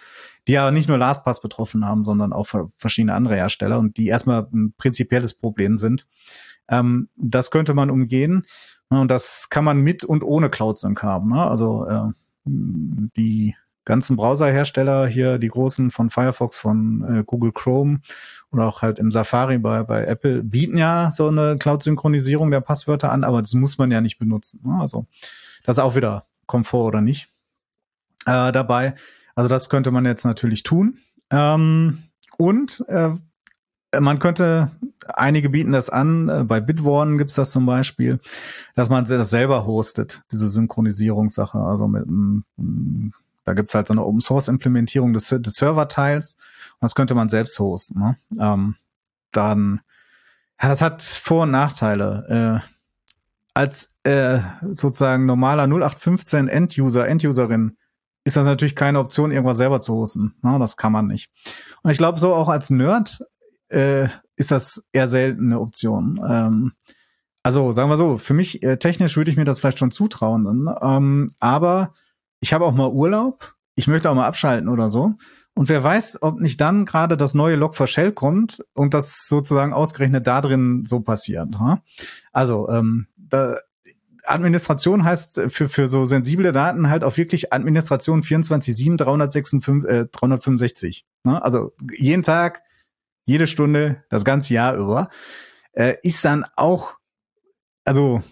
die 0.48 0.52
ja 0.52 0.70
nicht 0.70 0.90
nur 0.90 0.98
LastPass 0.98 1.42
betroffen 1.42 1.86
haben, 1.86 2.04
sondern 2.04 2.34
auch 2.34 2.48
verschiedene 2.76 3.14
andere 3.14 3.36
Hersteller 3.36 3.80
und 3.80 3.96
die 3.96 4.08
erstmal 4.08 4.48
ein 4.54 4.74
prinzipielles 4.78 5.34
Problem 5.34 5.78
sind. 5.78 6.08
Ähm, 6.68 7.08
das 7.16 7.52
könnte 7.52 7.74
man 7.74 7.90
umgehen. 7.90 8.46
Und 8.90 9.10
das 9.10 9.48
kann 9.50 9.64
man 9.64 9.80
mit 9.80 10.04
und 10.04 10.22
ohne 10.22 10.50
Cloud-Sync 10.50 11.02
haben. 11.02 11.30
Ne? 11.30 11.42
Also 11.42 11.86
äh, 11.86 12.12
die 12.46 13.56
ganzen 13.86 14.16
Browserhersteller 14.16 15.08
hier, 15.08 15.38
die 15.38 15.48
großen 15.48 15.92
von 15.92 16.10
Firefox, 16.10 16.60
von 16.60 17.04
äh, 17.04 17.24
Google 17.26 17.52
Chrome 17.52 18.02
oder 18.52 18.68
auch 18.68 18.82
halt 18.82 19.00
im 19.00 19.12
Safari 19.12 19.58
bei, 19.58 19.84
bei 19.84 20.06
Apple, 20.06 20.44
bieten 20.44 20.78
ja 20.78 21.12
so 21.12 21.28
eine 21.28 21.58
Cloud-Synchronisierung 21.58 22.52
der 22.52 22.62
Passwörter 22.62 23.12
an, 23.12 23.24
aber 23.24 23.42
das 23.42 23.54
muss 23.54 23.78
man 23.78 23.92
ja 23.92 24.02
nicht 24.02 24.20
benutzen. 24.20 24.62
Ne? 24.64 24.78
Also 24.80 25.06
das 25.64 25.78
ist 25.78 25.84
auch 25.84 25.96
wieder 25.96 26.26
Komfort 26.46 26.88
oder 26.88 27.02
nicht 27.02 27.30
äh, 28.26 28.52
dabei. 28.52 28.96
Also 29.36 29.48
das 29.48 29.70
könnte 29.70 29.92
man 29.92 30.06
jetzt 30.06 30.26
natürlich 30.26 30.64
tun. 30.64 30.98
Ähm, 31.30 32.04
und 32.38 32.84
äh, 32.88 33.12
man 34.00 34.20
könnte, 34.20 34.72
einige 35.14 35.50
bieten 35.50 35.72
das 35.72 35.90
an, 35.90 36.30
äh, 36.30 36.44
bei 36.44 36.60
Bitwarden 36.60 37.18
gibt's 37.18 37.36
das 37.36 37.52
zum 37.52 37.66
Beispiel, 37.66 38.20
dass 38.76 38.90
man 38.90 39.06
das 39.06 39.30
selber 39.30 39.66
hostet, 39.66 40.24
diese 40.32 40.48
Synchronisierungssache, 40.48 41.58
also 41.58 41.88
mit 41.88 42.08
einem 42.08 43.14
da 43.44 43.54
gibt's 43.54 43.76
halt 43.76 43.88
so 43.88 43.94
eine 43.94 44.06
Open 44.06 44.22
Source 44.22 44.48
Implementierung 44.48 45.14
des, 45.14 45.30
des 45.30 45.56
Server-Teils 45.56 46.36
und 46.36 46.82
das 46.82 46.96
könnte 46.96 47.16
man 47.16 47.30
selbst 47.30 47.60
hosten. 47.60 48.00
Ne? 48.00 48.18
Ähm, 48.40 48.76
dann, 49.32 49.82
ja, 50.62 50.70
das 50.70 50.82
hat 50.82 51.02
Vor- 51.02 51.44
und 51.44 51.52
Nachteile. 51.52 52.62
Äh, 52.64 52.68
als 53.54 53.94
äh, 54.04 54.40
sozusagen 54.72 55.26
normaler 55.26 55.64
0815 55.64 56.48
End-User, 56.48 57.08
End-Userin 57.08 57.78
ist 58.24 58.36
das 58.36 58.46
natürlich 58.46 58.76
keine 58.76 59.00
Option, 59.00 59.32
irgendwas 59.32 59.58
selber 59.58 59.80
zu 59.80 59.94
hosten. 59.96 60.36
Ne? 60.42 60.58
Das 60.60 60.78
kann 60.78 60.92
man 60.92 61.08
nicht. 61.08 61.32
Und 61.82 61.92
ich 61.92 61.98
glaube, 61.98 62.20
so 62.20 62.34
auch 62.34 62.50
als 62.50 62.70
Nerd 62.70 63.24
äh, 63.70 64.08
ist 64.36 64.52
das 64.52 64.84
eher 64.92 65.08
selten 65.08 65.48
eine 65.48 65.60
Option. 65.60 66.20
Ähm, 66.28 66.74
also 67.44 67.72
sagen 67.72 67.90
wir 67.90 67.98
so, 67.98 68.18
für 68.18 68.36
mich 68.36 68.62
äh, 68.62 68.78
technisch 68.78 69.18
würde 69.18 69.32
ich 69.32 69.38
mir 69.38 69.46
das 69.46 69.60
vielleicht 69.60 69.80
schon 69.80 69.92
zutrauen. 69.92 70.64
Ne? 70.64 70.78
Ähm, 70.82 71.32
aber 71.40 71.94
ich 72.42 72.54
habe 72.54 72.66
auch 72.66 72.74
mal 72.74 72.90
Urlaub, 72.90 73.56
ich 73.76 73.88
möchte 73.88 74.10
auch 74.10 74.16
mal 74.16 74.28
abschalten 74.28 74.68
oder 74.68 74.90
so. 74.90 75.14
Und 75.54 75.70
wer 75.70 75.84
weiß, 75.84 76.22
ob 76.22 76.40
nicht 76.40 76.60
dann 76.60 76.86
gerade 76.86 77.18
das 77.18 77.34
neue 77.34 77.56
Log 77.56 77.76
for 77.76 77.88
Shell 77.88 78.12
kommt 78.12 78.64
und 78.74 78.94
das 78.94 79.28
sozusagen 79.28 79.74
ausgerechnet 79.74 80.28
da 80.28 80.42
drin 80.42 80.84
so 80.86 81.02
passiert. 81.02 81.50
Also 82.32 82.70
ähm, 82.70 83.08
da, 83.18 83.58
Administration 84.26 85.04
heißt 85.04 85.42
für, 85.50 85.70
für 85.70 85.88
so 85.88 86.06
sensible 86.06 86.52
Daten 86.52 86.90
halt 86.90 87.04
auch 87.04 87.18
wirklich 87.18 87.54
Administration 87.54 88.22
24-7 88.22 88.98
365, 88.98 89.90
äh, 89.90 90.06
365. 90.06 91.06
Ne? 91.26 91.44
Also 91.44 91.74
jeden 91.92 92.24
Tag, 92.24 92.62
jede 93.26 93.48
Stunde, 93.48 94.04
das 94.10 94.24
ganze 94.24 94.54
Jahr 94.54 94.76
über. 94.76 95.10
Äh, 95.74 95.96
ist 96.04 96.24
dann 96.24 96.46
auch, 96.56 96.94
also 97.86 98.24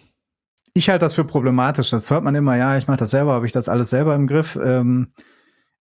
ich 0.74 0.88
halte 0.88 1.04
das 1.04 1.14
für 1.14 1.24
problematisch. 1.24 1.90
Das 1.90 2.10
hört 2.10 2.24
man 2.24 2.34
immer, 2.34 2.56
ja, 2.56 2.76
ich 2.76 2.86
mache 2.88 2.98
das 2.98 3.10
selber, 3.10 3.32
habe 3.32 3.46
ich 3.46 3.52
das 3.52 3.68
alles 3.68 3.90
selber 3.90 4.14
im 4.14 4.26
Griff. 4.26 4.58
Ähm, 4.62 5.08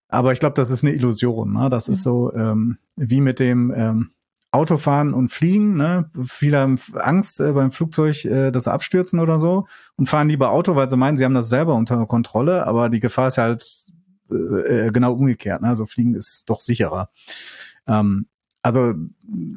aber 0.08 0.32
ich 0.32 0.40
glaube, 0.40 0.56
das 0.56 0.72
ist 0.72 0.84
eine 0.84 0.94
Illusion. 0.94 1.54
Ne? 1.54 1.70
Das 1.70 1.88
ist 1.88 2.04
so 2.04 2.34
ähm, 2.34 2.78
wie 2.96 3.22
mit 3.22 3.40
dem 3.40 3.72
ähm, 3.76 4.12
Autofahren 4.52 5.14
und 5.14 5.30
Fliegen, 5.30 5.78
ne? 5.78 6.10
Viele 6.26 6.58
haben 6.58 6.80
Angst 6.96 7.40
äh, 7.40 7.52
beim 7.52 7.72
Flugzeug, 7.72 8.26
äh, 8.26 8.50
dass 8.50 8.64
sie 8.64 8.72
abstürzen 8.72 9.20
oder 9.20 9.38
so 9.38 9.68
und 9.96 10.10
fahren 10.10 10.28
lieber 10.28 10.50
Auto, 10.50 10.76
weil 10.76 10.90
sie 10.90 10.98
meinen, 10.98 11.18
sie 11.18 11.26
haben 11.26 11.36
das 11.36 11.50
selber 11.50 11.76
unter 11.76 12.04
Kontrolle, 12.08 12.66
aber 12.66 12.90
die 12.90 13.00
Gefahr 13.00 13.28
ist 13.28 13.38
halt 13.38 13.64
äh, 14.32 14.88
äh 14.88 14.92
genau 14.92 15.14
umgekehrt. 15.14 15.62
Ne? 15.62 15.68
Also 15.68 15.86
Fliegen 15.86 16.16
ist 16.16 16.50
doch 16.50 16.62
sicherer. 16.62 17.10
Ähm, 17.88 18.26
also 18.62 18.94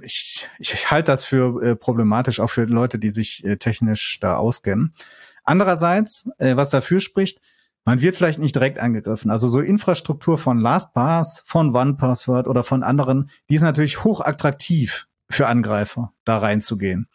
ich, 0.03 0.49
ich 0.59 0.91
halte 0.91 1.11
das 1.13 1.25
für 1.25 1.63
äh, 1.63 1.77
problematisch, 1.77 2.41
auch 2.41 2.51
für 2.51 2.65
Leute, 2.65 2.99
die 2.99 3.11
sich 3.11 3.45
äh, 3.45 3.57
technisch 3.57 4.19
da 4.21 4.37
auskennen. 4.37 4.95
Andererseits, 5.45 6.29
äh, 6.39 6.57
was 6.57 6.71
dafür 6.71 7.01
spricht, 7.01 7.41
man 7.85 8.01
wird 8.01 8.15
vielleicht 8.15 8.39
nicht 8.39 8.55
direkt 8.55 8.79
angegriffen. 8.79 9.31
Also 9.31 9.49
so 9.49 9.61
Infrastruktur 9.61 10.39
von 10.39 10.59
LastPass, 10.59 11.43
von 11.45 11.75
OnePassword 11.75 12.47
oder 12.47 12.63
von 12.63 12.85
anderen, 12.85 13.31
die 13.49 13.57
ist 13.57 13.63
natürlich 13.63 14.05
hochattraktiv 14.05 15.09
für 15.29 15.49
Angreifer, 15.49 16.13
da 16.25 16.39
reinzugehen. 16.39 17.09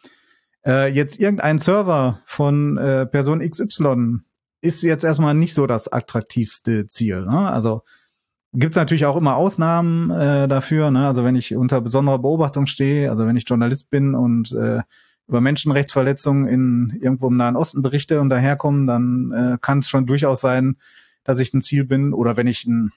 Äh, 0.66 0.92
jetzt 0.92 1.18
irgendein 1.18 1.58
Server 1.58 2.20
von 2.26 2.76
äh, 2.76 3.06
Person 3.06 3.40
XY 3.40 4.18
ist 4.60 4.82
jetzt 4.82 5.04
erstmal 5.04 5.34
nicht 5.34 5.54
so 5.54 5.66
das 5.66 5.90
attraktivste 5.90 6.86
Ziel. 6.88 7.22
Ne? 7.22 7.48
Also 7.48 7.82
gibt's 8.52 8.76
natürlich 8.76 9.06
auch 9.06 9.16
immer 9.16 9.36
Ausnahmen 9.36 10.10
äh, 10.10 10.48
dafür. 10.48 10.90
Ne? 10.90 11.06
Also 11.06 11.24
wenn 11.24 11.36
ich 11.36 11.54
unter 11.54 11.80
besonderer 11.80 12.18
Beobachtung 12.18 12.66
stehe, 12.66 13.10
also 13.10 13.26
wenn 13.26 13.36
ich 13.36 13.48
Journalist 13.48 13.90
bin 13.90 14.14
und 14.14 14.52
äh, 14.52 14.80
über 15.26 15.40
Menschenrechtsverletzungen 15.40 16.48
in 16.48 16.98
irgendwo 17.00 17.28
im 17.28 17.36
Nahen 17.36 17.56
Osten 17.56 17.82
berichte 17.82 18.20
und 18.20 18.30
daherkommen, 18.30 18.86
dann 18.86 19.32
äh, 19.32 19.58
kann 19.60 19.80
es 19.80 19.88
schon 19.88 20.06
durchaus 20.06 20.40
sein, 20.40 20.76
dass 21.24 21.38
ich 21.38 21.52
ein 21.52 21.60
Ziel 21.60 21.84
bin 21.84 22.14
oder 22.14 22.36
wenn 22.36 22.46
ich 22.46 22.64
ein 22.64 22.92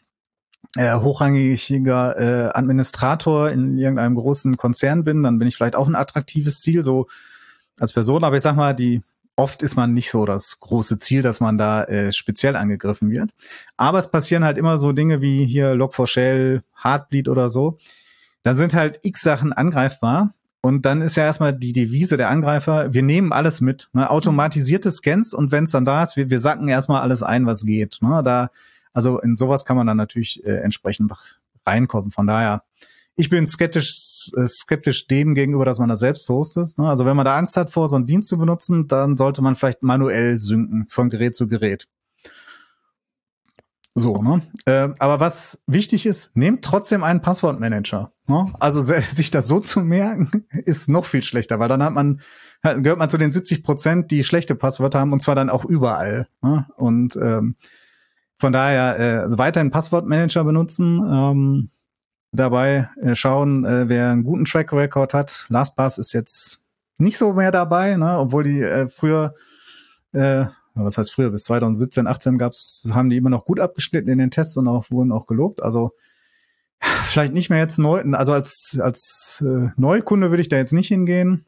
äh, 0.78 0.96
hochrangiger 0.96 2.18
äh, 2.18 2.50
Administrator 2.54 3.50
in 3.50 3.78
irgendeinem 3.78 4.16
großen 4.16 4.56
Konzern 4.56 5.04
bin, 5.04 5.24
dann 5.24 5.40
bin 5.40 5.48
ich 5.48 5.58
vielleicht 5.58 5.76
auch 5.76 5.88
ein 5.88 5.96
attraktives 5.96 6.62
Ziel, 6.62 6.84
so 6.84 7.08
als 7.78 7.92
Person. 7.92 8.24
Aber 8.24 8.38
ich 8.38 8.44
sag 8.44 8.56
mal, 8.56 8.74
die 8.74 9.02
oft 9.36 9.64
ist 9.64 9.76
man 9.76 9.94
nicht 9.94 10.12
so 10.12 10.26
das 10.26 10.60
große 10.60 10.98
Ziel, 10.98 11.22
dass 11.22 11.40
man 11.40 11.58
da 11.58 11.84
äh, 11.86 12.14
speziell 12.14 12.56
angegriffen 12.56 13.12
wird. 13.12 13.32
Aber 13.78 13.98
es 14.00 14.12
passieren 14.12 14.44
halt 14.44 14.58
immer 14.58 14.78
so 14.78 14.92
Dinge 14.92 15.22
wie 15.22 15.46
hier 15.46 15.74
Log4Shell, 15.74 16.62
Heartbleed 16.84 17.28
oder 17.28 17.50
so. 17.50 17.78
Dann 18.44 18.56
sind 18.56 18.74
halt 18.74 19.00
x 19.04 19.22
Sachen 19.22 19.54
angreifbar 19.54 20.34
und 20.62 20.86
dann 20.86 21.02
ist 21.02 21.18
ja 21.18 21.24
erstmal 21.24 21.54
die 21.54 21.74
Devise 21.74 22.18
der 22.18 22.30
Angreifer, 22.30 22.94
wir 22.94 23.02
nehmen 23.02 23.34
alles 23.34 23.62
mit. 23.62 23.90
Ne? 23.94 24.10
Automatisierte 24.10 24.92
Scans 24.92 25.34
und 25.34 25.52
wenn 25.52 25.64
es 25.64 25.72
dann 25.72 25.86
da 25.86 26.04
ist, 26.04 26.16
wir, 26.16 26.30
wir 26.30 26.40
sacken 26.40 26.68
erstmal 26.68 27.02
alles 27.02 27.24
ein, 27.24 27.46
was 27.48 27.66
geht. 27.66 27.98
Ne? 28.02 28.22
Da, 28.24 28.50
also 28.94 29.20
in 29.20 29.38
sowas 29.38 29.66
kann 29.66 29.78
man 29.78 29.88
dann 29.88 29.98
natürlich 29.98 30.44
äh, 30.46 30.58
entsprechend 30.58 31.12
reinkommen. 31.66 32.12
Von 32.12 32.28
daher, 32.28 32.64
ich 33.16 33.30
bin 33.30 33.48
skeptisch, 33.48 34.32
äh, 34.36 34.48
skeptisch 34.48 35.08
dem 35.08 35.36
gegenüber, 35.36 35.66
dass 35.66 35.80
man 35.80 35.90
das 35.90 36.00
selbst 36.00 36.28
hostet. 36.30 36.78
Ne? 36.78 36.90
Also 36.90 37.06
wenn 37.06 37.16
man 37.16 37.26
da 37.26 37.38
Angst 37.38 37.58
hat 37.58 37.72
vor, 37.72 37.90
so 37.90 37.96
einen 37.96 38.06
Dienst 38.06 38.30
zu 38.30 38.38
benutzen, 38.38 38.88
dann 38.88 39.18
sollte 39.18 39.42
man 39.42 39.56
vielleicht 39.56 39.84
manuell 39.84 40.40
synken 40.40 40.86
von 40.90 41.10
Gerät 41.10 41.36
zu 41.36 41.48
Gerät. 41.48 41.88
So, 43.94 44.22
ne? 44.22 44.42
Äh, 44.66 44.90
aber 45.00 45.20
was 45.20 45.62
wichtig 45.68 46.06
ist, 46.06 46.36
nehmt 46.36 46.64
trotzdem 46.64 47.04
einen 47.04 47.22
Passwortmanager. 47.22 48.14
Ne? 48.28 48.54
Also 48.60 48.82
sich 49.10 49.32
das 49.32 49.48
so 49.48 49.60
zu 49.60 49.82
merken, 49.82 50.46
ist 50.50 50.88
noch 50.88 51.06
viel 51.06 51.24
schlechter, 51.24 51.60
weil 51.60 51.68
dann 51.68 51.84
hat 51.84 51.94
man, 51.94 52.22
gehört 52.62 53.00
man 53.00 53.10
zu 53.10 53.18
den 53.18 53.34
70 53.34 53.64
Prozent, 53.64 54.12
die 54.12 54.24
schlechte 54.24 54.56
Passwörter 54.56 55.00
haben 55.00 55.12
und 55.12 55.22
zwar 55.22 55.36
dann 55.36 55.50
auch 55.50 55.66
überall. 55.66 56.28
Ne? 56.42 56.66
Und 56.78 57.18
ähm, 57.18 57.56
von 58.40 58.54
daher 58.54 59.00
äh, 59.00 59.38
weiterhin 59.38 59.72
Passwortmanager 59.72 60.44
benutzen. 60.46 61.00
Ähm, 61.06 61.70
dabei 62.32 62.90
äh, 63.02 63.16
schauen, 63.16 63.66
äh, 63.66 63.90
wer 63.90 64.10
einen 64.10 64.24
guten 64.24 64.46
Track 64.46 64.74
Record 64.74 65.14
hat. 65.14 65.46
LastPass 65.50 65.98
ist 65.98 66.14
jetzt 66.14 66.60
nicht 66.98 67.18
so 67.18 67.34
mehr 67.34 67.52
dabei, 67.52 67.98
ne? 67.98 68.18
obwohl 68.20 68.44
die 68.44 68.62
äh, 68.62 68.88
früher 68.88 69.34
äh, 70.14 70.46
was 70.74 70.98
heißt 70.98 71.14
früher, 71.14 71.32
bis 71.32 71.44
2017, 71.46 72.08
18 72.08 72.38
gab's, 72.38 72.88
haben 72.92 73.10
die 73.10 73.18
immer 73.18 73.30
noch 73.30 73.46
gut 73.46 73.60
abgeschnitten 73.60 74.10
in 74.10 74.18
den 74.18 74.32
Tests 74.32 74.58
und 74.58 74.68
auch 74.68 74.90
wurden 74.90 75.12
auch 75.12 75.28
gelobt. 75.28 75.62
Also 75.62 75.92
vielleicht 76.80 77.34
nicht 77.34 77.50
mehr 77.50 77.60
jetzt 77.60 77.78
neu, 77.78 78.02
also 78.14 78.34
als, 78.34 78.80
als 78.82 79.44
äh, 79.46 79.70
Neukunde 79.76 80.30
würde 80.30 80.42
ich 80.42 80.50
da 80.50 80.58
jetzt 80.58 80.74
nicht 80.74 80.88
hingehen. 80.88 81.46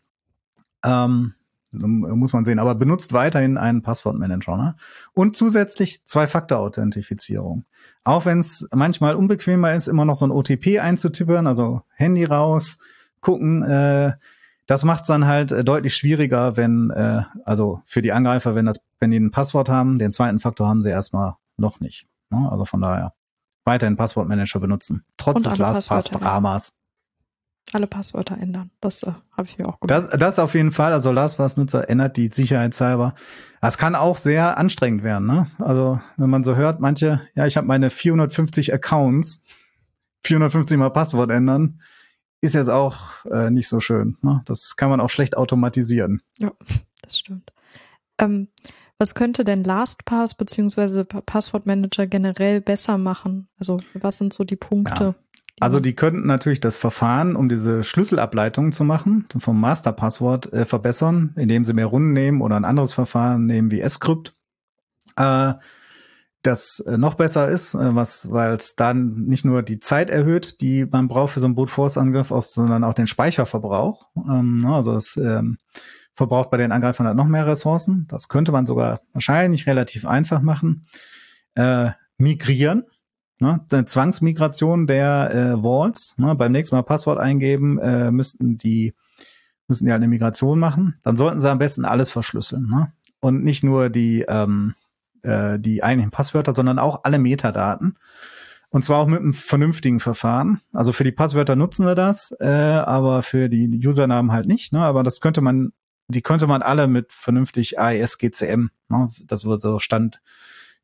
Ähm, 0.86 1.34
muss 1.74 2.34
man 2.34 2.46
sehen, 2.46 2.60
aber 2.60 2.76
benutzt 2.76 3.14
weiterhin 3.14 3.58
einen 3.58 3.82
Passwortmanager. 3.82 4.58
Ne? 4.58 4.76
Und 5.14 5.36
zusätzlich 5.36 6.04
Zwei-Faktor-Authentifizierung. 6.06 7.66
Auch 8.04 8.26
wenn 8.26 8.40
es 8.40 8.68
manchmal 8.72 9.16
unbequemer 9.16 9.74
ist, 9.74 9.88
immer 9.88 10.06
noch 10.06 10.16
so 10.16 10.26
ein 10.26 10.32
OTP 10.32 10.80
einzutippern, 10.80 11.48
also 11.48 11.82
Handy 11.96 12.26
raus, 12.26 12.80
gucken, 13.22 13.64
äh, 13.64 14.14
das 14.66 14.84
macht 14.84 15.02
es 15.02 15.08
dann 15.08 15.26
halt 15.26 15.52
äh, 15.52 15.64
deutlich 15.64 15.96
schwieriger, 15.96 16.56
wenn, 16.56 16.90
äh, 16.92 17.24
also 17.44 17.82
für 17.86 18.02
die 18.02 18.12
Angreifer, 18.12 18.56
wenn 18.56 18.66
das, 18.66 18.80
wenn 19.00 19.12
die 19.12 19.20
ein 19.20 19.32
Passwort 19.32 19.70
haben, 19.70 20.00
den 20.00 20.12
zweiten 20.12 20.40
Faktor 20.40 20.68
haben 20.68 20.84
sie 20.84 20.90
erstmal 20.90 21.36
noch 21.58 21.80
nicht. 21.80 22.08
Ne? 22.30 22.48
Also 22.50 22.66
von 22.66 22.82
daher 22.82 23.14
weiterhin 23.66 23.98
Passwortmanager 23.98 24.60
benutzen. 24.60 25.06
Trotz 25.18 25.44
des 25.44 25.58
LastPass-Dramas. 25.58 26.74
Alle 27.72 27.88
Passwörter 27.88 28.38
ändern. 28.38 28.70
Das 28.82 29.04
äh, 29.04 29.12
habe 29.36 29.48
ich 29.48 29.58
mir 29.58 29.68
auch 29.68 29.80
gemerkt. 29.80 30.14
Das, 30.14 30.20
das 30.20 30.40
auf 30.40 30.54
jeden 30.54 30.72
Fall. 30.72 30.94
Also 30.94 31.12
LastPass-Nutzer 31.12 31.90
ändert 31.90 32.18
die 32.18 32.28
sicherheitshalber. 32.28 33.16
Das 33.62 33.78
kann 33.78 33.96
auch 33.96 34.18
sehr 34.18 34.58
anstrengend 34.58 35.04
werden. 35.04 35.26
Ne? 35.28 35.48
Also 35.60 36.00
wenn 36.18 36.30
man 36.30 36.44
so 36.44 36.56
hört, 36.56 36.82
manche, 36.82 37.22
ja, 37.36 37.48
ich 37.48 37.58
habe 37.58 37.66
meine 37.66 37.90
450 37.90 38.74
Accounts, 38.74 39.42
450 40.24 40.78
mal 40.78 40.90
Passwort 40.90 41.32
ändern 41.32 41.80
ist 42.44 42.56
jetzt 42.56 42.70
auch 42.70 43.26
äh, 43.32 43.50
nicht 43.50 43.70
so 43.70 43.80
schön. 43.80 44.18
Ne? 44.22 44.42
Das 44.46 44.76
kann 44.76 44.90
man 44.90 45.00
auch 45.00 45.10
schlecht 45.10 45.38
automatisieren. 45.38 46.22
Ja, 46.40 46.52
das 47.02 47.18
stimmt. 47.18 47.54
Ähm, 48.18 48.50
was 49.00 49.16
könnte 49.16 49.46
denn 49.46 49.64
LastPass 49.64 50.36
beziehungsweise 50.36 51.06
Passwortmanager 51.06 52.06
generell 52.06 52.60
besser 52.60 52.98
machen? 52.98 53.48
Also 53.58 53.78
was 53.94 54.18
sind 54.18 54.34
so 54.34 54.44
die 54.44 54.58
Punkte? 54.58 55.04
Ja. 55.04 55.16
Also 55.60 55.80
die 55.80 55.96
könnten 55.96 56.26
natürlich 56.26 56.60
das 56.60 56.78
Verfahren, 56.78 57.36
um 57.36 57.48
diese 57.48 57.84
Schlüsselableitungen 57.84 58.72
zu 58.72 58.84
machen, 58.84 59.28
vom 59.38 59.60
Masterpasswort 59.60 60.52
äh, 60.52 60.66
verbessern, 60.66 61.34
indem 61.38 61.64
sie 61.64 61.74
mehr 61.74 61.86
Runden 61.86 62.14
nehmen 62.14 62.42
oder 62.42 62.56
ein 62.56 62.66
anderes 62.66 62.94
Verfahren 62.94 63.46
nehmen 63.46 63.72
wie 63.72 63.88
Scrypt. 63.88 64.36
Äh, 65.16 65.54
das 66.42 66.82
äh, 66.82 66.98
noch 66.98 67.14
besser 67.16 67.50
ist, 67.50 67.74
äh, 67.74 67.96
was, 67.96 68.30
weil 68.32 68.54
es 68.56 68.76
dann 68.76 69.14
nicht 69.26 69.46
nur 69.46 69.64
die 69.64 69.80
Zeit 69.80 70.10
erhöht, 70.10 70.60
die 70.60 70.86
man 70.86 71.08
braucht 71.08 71.34
für 71.34 71.40
so 71.40 71.46
einen 71.46 71.56
Brute 71.56 71.72
Force 71.72 71.98
Angriff, 71.98 72.30
sondern 72.30 72.84
auch 72.84 72.94
den 72.94 73.08
Speicherverbrauch. 73.08 74.08
Ähm, 74.18 74.60
ne, 74.60 74.76
also 74.76 74.96
es 74.96 75.16
ähm, 75.18 75.58
verbraucht 76.16 76.52
bei 76.52 76.58
den 76.58 76.72
Angreifern 76.72 77.08
halt 77.08 77.16
noch 77.16 77.28
mehr 77.28 77.48
Ressourcen. 77.48 78.06
Das 78.10 78.28
könnte 78.28 78.52
man 78.52 78.66
sogar 78.66 79.02
wahrscheinlich 79.14 79.68
relativ 79.68 80.06
einfach 80.06 80.42
machen. 80.42 80.86
Äh, 81.56 81.92
migrieren, 82.18 82.84
ne, 83.44 83.86
Zwangsmigration 83.86 84.88
der 84.88 85.32
äh, 85.34 85.64
Walls. 85.64 86.16
Ne, 86.18 86.36
beim 86.36 86.52
nächsten 86.52 86.76
Mal 86.76 86.84
Passwort 86.84 87.20
eingeben 87.20 87.78
äh, 87.80 88.12
müssten 88.12 88.58
die 88.58 88.94
müssen 89.68 89.86
die 89.86 89.92
halt 89.92 90.02
eine 90.02 90.10
Migration 90.10 90.60
machen. 90.60 90.96
Dann 91.04 91.18
sollten 91.18 91.40
sie 91.40 91.50
am 91.50 91.60
besten 91.60 91.86
alles 91.86 92.12
verschlüsseln 92.12 92.68
ne? 92.68 92.92
und 93.20 93.44
nicht 93.44 93.64
nur 93.64 93.90
die 93.90 94.26
ähm, 94.28 94.76
äh, 95.24 95.60
die 95.60 95.84
eigentlichen 95.84 96.12
Passwörter, 96.12 96.54
sondern 96.54 96.80
auch 96.80 97.02
alle 97.04 97.20
Metadaten. 97.20 97.98
Und 98.70 98.84
zwar 98.84 99.00
auch 99.00 99.08
mit 99.08 99.20
einem 99.20 99.34
vernünftigen 99.34 100.00
Verfahren. 100.00 100.60
Also 100.72 100.94
für 100.94 101.04
die 101.04 101.12
Passwörter 101.12 101.56
nutzen 101.56 101.86
sie 101.86 101.96
das, 101.96 102.36
äh, 102.40 102.48
aber 102.48 103.22
für 103.22 103.48
die 103.48 103.70
Usernamen 103.86 104.32
halt 104.32 104.48
nicht. 104.48 104.74
Ne? 104.74 104.80
Aber 104.80 105.04
das 105.04 105.22
könnte 105.22 105.42
man, 105.42 105.74
die 106.08 106.24
könnte 106.24 106.48
man 106.48 106.64
alle 106.64 106.88
mit 106.88 107.14
vernünftig 107.14 107.80
AES-GCM, 107.80 108.70
ne? 108.90 109.10
das 109.26 109.46
wird 109.46 109.62
so 109.62 109.78
Stand 109.78 110.22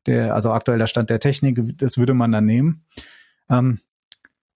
der, 0.06 0.34
also 0.34 0.52
aktueller 0.52 0.86
Stand 0.86 1.10
der 1.10 1.20
Technik, 1.20 1.60
das 1.78 1.98
würde 1.98 2.14
man 2.14 2.32
dann 2.32 2.44
nehmen. 2.44 2.84
Ähm, 3.48 3.80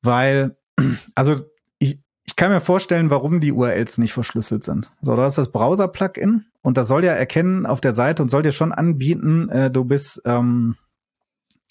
weil, 0.03 0.57
also 1.15 1.43
ich, 1.79 2.01
ich 2.25 2.37
kann 2.37 2.51
mir 2.51 2.61
vorstellen, 2.61 3.11
warum 3.11 3.41
die 3.41 3.53
URLs 3.53 3.99
nicht 3.99 4.13
verschlüsselt 4.13 4.65
sind. 4.65 4.91
So, 5.01 5.17
da 5.17 5.27
ist 5.27 5.39
das 5.39 5.53
Browser-Plugin 5.53 6.47
und 6.63 6.77
das 6.77 6.89
soll 6.89 7.05
ja 7.05 7.13
erkennen 7.13 7.67
auf 7.67 7.81
der 7.81 7.95
Seite 7.95 8.23
und 8.23 8.31
soll 8.31 8.43
dir 8.43 8.53
schon 8.53 8.73
anbieten, 8.73 9.49
äh, 9.51 9.71
du 9.71 9.85
bist, 9.85 10.23
ähm, 10.25 10.77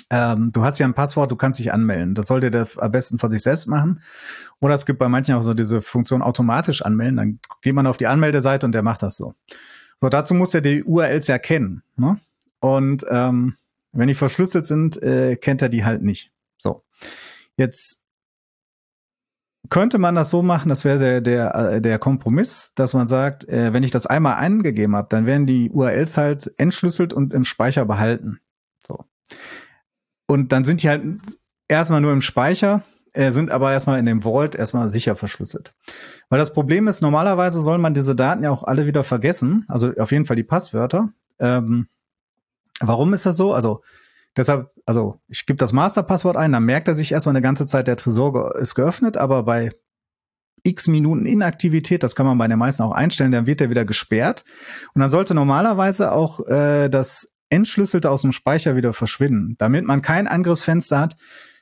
ähm, 0.10 0.52
du 0.54 0.64
hast 0.64 0.78
ja 0.78 0.86
ein 0.86 0.94
Passwort, 0.94 1.32
du 1.32 1.36
kannst 1.36 1.58
dich 1.58 1.74
anmelden. 1.74 2.14
Das 2.14 2.28
sollte 2.28 2.52
der 2.52 2.68
am 2.78 2.92
besten 2.92 3.18
von 3.18 3.32
sich 3.32 3.42
selbst 3.42 3.68
machen. 3.68 4.02
Oder 4.60 4.76
es 4.76 4.86
gibt 4.86 5.00
bei 5.00 5.10
manchen 5.10 5.34
auch 5.34 5.42
so 5.42 5.56
diese 5.56 5.82
Funktion 5.82 6.22
automatisch 6.22 6.84
anmelden. 6.84 7.18
Dann 7.18 7.40
geht 7.62 7.74
man 7.74 7.88
auf 7.88 7.98
die 7.98 8.06
Anmeldeseite 8.06 8.66
und 8.66 8.74
der 8.74 8.84
macht 8.84 9.02
das 9.02 9.18
so. 9.18 9.34
So, 10.00 10.10
dazu 10.10 10.34
muss 10.36 10.54
er 10.54 10.62
die 10.62 10.84
URLs 10.84 11.30
erkennen. 11.30 11.82
Ne? 11.96 12.20
Und 12.60 13.06
ähm, 13.10 13.56
wenn 13.94 14.08
die 14.08 14.16
verschlüsselt 14.16 14.66
sind, 14.66 15.02
äh, 15.02 15.36
kennt 15.36 15.62
er 15.62 15.70
die 15.70 15.86
halt 15.86 16.02
nicht. 16.02 16.32
So. 16.58 16.84
Jetzt 17.58 18.02
könnte 19.70 19.98
man 19.98 20.16
das 20.16 20.30
so 20.30 20.42
machen, 20.42 20.70
das 20.70 20.84
wäre 20.84 21.00
der, 21.00 21.22
der, 21.22 21.56
äh, 21.56 21.82
der 21.82 22.00
Kompromiss, 22.00 22.74
dass 22.76 22.94
man 22.94 23.08
sagt, 23.08 23.48
äh, 23.48 23.72
wenn 23.74 23.84
ich 23.84 23.92
das 23.92 24.06
einmal 24.06 24.36
eingegeben 24.36 24.96
habe, 24.96 25.08
dann 25.10 25.26
werden 25.26 25.48
die 25.48 25.70
URLs 25.72 26.18
halt 26.18 26.54
entschlüsselt 26.58 27.14
und 27.14 27.34
im 27.34 27.46
Speicher 27.46 27.86
behalten. 27.86 28.40
So. 28.86 29.06
Und 30.28 30.52
dann 30.52 30.66
sind 30.66 30.84
die 30.84 30.90
halt 30.90 31.04
erstmal 31.68 32.02
nur 32.02 32.12
im 32.12 32.22
Speicher 32.22 32.84
äh, 33.14 33.32
sind 33.32 33.52
aber 33.52 33.72
erstmal 33.72 34.00
in 34.00 34.06
dem 34.06 34.24
Vault 34.24 34.56
erstmal 34.56 34.90
sicher 34.90 35.16
verschlüsselt. 35.16 35.76
Weil 36.30 36.40
das 36.40 36.54
Problem 36.54 36.88
ist, 36.88 37.02
normalerweise 37.02 37.62
soll 37.62 37.78
man 37.78 37.94
diese 37.94 38.16
Daten 38.16 38.44
ja 38.44 38.50
auch 38.50 38.64
alle 38.64 38.88
wieder 38.88 39.04
vergessen, 39.04 39.66
also 39.68 39.94
auf 39.98 40.12
jeden 40.12 40.26
Fall 40.26 40.36
die 40.36 40.44
Passwörter. 40.44 41.10
Ähm, 41.40 41.88
warum 42.88 43.14
ist 43.14 43.26
das 43.26 43.38
so? 43.38 43.54
Also 43.54 43.82
deshalb, 44.36 44.72
also 44.86 45.20
ich 45.28 45.46
gebe 45.46 45.58
das 45.58 45.74
Masterpasswort 45.74 46.38
ein, 46.38 46.52
dann 46.52 46.64
merkt 46.64 46.88
er 46.88 46.96
sich 46.96 47.12
erstmal 47.12 47.36
eine 47.36 47.42
ganze 47.42 47.66
Zeit, 47.66 47.88
der 47.88 47.98
Tresor 47.98 48.56
ist 48.56 48.76
geöffnet, 48.76 49.18
aber 49.18 49.44
bei 49.44 49.72
x 50.64 50.88
Minuten 50.88 51.26
Inaktivität, 51.26 52.04
das 52.04 52.16
kann 52.16 52.26
man 52.26 52.38
bei 52.38 52.48
den 52.48 52.58
meisten 52.58 52.84
auch 52.84 52.92
einstellen, 52.92 53.32
dann 53.32 53.48
wird 53.48 53.62
er 53.62 53.70
wieder 53.70 53.86
gesperrt. 53.86 54.46
Und 54.94 55.02
dann 55.02 55.10
sollte 55.10 55.34
normalerweise 55.34 56.14
auch 56.14 56.46
äh, 56.48 56.90
das 56.90 57.30
Entschlüsselte 57.50 58.10
aus 58.10 58.22
dem 58.22 58.32
Speicher 58.32 58.76
wieder 58.76 58.94
verschwinden, 58.94 59.56
damit 59.60 59.86
man 59.86 60.02
kein 60.02 60.28
Angriffsfenster 60.28 61.00
hat, 61.00 61.18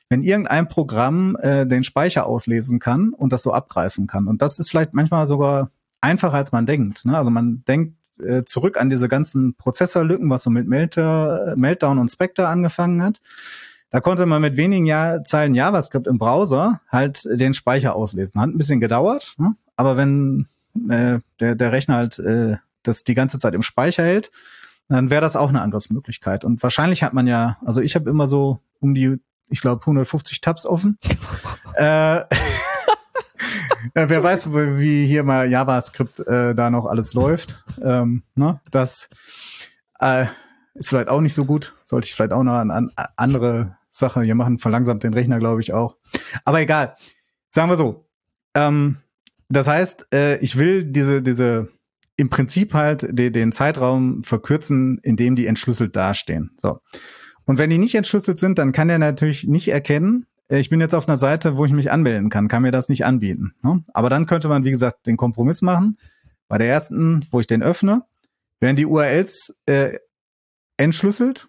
wenn 0.08 0.22
irgendein 0.22 0.68
Programm 0.68 1.36
äh, 1.40 1.66
den 1.66 1.84
Speicher 1.84 2.26
auslesen 2.26 2.78
kann 2.78 3.10
und 3.12 3.32
das 3.32 3.42
so 3.42 3.52
abgreifen 3.52 4.06
kann. 4.06 4.28
Und 4.28 4.40
das 4.40 4.58
ist 4.58 4.70
vielleicht 4.70 4.94
manchmal 4.94 5.26
sogar 5.26 5.70
einfacher, 6.00 6.36
als 6.36 6.52
man 6.52 6.66
denkt. 6.66 7.04
Ne? 7.04 7.16
Also 7.16 7.30
man 7.30 7.64
denkt 7.66 7.96
äh, 8.22 8.44
zurück 8.44 8.80
an 8.80 8.90
diese 8.90 9.08
ganzen 9.08 9.54
Prozessorlücken, 9.54 10.28
was 10.30 10.42
so 10.42 10.50
mit 10.50 10.66
Melter, 10.66 11.54
Meltdown 11.56 11.98
und 11.98 12.10
Spectre 12.10 12.48
angefangen 12.48 13.02
hat. 13.02 13.20
Da 13.90 14.00
konnte 14.00 14.24
man 14.24 14.40
mit 14.40 14.56
wenigen 14.56 14.86
Jahr 14.86 15.22
Zeilen 15.24 15.54
JavaScript 15.54 16.06
im 16.06 16.18
Browser 16.18 16.80
halt 16.88 17.24
den 17.24 17.52
Speicher 17.52 17.94
auslesen. 17.94 18.40
Hat 18.40 18.48
ein 18.48 18.56
bisschen 18.56 18.80
gedauert, 18.80 19.34
ne? 19.36 19.54
aber 19.76 19.96
wenn 19.96 20.46
äh, 20.88 21.18
der, 21.40 21.54
der 21.54 21.72
Rechner 21.72 21.96
halt 21.96 22.18
äh, 22.18 22.56
das 22.82 23.04
die 23.04 23.14
ganze 23.14 23.38
Zeit 23.38 23.54
im 23.54 23.62
Speicher 23.62 24.02
hält, 24.02 24.30
dann 24.88 25.10
wäre 25.10 25.20
das 25.20 25.36
auch 25.36 25.50
eine 25.50 25.80
Möglichkeit. 25.90 26.44
Und 26.44 26.62
wahrscheinlich 26.62 27.02
hat 27.02 27.12
man 27.12 27.26
ja, 27.26 27.58
also 27.64 27.80
ich 27.80 27.94
habe 27.94 28.10
immer 28.10 28.26
so 28.26 28.60
um 28.80 28.94
die, 28.94 29.18
ich 29.48 29.60
glaube, 29.60 29.82
150 29.82 30.40
Tabs 30.40 30.66
offen. 30.66 30.98
äh, 31.74 32.20
wer 33.94 34.22
weiß, 34.22 34.52
wie 34.52 35.06
hier 35.06 35.24
mal 35.24 35.50
JavaScript 35.50 36.20
äh, 36.20 36.54
da 36.54 36.70
noch 36.70 36.86
alles 36.86 37.14
läuft. 37.14 37.64
Ähm, 37.82 38.22
ne? 38.34 38.60
Das 38.70 39.08
äh, 40.00 40.26
ist 40.74 40.88
vielleicht 40.88 41.08
auch 41.08 41.20
nicht 41.20 41.34
so 41.34 41.44
gut. 41.44 41.74
Sollte 41.84 42.06
ich 42.06 42.14
vielleicht 42.14 42.32
auch 42.32 42.42
noch 42.42 42.54
an, 42.54 42.70
an 42.70 42.90
andere 43.16 43.76
Sache 43.90 44.22
hier 44.22 44.34
machen. 44.34 44.58
Verlangsamt 44.58 45.02
den 45.02 45.14
Rechner, 45.14 45.38
glaube 45.38 45.60
ich, 45.60 45.72
auch. 45.72 45.96
Aber 46.44 46.60
egal. 46.60 46.96
Sagen 47.50 47.70
wir 47.70 47.76
so. 47.76 48.08
Ähm, 48.54 48.98
das 49.48 49.68
heißt, 49.68 50.06
äh, 50.12 50.38
ich 50.38 50.56
will 50.56 50.84
diese, 50.84 51.22
diese 51.22 51.68
im 52.16 52.30
Prinzip 52.30 52.74
halt 52.74 53.06
de, 53.10 53.30
den 53.30 53.52
Zeitraum 53.52 54.22
verkürzen, 54.22 54.98
in 55.02 55.16
dem 55.16 55.36
die 55.36 55.46
entschlüsselt 55.46 55.96
dastehen. 55.96 56.52
So. 56.58 56.78
Und 57.44 57.58
wenn 57.58 57.70
die 57.70 57.78
nicht 57.78 57.94
entschlüsselt 57.94 58.38
sind, 58.38 58.58
dann 58.58 58.72
kann 58.72 58.88
er 58.88 58.98
natürlich 58.98 59.44
nicht 59.44 59.68
erkennen, 59.68 60.26
äh, 60.26 60.31
ich 60.48 60.68
bin 60.68 60.80
jetzt 60.80 60.94
auf 60.94 61.08
einer 61.08 61.16
Seite, 61.16 61.56
wo 61.56 61.64
ich 61.64 61.72
mich 61.72 61.90
anmelden 61.90 62.28
kann, 62.28 62.48
kann 62.48 62.62
mir 62.62 62.72
das 62.72 62.88
nicht 62.88 63.04
anbieten. 63.04 63.54
Ne? 63.62 63.82
Aber 63.94 64.10
dann 64.10 64.26
könnte 64.26 64.48
man, 64.48 64.64
wie 64.64 64.70
gesagt, 64.70 65.06
den 65.06 65.16
Kompromiss 65.16 65.62
machen. 65.62 65.96
Bei 66.48 66.58
der 66.58 66.68
ersten, 66.68 67.26
wo 67.30 67.40
ich 67.40 67.46
den 67.46 67.62
öffne, 67.62 68.02
werden 68.60 68.76
die 68.76 68.86
URLs 68.86 69.54
äh, 69.66 69.98
entschlüsselt 70.76 71.48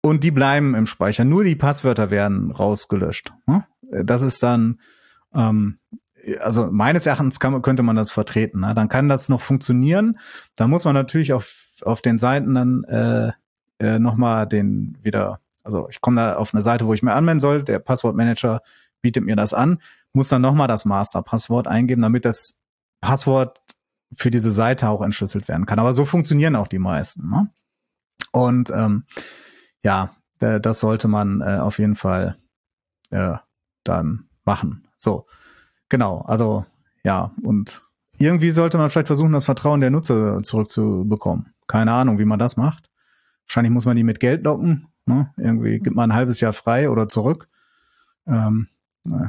und 0.00 0.24
die 0.24 0.30
bleiben 0.30 0.74
im 0.74 0.86
Speicher. 0.86 1.24
Nur 1.24 1.44
die 1.44 1.56
Passwörter 1.56 2.10
werden 2.10 2.50
rausgelöscht. 2.50 3.34
Ne? 3.46 3.66
Das 4.04 4.22
ist 4.22 4.42
dann 4.42 4.80
ähm, 5.34 5.78
also 6.40 6.68
meines 6.70 7.06
Erachtens 7.06 7.40
kann, 7.40 7.60
könnte 7.62 7.82
man 7.82 7.96
das 7.96 8.10
vertreten. 8.10 8.60
Ne? 8.60 8.74
Dann 8.74 8.88
kann 8.88 9.08
das 9.08 9.28
noch 9.28 9.40
funktionieren. 9.40 10.18
Da 10.56 10.66
muss 10.66 10.84
man 10.84 10.94
natürlich 10.94 11.32
auf, 11.32 11.52
auf 11.82 12.00
den 12.00 12.18
Seiten 12.18 12.54
dann 12.54 12.84
äh, 12.84 13.32
äh, 13.78 13.98
nochmal 13.98 14.46
den 14.46 14.96
wieder, 15.02 15.40
also 15.64 15.88
ich 15.88 16.00
komme 16.00 16.20
da 16.20 16.36
auf 16.36 16.54
eine 16.54 16.62
Seite, 16.62 16.86
wo 16.86 16.94
ich 16.94 17.02
mir 17.02 17.14
anmelden 17.14 17.40
soll, 17.40 17.62
der 17.62 17.78
Passwortmanager 17.78 18.60
bietet 19.00 19.24
mir 19.24 19.36
das 19.36 19.52
an, 19.52 19.80
muss 20.12 20.28
dann 20.28 20.42
nochmal 20.42 20.68
das 20.68 20.84
Masterpasswort 20.84 21.66
eingeben, 21.66 22.02
damit 22.02 22.24
das 22.24 22.60
Passwort 23.00 23.60
für 24.14 24.30
diese 24.30 24.52
Seite 24.52 24.88
auch 24.88 25.02
entschlüsselt 25.02 25.48
werden 25.48 25.66
kann. 25.66 25.78
Aber 25.78 25.92
so 25.92 26.04
funktionieren 26.04 26.56
auch 26.56 26.68
die 26.68 26.78
meisten. 26.78 27.28
Ne? 27.28 27.50
Und 28.32 28.70
ähm, 28.70 29.04
ja, 29.82 30.14
das 30.38 30.80
sollte 30.80 31.08
man 31.08 31.40
äh, 31.40 31.58
auf 31.58 31.78
jeden 31.78 31.96
Fall 31.96 32.36
äh, 33.10 33.36
dann 33.82 34.28
machen. 34.44 34.86
So. 34.96 35.26
Genau, 35.88 36.20
also 36.22 36.64
ja, 37.02 37.32
und 37.42 37.82
irgendwie 38.18 38.50
sollte 38.50 38.78
man 38.78 38.90
vielleicht 38.90 39.08
versuchen, 39.08 39.32
das 39.32 39.44
Vertrauen 39.44 39.80
der 39.80 39.90
Nutzer 39.90 40.42
zurückzubekommen. 40.42 41.54
Keine 41.66 41.92
Ahnung, 41.92 42.18
wie 42.18 42.24
man 42.24 42.38
das 42.38 42.56
macht. 42.56 42.90
Wahrscheinlich 43.46 43.72
muss 43.72 43.84
man 43.84 43.96
die 43.96 44.04
mit 44.04 44.20
Geld 44.20 44.44
locken. 44.44 44.88
Ne? 45.06 45.32
Irgendwie 45.36 45.78
gibt 45.78 45.96
man 45.96 46.10
ein 46.10 46.16
halbes 46.16 46.40
Jahr 46.40 46.52
frei 46.52 46.90
oder 46.90 47.08
zurück. 47.08 47.48
Ähm, 48.26 48.68
äh, 49.06 49.28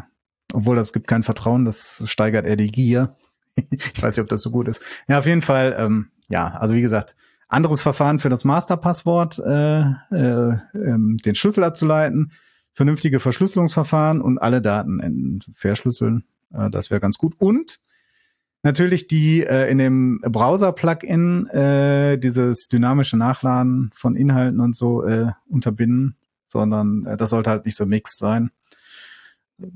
obwohl 0.53 0.75
das 0.75 0.93
gibt 0.93 1.07
kein 1.07 1.23
Vertrauen, 1.23 1.65
das 1.65 2.03
steigert 2.05 2.45
eher 2.45 2.55
die 2.55 2.71
Gier. 2.71 3.15
ich 3.55 4.01
weiß 4.01 4.15
nicht, 4.15 4.23
ob 4.23 4.29
das 4.29 4.41
so 4.41 4.51
gut 4.51 4.67
ist. 4.67 4.81
Ja, 5.07 5.19
auf 5.19 5.25
jeden 5.25 5.41
Fall, 5.41 5.75
ähm, 5.77 6.09
ja, 6.27 6.49
also 6.49 6.75
wie 6.75 6.81
gesagt, 6.81 7.15
anderes 7.47 7.81
Verfahren 7.81 8.19
für 8.19 8.29
das 8.29 8.45
Masterpasswort, 8.45 9.39
äh, 9.39 9.81
äh, 9.81 10.57
ähm, 10.73 11.17
den 11.23 11.35
Schlüssel 11.35 11.63
abzuleiten, 11.63 12.31
vernünftige 12.73 13.19
Verschlüsselungsverfahren 13.19 14.21
und 14.21 14.39
alle 14.39 14.61
Daten 14.61 15.41
verschlüsseln 15.53 16.25
äh, 16.55 16.69
das 16.69 16.89
wäre 16.89 17.01
ganz 17.01 17.17
gut. 17.17 17.35
Und 17.37 17.79
natürlich 18.65 19.07
die 19.07 19.43
äh, 19.43 19.69
in 19.69 19.77
dem 19.77 20.19
Browser-Plugin 20.21 21.47
äh, 21.47 22.17
dieses 22.17 22.67
dynamische 22.67 23.15
Nachladen 23.15 23.91
von 23.93 24.15
Inhalten 24.15 24.59
und 24.59 24.75
so 24.75 25.05
äh, 25.05 25.31
unterbinden, 25.47 26.17
sondern 26.45 27.05
äh, 27.05 27.15
das 27.15 27.29
sollte 27.29 27.51
halt 27.51 27.65
nicht 27.65 27.77
so 27.77 27.85
mixed 27.85 28.17
sein. 28.17 28.51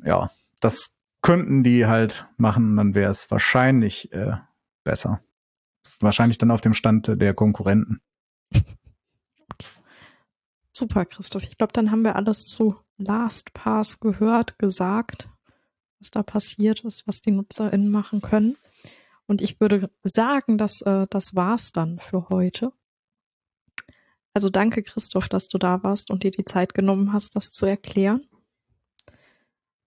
Ja, 0.03 0.29
das 0.59 0.91
könnten 1.21 1.63
die 1.63 1.85
halt 1.85 2.27
machen, 2.37 2.75
dann 2.75 2.95
wäre 2.95 3.11
es 3.11 3.29
wahrscheinlich 3.31 4.11
äh, 4.11 4.33
besser. 4.83 5.21
Wahrscheinlich 6.01 6.37
dann 6.37 6.51
auf 6.51 6.61
dem 6.61 6.73
Stand 6.73 7.21
der 7.21 7.33
Konkurrenten. 7.33 8.01
Super, 10.71 11.05
Christoph. 11.05 11.43
Ich 11.43 11.57
glaube, 11.57 11.73
dann 11.73 11.91
haben 11.91 12.03
wir 12.03 12.15
alles 12.15 12.45
zu 12.45 12.75
LastPass 12.97 13.99
gehört, 13.99 14.57
gesagt 14.57 15.29
was 15.99 16.11
da 16.11 16.23
passiert 16.23 16.83
ist, 16.85 17.07
was 17.07 17.21
die 17.21 17.31
NutzerInnen 17.31 17.91
machen 17.91 18.21
können. 18.21 18.55
Und 19.29 19.43
ich 19.43 19.61
würde 19.61 19.91
sagen, 20.01 20.57
dass 20.57 20.81
äh, 20.81 21.05
das 21.07 21.35
war's 21.35 21.71
dann 21.71 21.99
für 21.99 22.29
heute. 22.29 22.73
Also 24.33 24.49
danke, 24.49 24.81
Christoph, 24.81 25.29
dass 25.29 25.49
du 25.49 25.59
da 25.59 25.83
warst 25.83 26.09
und 26.09 26.23
dir 26.23 26.31
die 26.31 26.45
Zeit 26.45 26.73
genommen 26.73 27.13
hast, 27.13 27.35
das 27.35 27.51
zu 27.51 27.67
erklären. 27.67 28.21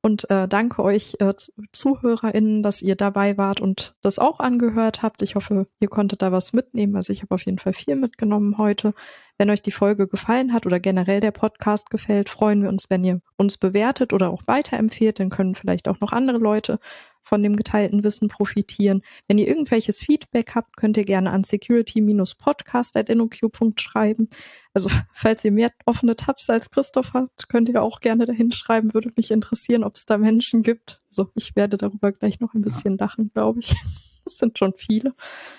Und 0.01 0.31
äh, 0.31 0.47
danke 0.47 0.85
euch 0.85 1.17
äh, 1.19 1.35
ZuhörerInnen, 1.73 2.63
dass 2.63 2.83
ihr 2.83 2.95
dabei 2.95 3.37
wart 3.37 3.61
und 3.61 3.97
das 4.01 4.21
auch 4.21 4.39
angehört 4.39 5.03
habt. 5.03 5.23
Ich 5.23 5.35
hoffe, 5.35 5.67
ihr 5.81 5.89
konntet 5.89 6.23
da 6.23 6.31
was 6.31 6.53
mitnehmen. 6.53 6.95
Also 6.95 7.13
ich 7.13 7.23
habe 7.23 7.35
auf 7.35 7.45
jeden 7.45 7.59
Fall 7.59 7.73
viel 7.73 7.97
mitgenommen 7.97 8.59
heute. 8.59 8.95
Wenn 9.39 9.51
euch 9.51 9.63
die 9.63 9.73
Folge 9.73 10.07
gefallen 10.07 10.53
hat 10.53 10.67
oder 10.67 10.79
generell 10.79 11.19
der 11.19 11.33
Podcast 11.33 11.91
gefällt, 11.91 12.29
freuen 12.29 12.63
wir 12.63 12.69
uns, 12.69 12.91
wenn 12.91 13.03
ihr 13.03 13.21
uns 13.37 13.57
bewertet 13.57 14.13
oder 14.13 14.31
auch 14.31 14.43
weiterempfehlt. 14.47 15.19
Dann 15.19 15.31
können 15.31 15.57
vielleicht 15.57 15.89
auch 15.89 15.99
noch 15.99 16.13
andere 16.13 16.39
Leute 16.39 16.79
von 17.23 17.43
dem 17.43 17.57
geteilten 17.57 18.05
Wissen 18.05 18.29
profitieren. 18.29 19.03
Wenn 19.29 19.39
ihr 19.39 19.49
irgendwelches 19.49 20.01
Feedback 20.01 20.55
habt, 20.55 20.77
könnt 20.77 20.97
ihr 20.97 21.05
gerne 21.05 21.31
an 21.31 21.45
security-podcast.noq. 21.45 23.81
schreiben. 23.81 24.29
Also 24.75 24.91
falls 25.13 25.45
ihr 25.45 25.53
mehr 25.53 25.71
offene 25.87 26.17
Tabs 26.17 26.51
als 26.51 26.71
Christoph 26.71 27.13
habt, 27.15 27.49
könnt 27.49 27.69
ihr 27.69 27.83
auch 27.83 28.01
gerne 28.01 28.27
dahin 28.27 28.53
schreiben. 28.53 28.95
Würde 28.95 29.13
mich 29.17 29.31
interessieren, 29.31 29.85
ob 29.85 29.97
es 29.97 30.07
da 30.07 30.19
Menschen 30.19 30.63
gibt. 30.63 30.99
So, 31.11 31.31
ich 31.35 31.55
werde 31.57 31.77
darüber 31.77 32.13
gleich 32.13 32.41
noch 32.41 32.55
ein 32.55 32.63
bisschen 32.63 32.97
lachen, 32.99 33.31
glaube 33.33 33.61
ich. 33.61 33.75
Es 34.25 34.39
sind 34.39 34.57
schon 34.57 34.73
viele. 34.77 35.17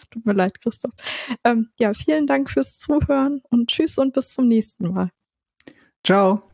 Tut 0.09 0.25
mir 0.25 0.31
leid, 0.31 0.61
Christoph. 0.61 0.93
Ähm, 1.43 1.67
ja, 1.77 1.93
vielen 1.93 2.27
Dank 2.27 2.49
fürs 2.49 2.77
Zuhören 2.77 3.41
und 3.49 3.69
tschüss 3.69 3.97
und 3.97 4.13
bis 4.13 4.33
zum 4.33 4.47
nächsten 4.47 4.93
Mal. 4.93 5.09
Ciao. 6.05 6.52